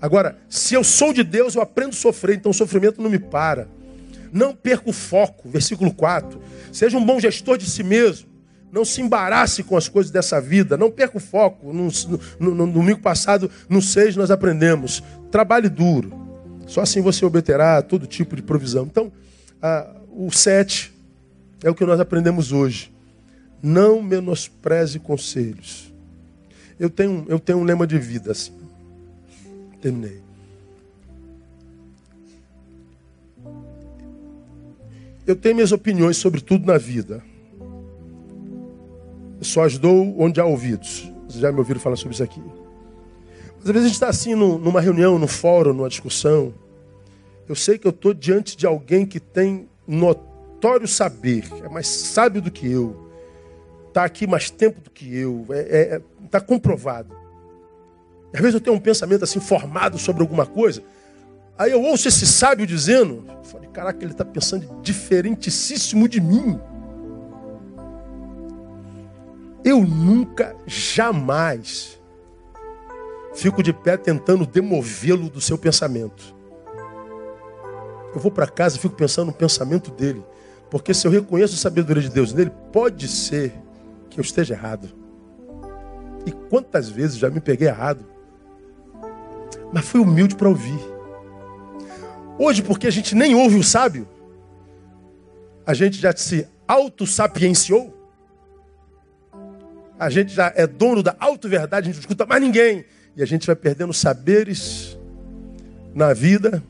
Agora, 0.01 0.37
se 0.49 0.75
eu 0.75 0.83
sou 0.83 1.13
de 1.13 1.23
Deus, 1.23 1.55
eu 1.55 1.61
aprendo 1.61 1.91
a 1.91 1.97
sofrer, 1.97 2.35
então 2.35 2.51
o 2.51 2.53
sofrimento 2.53 3.01
não 3.01 3.09
me 3.09 3.19
para. 3.19 3.69
Não 4.33 4.55
perca 4.55 4.89
o 4.89 4.93
foco, 4.93 5.47
versículo 5.47 5.93
4. 5.93 6.41
Seja 6.71 6.97
um 6.97 7.05
bom 7.05 7.19
gestor 7.19 7.57
de 7.57 7.69
si 7.69 7.83
mesmo. 7.83 8.27
Não 8.71 8.83
se 8.83 8.99
embarace 8.99 9.63
com 9.63 9.77
as 9.77 9.87
coisas 9.87 10.11
dessa 10.11 10.41
vida. 10.41 10.75
Não 10.75 10.89
perca 10.89 11.17
o 11.17 11.21
foco. 11.21 11.71
No, 11.71 11.87
no, 12.39 12.55
no 12.55 12.71
domingo 12.73 12.99
passado, 12.99 13.49
no 13.69 13.81
6, 13.81 14.15
nós 14.15 14.31
aprendemos. 14.31 15.03
Trabalhe 15.29 15.69
duro 15.69 16.23
só 16.65 16.81
assim 16.81 17.01
você 17.01 17.25
obterá 17.25 17.81
todo 17.81 18.07
tipo 18.07 18.35
de 18.35 18.41
provisão. 18.41 18.85
Então, 18.85 19.11
a, 19.61 19.95
o 20.11 20.31
sete 20.31 20.93
é 21.63 21.69
o 21.69 21.75
que 21.75 21.85
nós 21.85 21.99
aprendemos 21.99 22.51
hoje. 22.51 22.91
Não 23.61 24.01
menospreze 24.01 24.99
conselhos. 24.99 25.93
Eu 26.79 26.89
tenho, 26.89 27.25
eu 27.29 27.39
tenho 27.39 27.59
um 27.59 27.63
lema 27.63 27.85
de 27.85 27.97
vida 27.97 28.31
assim. 28.31 28.53
Terminei. 29.81 30.22
Eu 35.25 35.35
tenho 35.35 35.55
minhas 35.55 35.71
opiniões 35.71 36.17
sobre 36.17 36.41
tudo 36.41 36.65
na 36.65 36.77
vida. 36.77 37.23
só 39.41 39.63
as 39.63 39.77
dou 39.77 40.15
onde 40.19 40.39
há 40.39 40.45
ouvidos. 40.45 41.11
Vocês 41.27 41.41
já 41.41 41.51
me 41.51 41.59
ouviram 41.59 41.79
falar 41.79 41.95
sobre 41.95 42.13
isso 42.13 42.23
aqui. 42.23 42.41
Às 43.59 43.65
vezes 43.65 43.81
a 43.81 43.87
gente 43.87 43.93
está 43.93 44.09
assim 44.09 44.35
numa 44.35 44.81
reunião, 44.81 45.17
num 45.17 45.27
fórum, 45.27 45.73
numa 45.73 45.89
discussão. 45.89 46.53
Eu 47.47 47.55
sei 47.55 47.77
que 47.77 47.87
eu 47.87 47.91
estou 47.91 48.13
diante 48.13 48.57
de 48.57 48.65
alguém 48.65 49.05
que 49.05 49.19
tem 49.19 49.67
notório 49.87 50.87
saber, 50.87 51.45
é 51.63 51.69
mais 51.69 51.87
sábio 51.87 52.41
do 52.41 52.49
que 52.49 52.69
eu, 52.69 53.09
está 53.87 54.05
aqui 54.05 54.25
mais 54.25 54.49
tempo 54.49 54.81
do 54.81 54.89
que 54.89 55.13
eu, 55.13 55.41
está 55.41 55.55
é, 55.55 55.95
é, 55.95 56.01
tá 56.29 56.41
comprovado. 56.41 57.15
Às 58.33 58.39
vezes 58.39 58.55
eu 58.55 58.61
tenho 58.61 58.75
um 58.75 58.79
pensamento 58.79 59.23
assim 59.23 59.39
formado 59.39 59.97
sobre 59.97 60.21
alguma 60.21 60.45
coisa, 60.45 60.81
aí 61.57 61.71
eu 61.71 61.81
ouço 61.81 62.07
esse 62.07 62.25
sábio 62.25 62.65
dizendo, 62.65 63.25
falei, 63.43 63.69
caraca, 63.69 64.03
ele 64.03 64.11
está 64.11 64.25
pensando 64.25 64.81
diferentíssimo 64.81 66.07
de 66.07 66.19
mim. 66.21 66.59
Eu 69.63 69.81
nunca, 69.81 70.55
jamais 70.65 72.01
Fico 73.33 73.63
de 73.63 73.73
pé 73.73 73.97
tentando 73.97 74.45
demovê-lo 74.45 75.29
do 75.29 75.41
seu 75.41 75.57
pensamento. 75.57 76.35
Eu 78.13 78.19
vou 78.19 78.31
para 78.31 78.47
casa 78.47 78.77
e 78.77 78.79
fico 78.79 78.95
pensando 78.95 79.27
no 79.27 79.33
pensamento 79.33 79.89
dele. 79.89 80.23
Porque 80.69 80.93
se 80.93 81.07
eu 81.07 81.11
reconheço 81.11 81.55
a 81.55 81.57
sabedoria 81.57 82.03
de 82.03 82.09
Deus 82.09 82.31
nele, 82.31 82.51
pode 82.71 83.07
ser 83.07 83.53
que 84.09 84.19
eu 84.19 84.21
esteja 84.21 84.53
errado. 84.53 84.87
E 86.25 86.31
quantas 86.31 86.89
vezes 86.89 87.17
já 87.17 87.29
me 87.29 87.39
peguei 87.39 87.67
errado. 87.67 88.05
Mas 89.71 89.85
fui 89.85 89.99
humilde 89.99 90.35
para 90.35 90.47
ouvir. 90.47 90.79
Hoje, 92.37 92.63
porque 92.63 92.87
a 92.87 92.91
gente 92.91 93.15
nem 93.15 93.35
ouve 93.35 93.57
o 93.57 93.63
sábio, 93.63 94.07
a 95.65 95.73
gente 95.73 95.99
já 95.99 96.15
se 96.15 96.47
auto-sapienciou. 96.67 97.93
A 99.99 100.09
gente 100.09 100.33
já 100.33 100.51
é 100.55 100.67
dono 100.67 101.01
da 101.01 101.15
auto-verdade, 101.19 101.85
a 101.85 101.85
gente 101.85 101.95
não 101.95 102.01
escuta 102.01 102.25
mais 102.25 102.41
ninguém. 102.41 102.83
E 103.15 103.21
a 103.21 103.25
gente 103.25 103.45
vai 103.45 103.55
perdendo 103.55 103.93
saberes 103.93 104.97
na 105.93 106.13
vida 106.13 106.63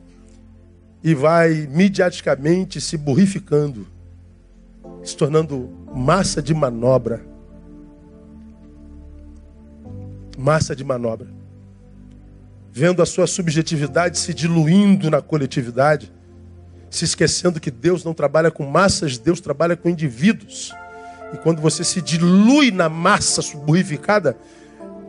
e 1.02 1.14
vai 1.14 1.66
midiaticamente 1.70 2.80
se 2.80 2.96
burrificando, 2.96 3.86
se 5.02 5.16
tornando 5.16 5.70
massa 5.94 6.42
de 6.42 6.54
manobra. 6.54 7.24
Massa 10.36 10.76
de 10.76 10.84
manobra. 10.84 11.28
Vendo 12.76 13.00
a 13.00 13.06
sua 13.06 13.28
subjetividade 13.28 14.18
se 14.18 14.34
diluindo 14.34 15.08
na 15.08 15.22
coletividade, 15.22 16.12
se 16.90 17.04
esquecendo 17.04 17.60
que 17.60 17.70
Deus 17.70 18.02
não 18.02 18.12
trabalha 18.12 18.50
com 18.50 18.66
massas, 18.66 19.16
Deus 19.16 19.40
trabalha 19.40 19.76
com 19.76 19.88
indivíduos. 19.88 20.74
E 21.32 21.36
quando 21.36 21.62
você 21.62 21.84
se 21.84 22.02
dilui 22.02 22.72
na 22.72 22.88
massa 22.88 23.40
burrificada, 23.58 24.36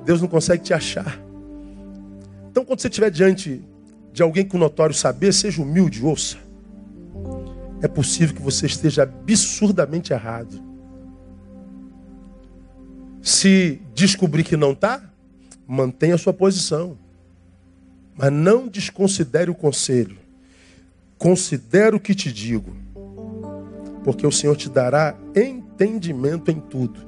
Deus 0.05 0.21
não 0.21 0.27
consegue 0.27 0.61
te 0.61 0.75
achar. 0.75 1.19
Então, 2.51 2.63
quando 2.63 2.81
você 2.81 2.87
estiver 2.87 3.09
diante 3.09 3.63
de 4.13 4.21
alguém 4.21 4.45
com 4.47 4.59
notório 4.59 4.93
saber, 4.93 5.33
seja 5.33 5.59
humilde, 5.59 6.05
ouça. 6.05 6.37
É 7.81 7.87
possível 7.87 8.35
que 8.35 8.43
você 8.43 8.67
esteja 8.67 9.01
absurdamente 9.01 10.13
errado. 10.13 10.61
Se 13.23 13.81
descobrir 13.95 14.43
que 14.43 14.55
não 14.55 14.73
está, 14.73 15.01
mantenha 15.67 16.13
a 16.13 16.19
sua 16.19 16.31
posição. 16.31 17.03
Mas 18.17 18.31
não 18.31 18.67
desconsidere 18.67 19.51
o 19.51 19.55
conselho. 19.55 20.17
Considere 21.17 21.95
o 21.95 21.99
que 21.99 22.15
te 22.15 22.31
digo. 22.31 22.75
porque 24.03 24.27
o 24.27 24.31
Senhor 24.31 24.55
te 24.55 24.69
dará 24.69 25.15
entendimento 25.35 26.51
em 26.51 26.59
tudo. 26.59 26.99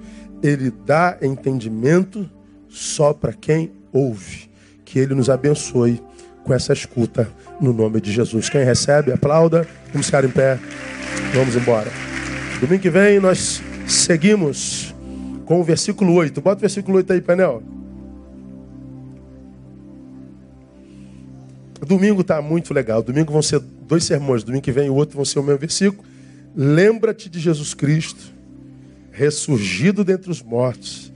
Ele 0.41 0.71
dá 0.71 1.15
entendimento 1.21 2.27
só 2.67 3.13
para 3.13 3.33
quem 3.33 3.71
ouve. 3.93 4.49
Que 4.83 4.97
Ele 4.97 5.13
nos 5.13 5.29
abençoe 5.29 6.01
com 6.43 6.53
essa 6.55 6.73
escuta 6.73 7.29
no 7.61 7.71
nome 7.71 8.01
de 8.01 8.11
Jesus. 8.11 8.49
Quem 8.49 8.63
recebe, 8.63 9.11
aplauda. 9.11 9.67
Vamos 9.91 10.07
ficar 10.07 10.25
em 10.25 10.29
pé. 10.29 10.59
Vamos 11.35 11.55
embora. 11.55 11.91
Domingo 12.59 12.81
que 12.81 12.89
vem 12.89 13.19
nós 13.19 13.61
seguimos 13.87 14.95
com 15.45 15.61
o 15.61 15.63
versículo 15.63 16.13
8. 16.13 16.41
Bota 16.41 16.57
o 16.57 16.61
versículo 16.61 16.97
8 16.97 17.13
aí, 17.13 17.21
painel. 17.21 17.61
Domingo 21.85 22.21
está 22.21 22.41
muito 22.41 22.73
legal. 22.73 23.03
Domingo 23.03 23.31
vão 23.31 23.41
ser 23.41 23.59
dois 23.59 24.03
sermões. 24.03 24.43
Domingo 24.43 24.63
que 24.63 24.71
vem 24.71 24.89
o 24.89 24.95
outro 24.95 25.15
vão 25.15 25.25
ser 25.25 25.39
o 25.39 25.43
mesmo 25.43 25.59
versículo. 25.59 26.03
Lembra-te 26.55 27.29
de 27.29 27.39
Jesus 27.39 27.73
Cristo, 27.73 28.33
ressurgido 29.11 30.03
dentre 30.03 30.31
os 30.31 30.41
mortos, 30.41 31.11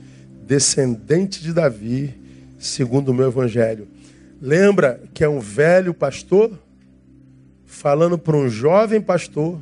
descendente 0.45 1.41
de 1.41 1.51
Davi, 1.51 2.13
segundo 2.59 3.09
o 3.09 3.13
meu 3.13 3.27
evangelho. 3.27 3.87
Lembra 4.41 5.01
que 5.13 5.23
é 5.23 5.29
um 5.29 5.39
velho 5.39 5.93
pastor 5.93 6.51
falando 7.65 8.17
para 8.17 8.35
um 8.35 8.49
jovem 8.49 9.01
pastor 9.01 9.59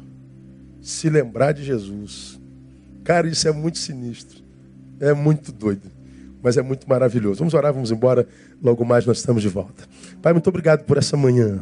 se 0.82 1.10
lembrar 1.10 1.54
de 1.54 1.64
Jesus. 1.64 2.40
Cara, 3.04 3.28
isso 3.28 3.48
é 3.48 3.52
muito 3.52 3.78
sinistro. 3.78 4.40
É 5.00 5.14
muito 5.14 5.52
doido. 5.52 5.99
Mas 6.42 6.58
é 6.58 6.62
muito 6.62 6.88
maravilhoso. 6.88 7.40
Vamos 7.40 7.54
orar, 7.54 7.74
vamos 7.74 7.92
embora. 7.92 8.28
Logo 8.62 8.86
mais 8.86 9.06
nós 9.06 9.18
estamos 9.18 9.42
de 9.42 9.50
volta. 9.50 9.84
Pai, 10.22 10.34
muito 10.34 10.48
obrigado 10.48 10.84
por 10.84 10.98
essa 10.98 11.18
manhã. 11.18 11.60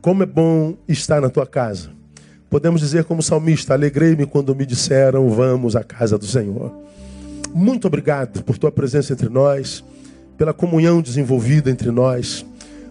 Como 0.00 0.22
é 0.22 0.26
bom 0.26 0.76
estar 0.86 1.20
na 1.20 1.28
tua 1.28 1.46
casa. 1.46 1.90
Podemos 2.48 2.80
dizer 2.80 3.04
como 3.04 3.22
salmista, 3.22 3.74
alegrei-me 3.74 4.24
quando 4.24 4.54
me 4.54 4.64
disseram, 4.64 5.28
vamos 5.30 5.74
à 5.74 5.82
casa 5.82 6.16
do 6.16 6.24
Senhor. 6.24 6.72
Muito 7.52 7.86
obrigado 7.88 8.44
por 8.44 8.56
tua 8.56 8.70
presença 8.70 9.12
entre 9.12 9.28
nós, 9.28 9.84
pela 10.38 10.52
comunhão 10.52 11.02
desenvolvida 11.02 11.70
entre 11.70 11.90
nós. 11.90 12.46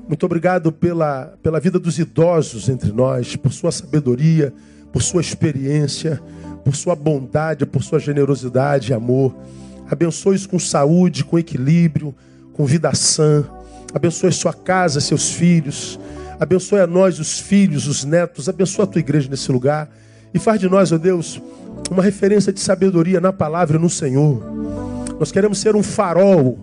Muito 0.07 0.25
obrigado 0.25 0.71
pela, 0.71 1.33
pela 1.41 1.59
vida 1.59 1.79
dos 1.79 1.97
idosos 1.97 2.67
entre 2.67 2.91
nós, 2.91 3.35
por 3.35 3.51
sua 3.53 3.71
sabedoria, 3.71 4.53
por 4.91 5.01
sua 5.01 5.21
experiência, 5.21 6.21
por 6.63 6.75
sua 6.75 6.95
bondade, 6.95 7.65
por 7.65 7.81
sua 7.81 7.99
generosidade 7.99 8.91
e 8.91 8.93
amor. 8.93 9.35
Abençoe-os 9.89 10.45
com 10.45 10.57
saúde, 10.57 11.23
com 11.23 11.37
equilíbrio, 11.37 12.15
com 12.53 12.65
vida 12.65 12.93
sã. 12.93 13.45
Abençoe 13.93 14.31
sua 14.31 14.53
casa, 14.53 14.99
seus 14.99 15.31
filhos. 15.31 15.99
Abençoe 16.39 16.79
a 16.79 16.87
nós, 16.87 17.19
os 17.19 17.39
filhos, 17.39 17.87
os 17.87 18.03
netos. 18.03 18.49
Abençoa 18.49 18.85
a 18.85 18.87
tua 18.87 18.99
igreja 18.99 19.29
nesse 19.29 19.51
lugar. 19.51 19.89
E 20.33 20.39
faz 20.39 20.59
de 20.59 20.67
nós, 20.67 20.91
ó 20.91 20.97
Deus, 20.97 21.41
uma 21.89 22.03
referência 22.03 22.51
de 22.51 22.59
sabedoria 22.59 23.21
na 23.21 23.31
palavra 23.31 23.77
e 23.77 23.79
no 23.79 23.89
Senhor. 23.89 24.43
Nós 25.19 25.31
queremos 25.31 25.59
ser 25.59 25.75
um 25.75 25.83
farol 25.83 26.59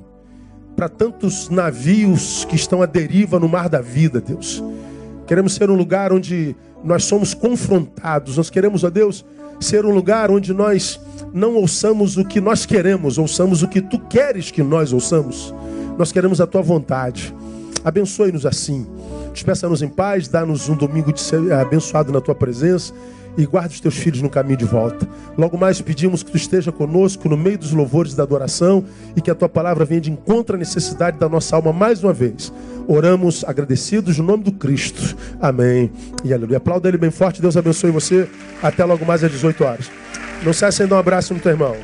para 0.77 0.89
tantos 0.89 1.49
navios 1.49 2.45
que 2.45 2.57
estão 2.57 2.83
à 2.83 2.87
deriva 2.87 3.39
no 3.39 3.49
mar 3.49 3.69
da 3.69 3.81
vida, 3.81 4.21
Deus. 4.21 4.63
Queremos 5.27 5.55
ser 5.55 5.71
um 5.71 5.75
lugar 5.75 6.13
onde 6.13 6.57
nós 6.85 7.05
somos 7.05 7.33
confrontados. 7.33 8.37
Nós 8.37 8.51
queremos, 8.51 8.85
ó 8.85 8.91
Deus, 8.91 9.25
ser 9.61 9.87
um 9.87 9.91
lugar 9.91 10.31
onde 10.31 10.53
nós 10.53 11.01
não 11.33 11.55
ouçamos 11.55 12.17
o 12.17 12.25
que 12.25 12.41
nós 12.41 12.67
queremos, 12.67 13.19
ouçamos 13.19 13.63
o 13.63 13.69
que 13.69 13.81
tu 13.81 13.99
queres 13.99 14.51
que 14.51 14.63
nós 14.63 14.93
ouçamos. 14.93 15.55
Nós 15.99 16.13
queremos 16.13 16.41
a 16.41 16.47
tua 16.47 16.63
vontade. 16.63 17.35
Abençoe-nos 17.85 18.47
assim. 18.47 18.87
Despeça-nos 19.33 19.83
em 19.83 19.89
paz, 19.89 20.29
dá-nos 20.29 20.69
um 20.69 20.77
domingo 20.77 21.13
de 21.13 21.21
ser 21.21 21.53
abençoado 21.53 22.13
na 22.13 22.21
tua 22.21 22.35
presença 22.35 22.93
e 23.37 23.47
guarde 23.47 23.75
os 23.75 23.81
teus 23.81 23.97
filhos 23.97 24.21
no 24.23 24.31
caminho 24.31 24.57
de 24.57 24.65
volta. 24.65 25.09
Logo 25.37 25.57
mais 25.57 25.81
pedimos 25.81 26.23
que 26.23 26.31
tu 26.31 26.37
esteja 26.37 26.71
conosco 26.71 27.29
no 27.29 27.37
meio 27.37 27.59
dos 27.59 27.73
louvores 27.73 28.15
da 28.15 28.23
adoração 28.23 28.85
e 29.17 29.21
que 29.21 29.31
a 29.31 29.35
tua 29.35 29.49
palavra 29.49 29.85
venha 29.85 30.01
de 30.01 30.11
encontro 30.11 30.57
à 30.57 30.59
necessidade 30.59 31.19
da 31.19 31.29
nossa 31.29 31.57
alma 31.57 31.73
mais 31.73 32.03
uma 32.03 32.13
vez. 32.13 32.53
Oramos 32.87 33.45
agradecidos 33.45 34.19
no 34.19 34.25
nome 34.25 34.45
do 34.45 34.53
Cristo. 34.53 35.17
Amém. 35.41 35.91
E 36.25 36.33
aleluia. 36.33 36.59
Aplauda 36.59 36.89
ele 36.89 36.99
bem 36.99 37.11
forte. 37.11 37.41
Deus 37.41 37.57
abençoe 37.57 37.91
você. 37.91 38.29
Até 38.63 38.85
logo 38.85 39.05
mais 39.05 39.23
às 39.23 39.31
18 39.31 39.65
horas. 39.65 39.91
Não 40.43 40.53
de 40.53 40.87
dar 40.87 40.97
um 40.97 40.99
abraço 40.99 41.33
no 41.33 41.41
teu 41.41 41.53
irmão. 41.53 41.77